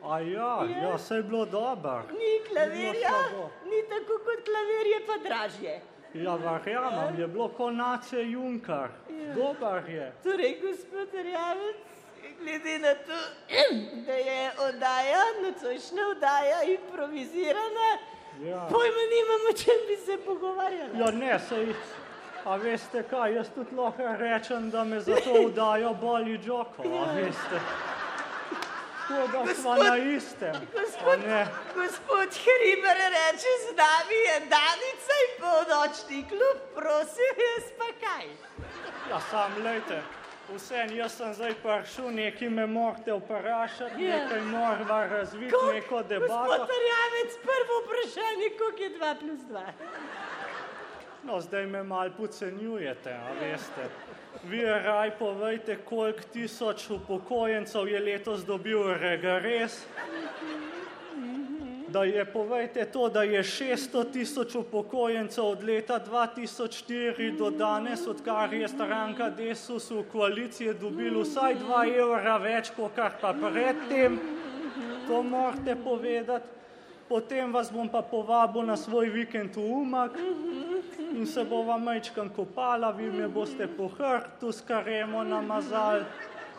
A 0.03 0.19
ja, 0.19 0.53
Ja. 0.65 0.77
ja, 0.83 0.97
se 0.97 1.15
je 1.15 1.23
bilo 1.23 1.45
dobro. 1.45 2.03
Ni 2.11 2.31
klavirja, 2.47 3.09
slabo. 3.09 3.49
ni 3.65 3.81
tako 3.85 4.13
kot 4.19 4.39
klavir, 4.41 4.85
je 4.87 4.99
pa 5.01 5.15
dražje. 5.19 5.81
Ja, 6.13 6.35
verjamem, 6.35 7.19
je 7.19 7.27
bilo 7.27 7.47
konace 7.47 8.23
Junker. 8.31 8.87
Ja. 9.09 9.33
Dobar 9.35 9.89
je. 9.89 10.11
Torej, 10.23 10.57
gospod 10.61 11.13
Javec, 11.13 11.75
glede 12.41 12.79
na 12.79 12.93
to, 12.95 13.19
da 14.05 14.13
je 14.13 14.51
oddaja, 14.67 15.21
nocojšnja 15.43 16.07
oddaja 16.11 16.63
improvizirana, 16.63 17.89
Ja. 18.41 18.67
pojma 18.71 19.03
nimamo, 19.15 19.47
o 19.49 19.57
čem 19.57 19.79
bi 19.87 19.95
se 20.05 20.17
pogovarjali. 20.25 20.99
Ja, 20.99 21.11
ne, 21.11 21.39
sej, 21.39 21.73
a 22.45 22.55
veste 22.55 23.03
kaj, 23.03 23.33
jaz 23.35 23.49
tudi 23.55 23.75
lahko 23.75 24.03
rečem, 24.17 24.69
da 24.69 24.83
me 24.83 24.99
za 24.99 25.15
to 25.15 25.41
udajo 25.45 25.93
boli 25.93 26.37
Džoko, 26.37 26.83
a 26.83 27.19
Ja. 27.19 27.31
Tako 29.11 29.27
da 29.29 29.43
Gospod- 29.43 29.83
na 29.85 29.97
istem. 29.97 30.53
Gospod, 30.73 31.19
gospod 31.75 32.29
Hriber 32.35 32.97
reče, 33.09 33.51
z 33.61 33.75
nami 33.77 34.19
je 34.23 34.37
Danica 34.49 35.13
in 35.19 35.31
polnočni 35.39 36.19
klub, 36.29 36.57
prosim, 36.75 37.33
jaz 37.45 37.65
pa 37.77 37.89
kaj. 37.99 38.25
Ja, 39.09 39.19
sam 39.21 39.63
lejte, 39.63 40.01
Vsem, 40.49 40.89
jaz 40.91 41.11
sem 41.13 41.33
zdaj 41.33 41.53
prišel, 41.55 42.11
nekaj 42.11 42.49
me 42.49 42.65
morate 42.67 43.13
vprašati, 43.13 44.03
Ja. 44.03 44.17
nekaj 44.17 44.41
morava 44.41 45.07
razviti, 45.07 45.51
Koliko- 45.51 45.73
neko 45.73 46.03
debato. 46.03 46.43
Gospod 46.47 46.67
Rjavec, 46.79 47.31
prvo 47.41 47.75
vprašanje, 47.81 48.47
koliko 48.51 48.83
je 48.83 48.89
2 48.91 49.15
plus 49.15 49.39
2? 49.41 49.73
No, 51.23 51.41
zdaj 51.41 51.65
me 51.65 51.83
malo 51.83 52.11
podcenjujete, 52.11 53.11
a 53.11 53.31
veste. 53.41 53.83
Vi 54.49 54.61
raj 54.65 55.11
povejte, 55.19 55.75
koliko 55.85 56.19
tisoč 56.33 56.89
upokojencev 56.89 57.87
je 57.87 57.99
letos 57.99 58.45
dobil 58.45 58.93
regres. 58.93 59.85
Da 61.87 62.03
je, 62.03 62.25
povejte 62.25 62.85
to, 62.85 63.09
da 63.09 63.23
je 63.23 63.43
600 63.43 64.11
tisoč 64.13 64.55
upokojencev 64.55 65.45
od 65.45 65.63
leta 65.63 65.99
2004 65.99 67.37
do 67.37 67.49
danes, 67.49 68.07
odkar 68.07 68.53
je 68.53 68.67
stranka 68.67 69.29
Desus 69.29 69.91
v 69.91 70.03
koaliciji 70.11 70.73
dobilo 70.73 71.21
vsaj 71.21 71.55
2 71.59 71.97
evra 71.99 72.37
več, 72.37 72.71
kot 72.75 72.95
kar 72.95 73.19
pa 73.21 73.33
predtem. 73.33 74.19
To 75.07 75.23
morate 75.23 75.75
povedati. 75.75 76.47
Potem 77.09 77.51
vas 77.51 77.71
bom 77.71 77.89
pa 77.91 78.01
povabil 78.01 78.63
na 78.63 78.77
svoj 78.79 79.09
vikend 79.11 79.55
v 79.55 79.59
Umag 79.59 80.15
in 81.13 81.27
se 81.27 81.43
bova 81.43 81.77
majčkan 81.77 82.29
kopala, 82.29 82.91
vi 82.91 83.11
me 83.11 83.27
boste 83.27 83.67
po 83.67 83.87
hrtu 83.87 84.51
s 84.51 84.61
karemo 84.61 85.23
namazali, 85.23 86.05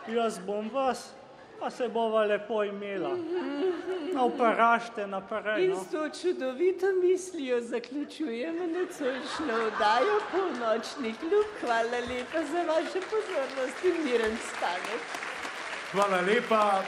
jaz 0.07 0.39
bom 0.39 0.69
vas, 0.73 1.11
pa 1.59 1.69
se 1.69 1.87
bova 1.89 2.25
lepo 2.25 2.63
imela. 2.63 3.09
No, 4.13 4.27
vprašajte 4.27 5.07
naprej. 5.07 5.65
In 5.65 5.71
No. 5.71 5.83
s 5.83 5.91
to 5.91 6.09
čudovito 6.09 6.85
mislijo 7.03 7.61
zaključujemo 7.61 8.67
nocojšnjo 8.67 9.55
oddajo 9.67 10.19
Polnočni 10.31 11.13
klub. 11.19 11.45
Hvala 11.61 11.99
lepa 12.09 12.43
za 12.51 12.61
vašo 12.67 12.99
pozornost 13.09 13.83
in 13.85 14.03
miren 14.05 14.37
stanek. 14.37 15.01
Hvala 15.91 16.21
lepa. 16.21 16.81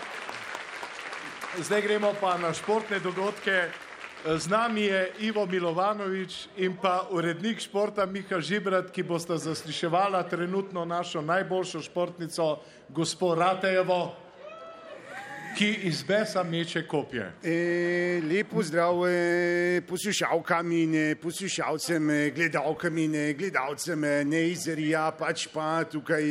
Zdaj 1.58 1.82
gremo 1.82 2.14
pa 2.22 2.38
na 2.38 2.54
športne 2.54 3.00
dogodke. 3.00 3.70
Z 4.26 4.48
nami 4.50 4.82
je 4.82 5.12
Ivo 5.20 5.46
Milovanovič 5.46 6.50
in 6.58 6.74
pa 6.82 7.06
urednik 7.14 7.62
športa 7.62 8.10
Miha 8.10 8.40
Žibrat, 8.42 8.90
ki 8.90 9.04
bosta 9.06 9.38
zasliševala 9.38 10.24
trenutno 10.26 10.82
našo 10.86 11.22
najboljšo 11.22 11.82
športnico, 11.86 12.58
gospod 12.90 13.38
Ratejevo, 13.38 14.16
ki 15.54 15.70
iz 15.86 16.02
besa 16.04 16.42
meče 16.44 16.88
kopje. 16.88 17.28
E, 17.44 18.22
lepo 18.26 18.64
zdrav 18.66 19.06
e, 19.06 19.82
poslušalkam 19.86 20.72
in 20.72 20.96
e, 20.96 21.04
poslušalcem, 21.22 22.10
e, 22.10 22.30
gledalkam 22.34 22.98
in 22.98 23.14
gledalcem, 23.38 24.02
ne 24.26 24.42
iz 24.50 24.66
Rija, 24.66 25.12
pač 25.14 25.46
pa 25.54 25.84
tukaj 25.86 26.26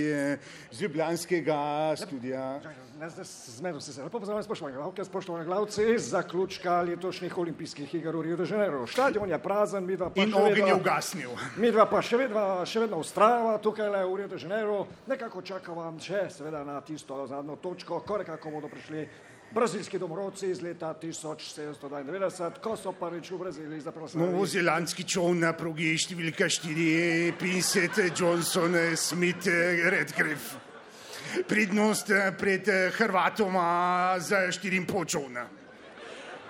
z 0.72 0.82
Ljubljanskega 0.82 1.94
studia. 1.94 2.58
Zmedel 2.94 3.80
ste 3.80 3.92
se. 3.92 4.02
Lepo 4.02 4.18
pozdravljam, 4.20 4.44
spoštovane 4.44 4.74
gledalke, 4.74 5.04
spoštovane 5.04 5.44
gledalci, 5.44 5.98
zaključka 5.98 6.80
letošnjih 6.82 7.38
olimpijskih 7.38 7.94
iger 7.94 8.16
v 8.16 8.22
Rio 8.22 8.36
de 8.36 8.44
Janeiro. 8.44 8.86
Stadion 8.86 9.28
je 9.28 9.38
prazen, 9.38 9.84
midva 9.84 10.10
pa 10.10 10.22
In 10.22 10.30
še 10.30 10.36
ogenj 10.36 10.58
je 10.58 10.64
vedno- 10.64 10.76
ugasnil. 10.76 11.30
Midva 11.56 11.86
pa 11.86 12.02
še 12.02 12.16
vedno, 12.16 12.44
še 12.64 12.80
vedno 12.80 12.98
ustrajava 12.98 13.58
tukaj 13.58 13.90
le 13.90 14.04
v 14.04 14.16
Rio 14.16 14.28
de 14.28 14.38
Janeiro. 14.38 14.86
Nekako 15.06 15.42
čakava 15.42 15.92
še 16.00 16.30
seveda 16.30 16.64
na 16.64 16.80
tisto 16.80 17.26
zadnjo 17.26 17.56
točko, 17.56 18.00
ko 18.00 18.18
nekako 18.18 18.50
bodo 18.50 18.68
prišli 18.68 19.08
brazilski 19.52 19.98
domorodci 19.98 20.50
iz 20.50 20.62
leta 20.62 20.94
1792, 20.94 22.60
ko 22.60 22.76
so 22.76 22.92
prvič 22.92 23.30
v 23.30 23.38
Braziliji 23.38 23.80
zaprosili. 23.80 24.22
Novozelandski 24.22 25.04
čovn 25.04 25.40
na 25.40 25.52
progi 25.52 25.94
številka 25.96 26.46
4, 26.48 27.32
Pinsett, 27.38 27.98
Johnson, 28.16 28.74
Smith, 28.96 29.46
Redgrave. 29.84 30.73
Prednost 31.48 32.10
e, 32.10 32.32
pred 32.38 32.68
e, 32.68 32.90
Hrvatoma 32.90 34.16
za 34.18 34.36
4,5 34.36 35.06
čovna. 35.06 35.46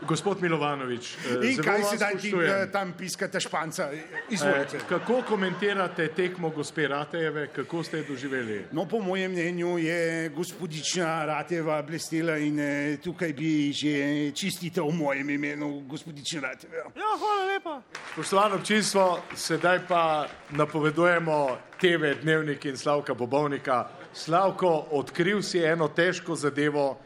Gospod 0.06 0.42
Milovanovič, 0.42 1.14
eh, 1.14 1.50
In 1.50 1.62
kaj 1.62 1.82
se 1.84 1.96
dan 1.96 2.18
ti 2.18 2.28
e, 2.28 2.72
tam 2.72 2.92
piskata 2.92 3.40
španca? 3.40 3.88
Izvolite. 4.30 4.76
Eh, 4.76 4.80
kako 4.88 5.22
komentirate 5.22 6.08
tekmo 6.08 6.50
gospe 6.50 6.88
Ratejeve, 6.88 7.46
kako 7.48 7.82
ste 7.82 7.98
jo 7.98 8.04
doživeli? 8.08 8.64
No, 8.72 8.88
po 8.88 9.00
mojem 9.00 9.32
mnenju 9.32 9.78
je 9.78 10.28
gospodična 10.28 11.24
Rateva 11.24 11.82
blestela 11.82 12.36
in 12.36 12.60
eh, 12.60 12.96
tukaj 13.04 13.32
bi 13.32 13.72
že 13.72 14.30
čistitev 14.34 14.84
v 14.84 14.94
mojem 14.94 15.30
imenu, 15.30 15.80
gospodična 15.88 16.40
Rateva. 16.40 16.76
Ja, 16.76 17.10
hvala 17.18 17.44
lepa. 17.54 17.82
Spoštovano 18.12 18.54
občinstvo, 18.54 19.20
sedaj 19.34 19.86
pa 19.88 20.26
napovedujemo 20.50 21.58
TV 21.80 22.14
Dnevnik 22.22 22.64
in 22.64 22.76
Slavka 22.76 23.14
Bobovnika. 23.14 24.03
Slavko, 24.14 24.86
odkril 24.90 25.42
si 25.42 25.58
eno 25.58 25.88
težko 25.88 26.36
zadevo, 26.38 26.98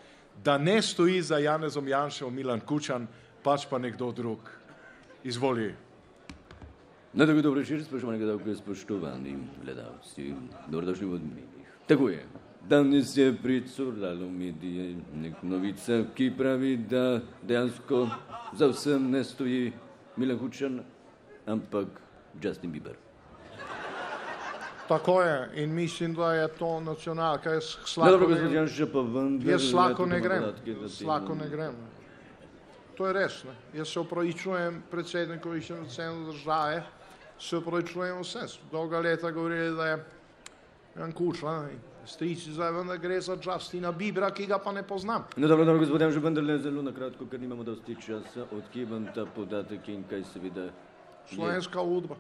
da 0.45 0.59
ne 0.59 0.83
stoji 0.83 1.23
za 1.23 1.39
Janezom 1.39 1.89
Janševom 1.89 2.35
Milan 2.35 2.61
Kučan, 2.61 3.07
pač 3.43 3.65
pa 3.71 3.79
nekdo 3.79 4.13
drug. 4.13 4.39
Izvoli. 5.25 5.75
No, 7.15 7.27
tako 7.27 7.43
dobro 7.43 7.61
večer, 7.61 7.85
spoštovani 7.85 8.19
gledalci, 8.19 8.55
spoštovani 8.61 9.39
gledalci, 9.65 10.35
dobrodošli 10.69 11.07
v 11.07 11.15
odmenih. 11.15 11.73
Tako 11.89 12.09
je. 12.09 12.27
Danes 12.69 13.17
je 13.17 13.33
pricurlalo 13.33 14.27
v 14.27 14.31
medije 14.31 14.97
nek 15.17 15.43
novica, 15.43 16.03
ki 16.15 16.31
pravi, 16.37 16.77
da 16.77 17.21
dejansko 17.43 18.05
za 18.53 18.69
vsem 18.69 19.11
ne 19.11 19.25
stoji 19.25 19.73
Milan 20.17 20.39
Kučan, 20.39 20.81
ampak 21.47 21.89
Justin 22.43 22.73
Bieber. 22.73 23.08
Tako 24.89 25.23
je 25.23 25.51
in 25.55 25.75
mislim, 25.75 26.15
da 26.15 26.35
je 26.35 26.49
to 26.49 26.81
nacionalka. 26.81 27.51
Jaz 27.51 27.65
slako 27.85 28.11
dobro, 28.11 28.29
ne 28.29 28.35
grem. 28.37 28.55
Janša, 28.55 28.87
pa 28.87 29.01
vendar. 29.01 29.49
Jaz 29.49 29.71
imate 29.73 30.07
ne 30.07 30.21
grem. 30.21 30.43
temu- 30.99 31.35
ne 31.35 31.49
grem. 31.49 31.75
To 32.97 33.07
je 33.07 33.13
res. 33.13 33.45
Ne? 33.45 33.51
Jaz 33.75 33.89
se 33.89 34.01
upravičujem 34.01 34.83
predsedniku 34.91 35.51
Višenovcenu 35.51 36.27
države, 36.27 36.83
se 37.39 37.57
upravičujem 37.57 38.21
vse. 38.21 38.39
Dolga 38.73 38.99
leta 39.01 39.31
govorili, 39.31 39.77
da 39.77 39.87
je 39.87 40.05
Jan 40.99 41.13
Kučan, 41.13 41.69
strici 42.07 42.53
zdaj 42.53 42.73
vendar 42.73 42.99
gre 42.99 43.21
za 43.21 43.37
Justina 43.37 43.93
Bibra, 43.93 44.31
ki 44.31 44.47
ga 44.47 44.59
pa 44.59 44.73
ne 44.73 44.83
poznam. 44.83 45.25
No, 45.37 45.49
dobro, 45.49 45.65
dobro, 45.65 45.79
gospod 45.79 46.01
Janša, 46.01 46.19
vendarle 46.19 46.59
zelo 46.59 46.83
na 46.83 46.93
kratko, 46.93 47.27
ker 47.27 47.41
nimamo 47.41 47.63
dosti 47.63 47.97
časa, 47.97 48.47
odkje 48.53 48.87
vam 48.87 49.07
ta 49.15 49.27
podatek 49.27 49.89
in 49.89 50.05
kaj 50.05 50.25
seveda. 50.25 50.71
Slovenska 51.27 51.83
udba. 51.83 52.17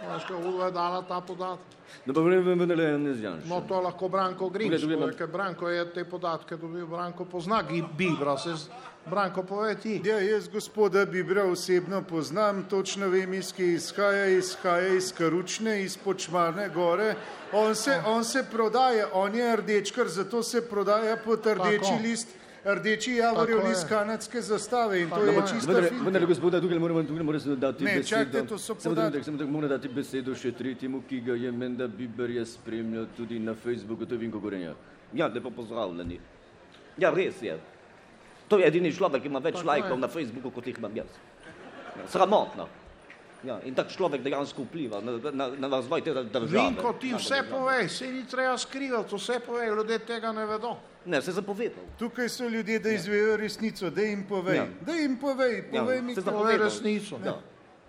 Slovenska 0.00 0.36
udba 0.36 0.64
je 0.64 0.72
dala 0.72 1.02
ta 1.02 1.20
podatek. 1.20 1.72
No, 2.06 2.14
pa 2.14 2.20
vreme 2.20 2.42
vendarle 2.42 2.84
Janez 2.84 3.20
Janša. 3.22 3.46
No, 3.48 3.60
to 3.68 3.80
lahko 3.80 4.08
Branko 4.08 4.48
Grims, 4.48 4.82
pove, 4.82 5.12
ker 5.16 5.26
Branko 5.26 5.68
je 5.68 5.84
te 5.92 6.04
podatke 6.04 6.56
dobil, 6.56 6.86
Branko 6.86 7.24
pozna 7.24 7.62
Bibra, 7.98 8.38
se 8.38 8.54
Branko 9.06 9.42
pove 9.42 9.74
ti. 9.74 10.00
Ja, 10.04 10.18
jaz 10.20 10.48
gospoda 10.48 11.04
Bibra 11.06 11.44
osebno 11.44 12.02
poznam, 12.02 12.64
točno 12.70 13.08
vem, 13.08 13.34
iz 13.34 13.52
kje 13.52 13.74
izhaja, 13.74 14.26
izhaja 14.26 14.94
iz 14.96 15.12
Karučne, 15.12 15.82
iz 15.82 15.96
Počmarne 15.96 16.68
gore. 16.68 17.14
On 17.52 17.74
se, 17.74 18.00
on 18.06 18.24
se 18.24 18.44
prodaja, 18.50 19.08
on 19.12 19.34
je 19.34 19.56
rdečkar, 19.56 20.08
zato 20.08 20.42
se 20.42 20.68
prodaja 20.68 21.16
pod 21.16 21.46
rdeči 21.46 21.78
Tako. 21.78 22.02
list, 22.02 22.28
rdeči 22.64 23.18
Tako 23.18 23.50
je. 23.50 23.68
list 23.68 23.88
kanadske 23.88 24.40
zastave 24.40 25.00
in 25.00 25.10
to 25.10 25.20
je 25.20 25.34
pa- 25.34 25.46
čista 25.48 25.72
vendar- 25.72 26.26
gospoda, 26.26 26.60
tukaj 26.60 26.78
moramo, 26.78 27.02
tukaj 27.02 27.22
moramo 27.22 27.40
se 27.40 27.56
dati 27.56 27.84
Ne, 27.84 27.94
besedo. 27.94 28.08
čakajte, 28.08 28.42
to 28.44 28.56
so 28.56 28.64
Samo 28.68 28.78
podatki. 28.80 28.94
trenutek, 28.94 29.24
samo 29.24 29.38
tako 29.38 29.50
moram 29.50 29.68
dati 29.68 29.88
besedo 29.88 30.34
še 30.34 30.52
tretjemu, 30.52 31.02
ki 31.02 31.20
ga 31.20 31.34
je 31.34 31.52
menda 31.52 31.86
Biber 31.88 32.30
je 32.30 32.46
spremljal 32.46 33.06
tudi 33.16 33.38
na 33.40 33.54
Facebooku, 33.54 34.06
to 34.06 34.14
je 34.14 34.18
Vinko 34.18 34.38
Gorenja. 34.38 34.74
Ja, 35.12 35.26
lepo 35.26 35.50
pozdravljeni. 35.50 36.20
Ja, 36.98 37.10
res 37.10 37.42
je. 37.42 37.58
To 38.48 38.58
je 38.58 38.66
edini 38.66 38.90
človek, 38.90 39.22
ki 39.22 39.28
ima 39.28 39.38
več 39.40 39.54
Tako 39.54 39.68
lajkov 39.68 39.98
na 39.98 40.08
Facebooku, 40.08 40.50
kot 40.50 40.66
jih 40.66 40.78
imam 40.78 40.92
jaz. 40.94 41.08
Ja, 41.94 42.08
Sramotno. 42.08 42.68
Ja, 43.44 43.58
in 43.66 43.74
tak 43.74 43.90
človek 43.90 44.22
dejansko 44.22 44.62
vpliva 44.68 45.00
na, 45.02 45.18
na, 45.32 45.48
na 45.58 45.68
razvoj 45.68 46.04
te 46.04 46.14
države. 46.14 46.68
Vinko, 46.68 46.92
ti 47.00 47.10
vse 47.14 47.42
povej, 47.50 47.88
se 47.88 48.06
ni 48.06 48.22
treba 48.26 48.58
skrivati, 48.58 49.16
vse 49.16 49.40
povej, 49.46 49.74
ljudje 49.76 49.98
tega 49.98 50.32
ne 50.32 50.46
vedo. 50.46 50.76
Ne, 51.04 51.22
se 51.22 51.32
zapovedal. 51.32 51.84
Tukaj 51.98 52.28
so 52.28 52.48
ljudje, 52.48 52.78
da 52.78 52.90
izvejo 52.90 53.36
resnico, 53.36 53.90
da 53.90 54.02
jim 54.02 54.22
povej. 54.28 54.56
Ja. 54.56 54.66
Da 54.86 54.92
jim 54.92 55.16
povej, 55.18 55.64
povej 55.70 56.02
mi, 56.02 56.14
se 56.14 56.22
povej 56.22 56.58
resnico. 56.58 57.18
Ja. 57.24 57.40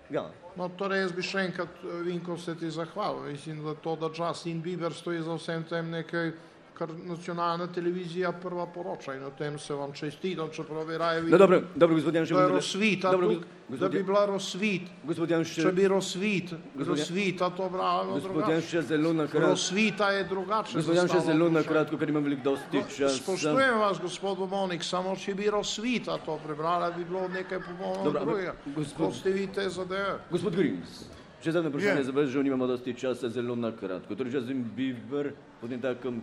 Ja. 0.10 0.32
No, 0.56 0.70
torej 0.70 1.02
jaz 1.02 1.14
bi 1.14 1.24
še 1.26 1.48
enkrat, 1.48 1.84
Vinko, 2.06 2.38
se 2.38 2.56
ti 2.58 2.70
zahvalil. 2.72 3.32
Mislim, 3.32 3.64
da 3.66 3.74
to, 3.74 3.96
da 3.96 4.10
Justin 4.14 4.62
Bieber 4.62 4.94
stoji 4.94 5.22
za 5.22 5.38
vsem 5.38 5.64
tem 5.70 5.90
nekaj, 5.90 6.34
kar 6.74 6.90
nacionalna 7.00 7.68
televizija 7.68 8.32
prva 8.34 8.66
poroča 8.66 9.14
in 9.14 9.24
o 9.24 9.30
tem 9.30 9.60
se 9.60 9.74
vam 9.74 9.94
čestitam, 9.94 10.50
čeprav 10.50 10.86
bi 10.86 10.98
raje 10.98 11.22
No, 11.24 11.38
dobro, 11.38 11.62
dobro, 11.76 11.96
gospod 11.96 12.16
Janša, 12.16 12.36
Da 12.36 12.42
je 12.42 12.50
razsvita, 12.50 13.12
dobro, 13.12 13.28
tuk, 13.30 13.44
gospod 13.70 13.80
da 13.82 13.98
bi 13.98 14.04
bila 14.04 14.26
razsvit. 14.26 14.82
Gospod 15.04 15.30
Janša, 15.30 15.62
Če 15.62 15.72
bi 15.72 15.88
razsvit, 15.88 16.54
Gospod 16.76 16.98
razsvita 16.98 17.50
to 17.50 17.70
bralo 17.70 18.20
drugače. 18.20 18.52
Janša, 18.52 18.82
zelo 18.84 19.14
na 19.14 19.28
kratko. 19.28 19.48
Razsvita 19.48 20.10
je 20.10 20.24
drugače. 20.24 20.74
Gospod 20.74 20.96
zastavljeno 20.96 21.26
zelo 21.28 21.50
na 21.52 21.64
kratko, 21.64 21.98
ker 21.98 22.10
imam 22.10 22.24
veliko 22.24 22.44
dosti 22.44 22.84
časa. 22.90 23.16
Spoštujem 23.16 23.80
vas, 23.80 24.00
gospod 24.02 24.38
Bomovnik, 24.38 24.84
samo 24.84 25.16
če 25.16 25.36
bi 25.36 25.50
razsvita 25.50 26.18
to 26.18 26.40
prebrala, 26.40 26.92
bi 26.92 27.06
bilo 27.06 27.28
nekaj 27.30 27.60
popolnoma 27.62 28.20
drugega. 28.20 28.54
gospod- 28.68 29.14
ste 29.14 29.30
vi 29.32 29.48
te 29.48 29.70
zadeve. 29.70 30.20
Gospod 30.32 30.56
Grims, 30.56 31.06
Še 31.42 31.52
zadnje 31.52 31.70
vprašanje 31.70 32.00
Je. 32.00 32.04
za 32.04 32.12
vas, 32.12 32.30
žal 32.30 32.44
nimamo 32.44 32.68
dosti 32.68 32.94
časa, 32.94 33.30
zelo 33.30 33.56
na 33.56 33.72
kratko. 33.72 34.16
Torej, 34.16 34.32
Justin 34.32 34.64
Bieber, 34.76 35.32
potem 35.62 35.82
takem, 35.82 36.22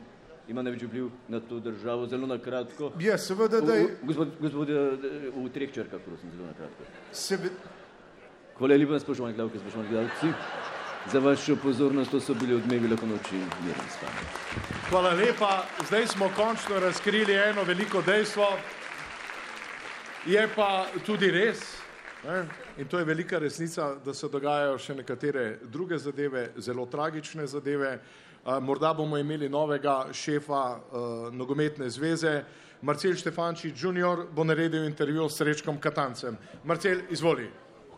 ima 0.50 0.62
največji 0.62 0.88
vpliv 0.88 1.10
na 1.28 1.40
to 1.40 1.60
državo, 1.60 2.06
zelo 2.06 2.26
na 2.26 2.38
kratko. 2.38 2.92
Ja, 3.00 3.18
seveda, 3.18 3.60
da 3.60 3.74
je- 3.74 3.96
Gospod, 4.02 4.28
gospod, 4.40 4.70
eh, 4.70 4.74
v 5.36 5.48
treh 5.54 5.72
črkah, 5.72 6.00
prosim, 6.06 6.30
zelo 6.30 6.46
na 6.46 6.52
kratko. 6.52 6.84
Seve... 7.12 7.50
Hvala 8.58 8.76
lepa, 8.76 8.98
spoštovani 8.98 9.34
gledalke, 9.34 9.58
spoštovani 9.58 9.88
gledalci. 9.88 10.32
Za 11.12 11.18
vašo 11.18 11.56
pozornost 11.56 12.10
to 12.10 12.20
so 12.20 12.34
bili 12.34 12.54
odmevi 12.54 12.88
lahko 12.88 13.06
noči 13.06 13.34
miren 13.34 13.88
s 13.88 13.96
vami. 14.02 14.26
Hvala 14.90 15.12
lepa. 15.16 15.64
Zdaj 15.88 16.06
smo 16.06 16.28
končno 16.36 16.80
razkrili 16.80 17.34
eno 17.34 17.62
veliko 17.64 18.02
dejstvo. 18.02 18.46
Je 20.26 20.48
pa 20.56 20.86
tudi 21.06 21.30
res, 21.30 21.62
ne, 22.24 22.44
in 22.78 22.88
to 22.88 22.98
je 22.98 23.04
velika 23.04 23.38
resnica, 23.38 23.94
da 24.04 24.14
se 24.14 24.28
dogajajo 24.28 24.78
še 24.78 24.94
nekatere 24.94 25.58
druge 25.62 25.98
zadeve, 25.98 26.50
zelo 26.56 26.86
tragične 26.86 27.46
zadeve. 27.46 28.00
A, 28.50 28.60
Morda 28.60 28.94
bomo 28.94 29.18
imeli 29.18 29.48
novega 29.48 30.06
šefa 30.12 30.62
uh, 30.76 31.34
nogometne 31.34 31.90
zveze. 31.90 32.42
Marcel 32.82 33.14
Štefančič 33.14 33.76
junior 33.78 34.24
bo 34.34 34.44
naredil 34.44 34.88
intervju 34.88 35.28
s 35.28 35.36
Srečkom 35.38 35.78
Katancem. 35.78 36.38
Marcel, 36.64 37.04
izvoli. 37.10 37.46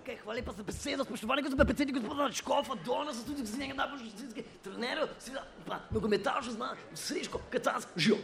Okay, 0.03 0.19
hvala 0.25 0.35
lepa 0.37 0.53
za 0.53 0.63
besedo, 0.67 1.05
spoštovani 1.05 1.43
gospod 1.43 1.67
predsednik, 1.67 1.97
gospod 2.03 2.35
Škofa, 2.35 2.75
danes 2.85 3.17
so 3.17 3.27
tudi 3.27 3.47
z 3.47 3.59
njega 3.59 3.75
najboljši 3.75 4.11
slovenski 4.11 4.43
trener, 4.65 5.05
seveda 5.19 5.45
pa 5.67 5.79
nogometaš 5.91 6.51
zna, 6.57 6.73
Srečko, 6.95 7.41
Kacanc, 7.51 7.87
živo. 7.97 8.19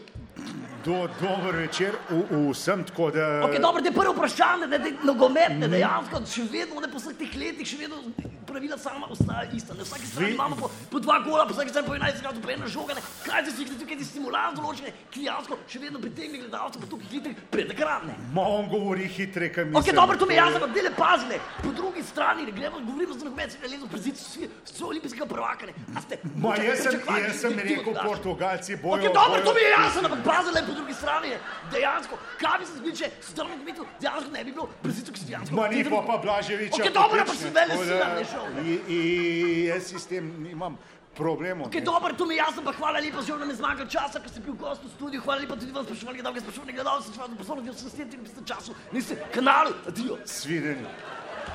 Do, 0.85 1.07
dober 1.20 1.57
večer 1.57 1.95
v, 2.11 2.51
vsem, 2.51 2.83
tako 2.85 3.11
da... 3.14 3.45
Ok, 3.47 3.61
dobro, 3.62 3.83
te 3.83 3.93
prvo 3.95 4.12
vprašanje, 4.12 4.66
ne, 4.66 4.79
ne, 4.79 4.93
nogometne, 5.05 5.68
dejansko, 5.68 6.24
še 6.26 6.49
vedno, 6.51 6.83
ne 6.83 6.91
po 6.91 6.99
vseh 6.99 7.16
teh 7.22 7.39
letih, 7.39 7.70
še 7.70 7.79
vedno 7.87 8.03
pravila 8.59 8.79
sama 8.79 9.07
ostaja 9.07 9.51
ista. 9.53 9.75
Na 9.75 9.83
vsaki 9.83 10.07
strani 10.07 10.27
Vi- 10.27 10.35
imamo 10.35 10.57
po, 10.57 10.71
po 10.91 10.99
dva 10.99 11.19
gola, 11.21 11.47
po 11.47 11.55
vsaki 11.55 11.71
strani 11.71 11.87
po 11.87 11.95
11 11.95 12.19
igralcev, 12.19 12.43
po 12.43 12.51
ena 12.51 12.67
žoga, 12.69 12.95
ne. 12.95 13.01
kaj 13.25 13.45
se 13.45 13.51
si 13.53 13.65
tukaj 13.73 13.99
ti 13.99 14.05
stimulans 14.05 14.59
določene, 14.59 14.91
ki 15.11 15.21
dejansko 15.21 15.59
še 15.69 15.79
vedno 15.79 15.99
pritegne 16.01 16.39
gledalce 16.39 16.81
po 16.81 16.87
tukaj 16.89 17.07
hitrih 17.09 17.37
predekran, 17.51 18.07
ne. 18.07 18.15
Ma 18.33 18.43
on 18.49 18.67
govori 18.69 19.07
hitre, 19.09 19.47
kaj 19.49 19.65
mislim. 19.65 19.79
Ok, 19.79 19.95
dobro, 19.95 20.17
to 20.17 20.27
mi 20.27 20.35
je 20.35 20.39
jasno, 20.39 20.57
ampak 20.57 20.75
dele 20.75 20.91
pazne. 20.93 21.37
Po 21.63 21.71
drugi 21.73 22.03
strani, 22.03 22.43
ne 22.43 22.53
gremo, 22.53 22.81
govorimo 22.81 23.15
za 23.15 23.25
nogomet, 23.25 23.53
se 23.53 23.69
lezo 23.69 23.87
prezid, 23.87 24.17
so 24.67 24.87
olimpijskega 24.87 25.27
prvaka, 25.27 25.67
ne. 25.67 25.73
Ste, 26.01 26.19
Ma 26.25 26.31
mogoče 26.41 26.65
jaz 26.65 26.79
sem, 26.79 26.91
pričakovali, 26.91 27.23
jaz 27.25 27.37
sem 27.39 27.53
rekel? 27.61 27.95
Portugalci 28.03 28.77
bojo... 28.77 28.99
Ok, 28.99 29.15
dobro, 29.15 29.39
to 29.41 29.55
mi 29.55 29.61
je 29.61 29.69
bojo- 29.69 29.79
jasno, 29.79 30.03
ampak 30.03 30.21
pazile 30.27 30.63
po 30.67 30.73
drugi 30.73 30.95
strani 30.95 31.29
je 31.29 31.39
dejansko, 31.71 32.15
kaj 32.39 32.59
bi 32.59 32.67
se 32.67 32.73
zgodilo, 32.73 32.97
če 32.97 33.09
s 33.21 33.33
tem 33.33 33.47
nogometu 33.47 33.87
dejansko 34.01 34.31
ne 34.33 34.45
bi 34.45 34.51
bilo 34.53 34.67
prezid, 34.83 35.07
ki 35.09 35.21
si 35.21 35.27
dejansko. 35.27 35.55
Ma 35.55 35.69
ni 35.69 35.85
pa 35.87 36.03
pa 36.03 36.17
Blaževiča. 36.19 36.75
Ok, 36.77 36.93
dobro, 36.93 37.23
pa 37.25 37.35
si 37.35 37.51
vele 37.51 37.75
da- 37.95 38.15
ne 38.15 38.25
šel. 38.25 38.45
I, 38.65 38.79
i 38.89 38.99
jaz 39.67 39.93
s 39.93 40.07
tem 40.07 40.47
imam 40.47 40.79
problemov. 41.17 41.67
Ok, 41.67 41.81
dobro, 41.85 42.15
to 42.15 42.27
mi 42.27 42.35
je 42.35 42.39
jasno, 42.39 42.63
pa 42.63 42.73
hvala 42.73 43.01
lepa, 43.03 43.23
že 43.23 43.35
nam 43.39 43.51
je 43.51 43.57
zmanjkalo 43.57 43.91
časa, 43.91 44.21
ko 44.23 44.29
ste 44.29 44.41
bil 44.41 44.55
gost 44.55 44.85
v 44.85 44.91
studiu, 44.95 45.21
hvala 45.21 45.41
lepa 45.43 45.57
tudi 45.59 45.73
vam, 45.73 45.85
spoštovani 45.85 46.19
gledalci, 46.19 46.41
spoštovani 46.41 46.73
gledalci, 46.73 47.07
spoštovani 47.09 47.39
poslovni, 47.39 47.67
da 47.67 47.75
ste 47.75 47.91
s 47.91 47.99
tem 47.99 48.11
tem 48.11 48.45
času, 48.47 48.75
niste 48.93 49.17
kanalu, 49.35 49.75
adijo. 49.89 50.19
Svidenje. 50.25 50.87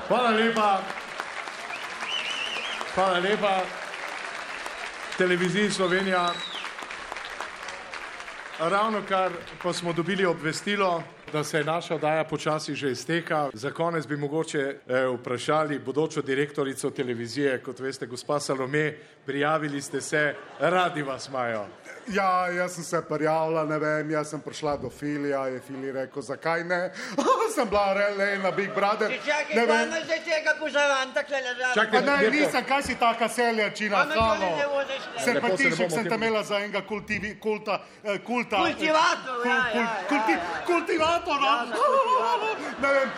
Hvala 0.07 0.29
lepa. 0.29 0.81
Hvala 2.95 3.19
lepa. 3.19 3.53
Televiziji 5.17 5.71
Slovenija. 5.71 6.33
Ravno 8.59 9.01
kar 9.07 9.31
pa 9.63 9.73
smo 9.73 9.93
dobili 9.93 10.25
obvestilo, 10.25 11.03
da 11.33 11.43
se 11.43 11.63
naša 11.63 11.95
oddaja 11.95 12.23
počasi 12.23 12.75
že 12.75 12.91
izteka. 12.91 13.49
Za 13.53 13.71
konec 13.71 14.07
bi 14.07 14.17
mogoče 14.17 14.59
eh, 14.59 15.05
vprašali 15.07 15.79
bodočo 15.79 16.21
direktorico 16.21 16.89
televizije, 16.89 17.57
kot 17.63 17.79
veste, 17.79 18.05
gospa 18.05 18.39
Salome, 18.39 18.93
prijavili 19.25 19.81
ste 19.81 20.01
se, 20.01 20.35
radi 20.59 21.01
vas 21.01 21.27
imajo. 21.27 21.65
Ja, 22.07 22.47
jaz 22.47 22.73
sem 22.73 22.83
se 22.83 23.01
prijavila, 23.01 23.63
ne 23.65 23.77
vem, 23.79 24.11
jaz 24.11 24.29
sem 24.29 24.41
prišla 24.41 24.77
do 24.77 24.89
Filija, 24.89 25.47
je 25.47 25.59
Fili 25.59 25.91
rekel, 25.91 26.21
zakaj 26.21 26.63
ne? 26.63 26.91
sem 27.55 27.69
bila 27.69 27.93
le 27.93 28.37
na 28.37 28.51
Big 28.51 28.73
Brother. 28.75 29.11
Čakaj, 29.25 29.55
Ne 29.55 29.65
vem. 29.65 29.91
zdaj 30.03 30.19
tega 30.19 30.55
požaranta, 30.59 31.23
kle 31.23 31.37
ležati? 31.37 31.91
Pa 31.91 32.01
ne, 32.01 32.29
nisem, 32.29 32.65
kaj 32.65 32.83
si 32.83 32.95
taka 32.95 33.29
seljačina, 33.29 34.03
ne 34.03 34.15
ne? 34.39 34.51
Se 35.17 35.33
pa 35.41 35.47
se 35.47 35.63
ne 35.63 35.69
tišek 35.69 35.91
sem 35.91 36.09
te 36.09 36.15
imela 36.15 36.43
za 36.43 36.57
enega 36.57 36.81
kultivi, 36.81 37.39
kulta, 37.39 37.79
eh, 38.03 38.19
kulta. 38.19 38.57
Kultivator, 38.57 39.47
ja, 39.47 39.59
kul- 39.63 39.75
ja, 39.75 39.81
ja, 39.81 39.87
kulti, 40.09 40.31
ja. 40.31 40.63
Kultivatora. 40.65 41.53
Ne 42.81 42.93
vem, 42.93 43.09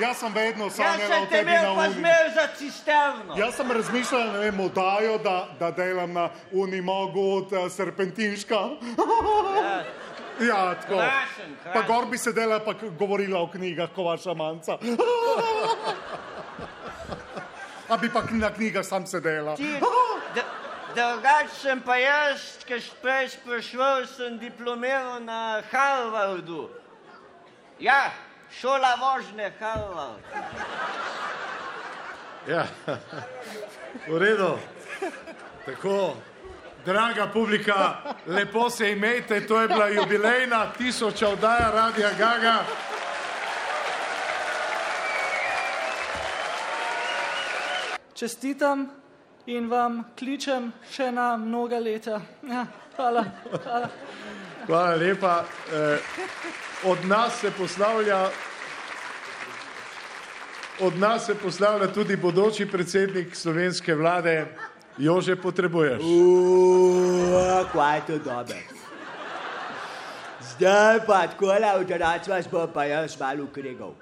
jaz 0.00 0.16
sem 0.16 0.32
vedno 0.34 0.64
Jaz 0.64 0.76
sanjala 0.76 1.08
sem 1.08 1.22
o 1.22 1.26
te 1.26 1.36
tebi 1.36 1.50
na 1.50 1.58
imel 1.58 1.74
pa 1.74 1.82
uni. 1.82 1.94
zmer 1.94 2.30
za 2.34 2.46
cisterno. 2.56 3.34
Jaz 3.36 3.54
sem 3.54 3.72
razmišljala, 3.72 4.32
ne 4.32 4.38
vem, 4.40 4.60
oddajo, 4.60 5.18
da, 5.18 5.48
da 5.58 5.70
delam 5.70 6.12
na 6.12 6.28
Unimogu 6.52 7.36
od 7.36 7.52
uh, 7.52 7.72
Serpentinška. 7.72 8.60
Ja, 10.40 10.74
tako. 10.74 10.94
Krasen, 10.96 11.56
Pa 11.64 11.72
krasen. 11.72 11.86
gor 11.86 12.06
bi 12.06 12.18
sedela 12.18 12.60
pa 12.60 12.72
govorila 12.98 13.40
o 13.40 13.48
knjigah, 13.48 13.90
ko 13.90 14.02
vaša 14.04 14.34
manca. 14.34 14.78
A 17.88 17.96
bi 17.96 18.10
pa 18.12 18.22
na 18.30 18.50
knjigah 18.50 18.84
sam 18.84 19.06
sedela. 19.06 19.56
Ti, 19.56 19.66
da, 20.34 20.42
drugač 20.94 21.50
sem 21.56 21.80
pa 21.80 21.96
jaz, 21.96 22.64
ki 22.64 22.78
prej 23.02 23.28
sprašval, 23.28 24.06
sem 24.06 24.38
diplomiral 24.38 25.20
na 25.20 25.62
Harvardu. 25.72 26.68
Ja, 27.80 28.10
šola 28.52 28.94
vožnje 29.00 29.52
Harvard. 29.60 30.22
Ja, 32.48 32.66
v 34.08 34.18
redu. 34.18 34.58
Tako, 35.66 36.16
draga 36.84 37.26
publika, 37.26 37.96
lepo 38.26 38.70
se 38.70 38.92
imejte, 38.92 39.46
to 39.46 39.60
je 39.60 39.68
bila 39.68 39.88
jubilejna 39.88 40.72
tisoča 40.78 41.28
oddaja 41.28 41.70
Radia 41.70 42.10
Gaga. 42.18 42.64
Čestitam 48.14 48.88
in 49.46 49.68
vam 49.70 50.04
kličem 50.18 50.72
še 50.90 51.12
na 51.12 51.36
mnoga 51.36 51.78
leta. 51.78 52.20
Ja, 52.42 52.66
hvala, 52.96 53.24
hvala. 53.62 53.88
Hvala 54.68 54.94
lepa. 55.00 55.44
Eh, 55.72 55.98
od 56.84 57.04
nas 57.04 57.40
se 57.40 57.50
poslavlja. 57.50 58.28
Od 60.80 60.98
nas 60.98 61.26
se 61.26 61.34
poslavlja 61.34 61.92
tudi 61.92 62.16
bodoči 62.16 62.66
predsednik 62.66 63.36
slovenske 63.36 63.94
vlade, 63.94 64.46
Jože 64.98 65.36
potrebuješ. 65.36 66.02
Kaj 67.72 67.96
je 67.96 68.02
to 68.06 68.18
dobro? 68.18 68.56
Zdaj 70.40 71.00
pa 71.06 71.26
tako 71.26 71.50
avtorac 71.50 72.28
vas 72.28 72.48
bo 72.50 72.66
pa 72.74 72.84
jaz 72.84 73.16
malo 73.20 73.44
ukregal. 73.44 73.94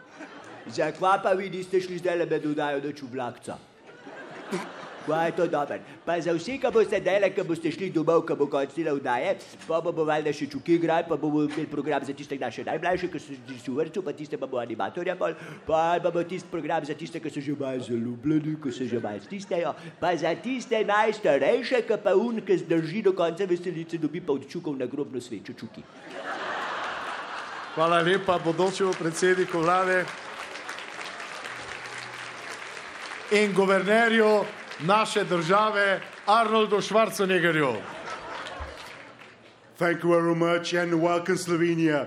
Zakaj 0.67 1.23
pa 1.23 1.31
vi 1.33 1.51
niste 1.51 1.81
šli 1.81 1.99
zdaj 1.99 2.17
le 2.17 2.27
med 2.27 2.47
udajo 2.47 2.81
do 2.81 2.93
čuvlakca? 2.93 3.57
Kaj 5.07 5.27
je 5.27 5.37
to 5.37 5.47
dobro? 5.47 5.79
Pa 6.05 6.21
za 6.21 6.33
vse, 6.35 6.59
ki 6.59 6.71
boste 6.75 7.01
delali, 7.01 7.31
ki 7.35 7.43
boste 7.47 7.71
šli 7.71 7.91
domov, 7.95 8.25
ki 8.27 8.35
bo 8.35 8.49
konc 8.51 8.75
dela 8.75 8.95
udaje, 8.95 9.37
pa 9.67 9.79
bomo 9.81 10.05
valjda 10.05 10.33
še 10.35 10.49
čuki 10.51 10.75
igrali, 10.75 11.07
pa 11.09 11.17
bomo 11.17 11.45
imeli 11.47 11.67
program 11.71 12.05
za 12.05 12.13
tiste 12.13 12.39
naše 12.39 12.65
najmlajše, 12.67 13.11
ki 13.13 13.23
so 13.23 13.37
že 13.37 13.71
v 13.71 13.77
vrtu, 13.79 14.03
pa 14.03 14.13
tiste 14.13 14.35
pa 14.37 14.51
bo 14.51 14.59
animatorja 14.59 15.15
bolj, 15.15 15.39
pa 15.67 16.01
bomo 16.03 16.25
tisti 16.27 16.51
program 16.51 16.85
za 16.85 16.99
tiste, 16.99 17.23
ki 17.23 17.31
so 17.31 17.41
že 17.41 17.55
malo 17.55 17.79
zaljubljeni, 17.87 18.57
ki 18.63 18.73
se 18.73 18.89
že 18.91 19.01
malo 19.01 19.23
stisnejo, 19.23 19.75
pa 20.01 20.17
za 20.17 20.35
tiste 20.35 20.83
najstarejše, 20.85 21.83
ki 21.87 22.03
pa 22.03 22.19
un, 22.19 22.43
ki 22.43 22.59
zdrži 22.67 23.07
do 23.07 23.15
konca 23.15 23.47
veselice, 23.47 24.03
dobi 24.03 24.21
pa 24.21 24.35
od 24.35 24.51
čukov 24.51 24.75
na 24.75 24.91
grobno 24.91 25.21
svečo 25.21 25.55
čuki. 25.55 25.87
Hvala 27.77 28.01
lepa 28.01 28.39
bodočemu 28.43 28.95
predsedniku 28.99 29.61
vlade 29.61 30.07
in 33.31 33.53
guvernerju 33.53 34.66
naše 34.81 35.25
države 35.25 36.01
Arnoldu 36.27 36.81
Schwarzeneggerju. 36.81 37.77
Thank 39.79 40.05
you 40.05 40.11
very 40.11 40.35
much 40.35 40.73
and 40.75 40.95
welcome 41.03 41.37
Slovenia. 41.37 42.07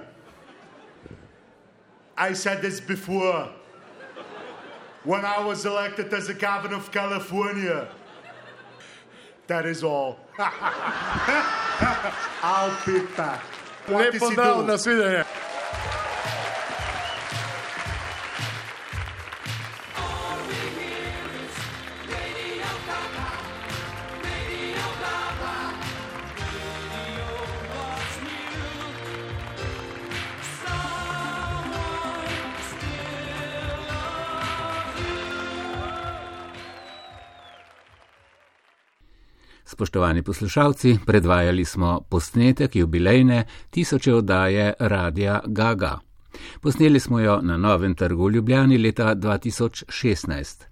I 2.17 2.33
said 2.35 2.61
this 2.61 2.81
before. 2.81 3.47
When 5.03 5.25
I 5.25 5.39
was 5.45 5.65
elected 5.65 6.13
as 6.13 6.27
the 6.27 6.33
governor 6.33 6.77
of 6.77 6.91
California. 6.91 7.87
That 9.47 9.65
is 9.65 9.83
all. 9.83 10.17
I'll 12.43 12.75
be 12.85 12.99
back. 13.17 13.41
What 13.87 14.05
Lep 14.05 14.13
is 14.15 14.21
he 14.21 14.27
pozdrav, 14.27 14.55
doing? 14.55 14.67
nasvidenje. 14.67 15.25
Spoštovani 39.79 40.21
poslušalci, 40.21 40.97
predvajali 41.05 41.65
smo 41.65 42.01
posnetek 42.09 42.75
jubilejne 42.75 43.43
tisoče 43.69 44.13
oddaje 44.13 44.73
Radia 44.79 45.39
Gaga. 45.45 45.99
Posneli 46.61 46.99
smo 46.99 47.19
jo 47.19 47.39
na 47.41 47.57
Novem 47.57 47.95
trgu 47.95 48.27
v 48.27 48.31
Ljubljani 48.31 48.77
leta 48.77 49.15
2016. 49.15 50.63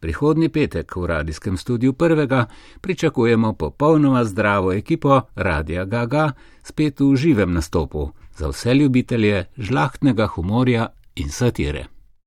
Prihodni 0.00 0.48
petek 0.48 0.96
v 0.96 1.06
radijskem 1.06 1.56
studiu 1.56 1.92
prvega 1.92 2.46
pričakujemo 2.80 3.52
popolnoma 3.52 4.24
zdravo 4.24 4.72
ekipo 4.72 5.20
Radia 5.34 5.84
Gaga, 5.84 6.32
spet 6.62 7.00
v 7.00 7.16
živem 7.16 7.52
nastopu 7.52 8.10
za 8.36 8.48
vse 8.48 8.74
ljubitelje 8.74 9.44
žlahtnega 9.56 10.26
humorja 10.26 10.86
in 11.16 11.28
satire. 11.28 11.99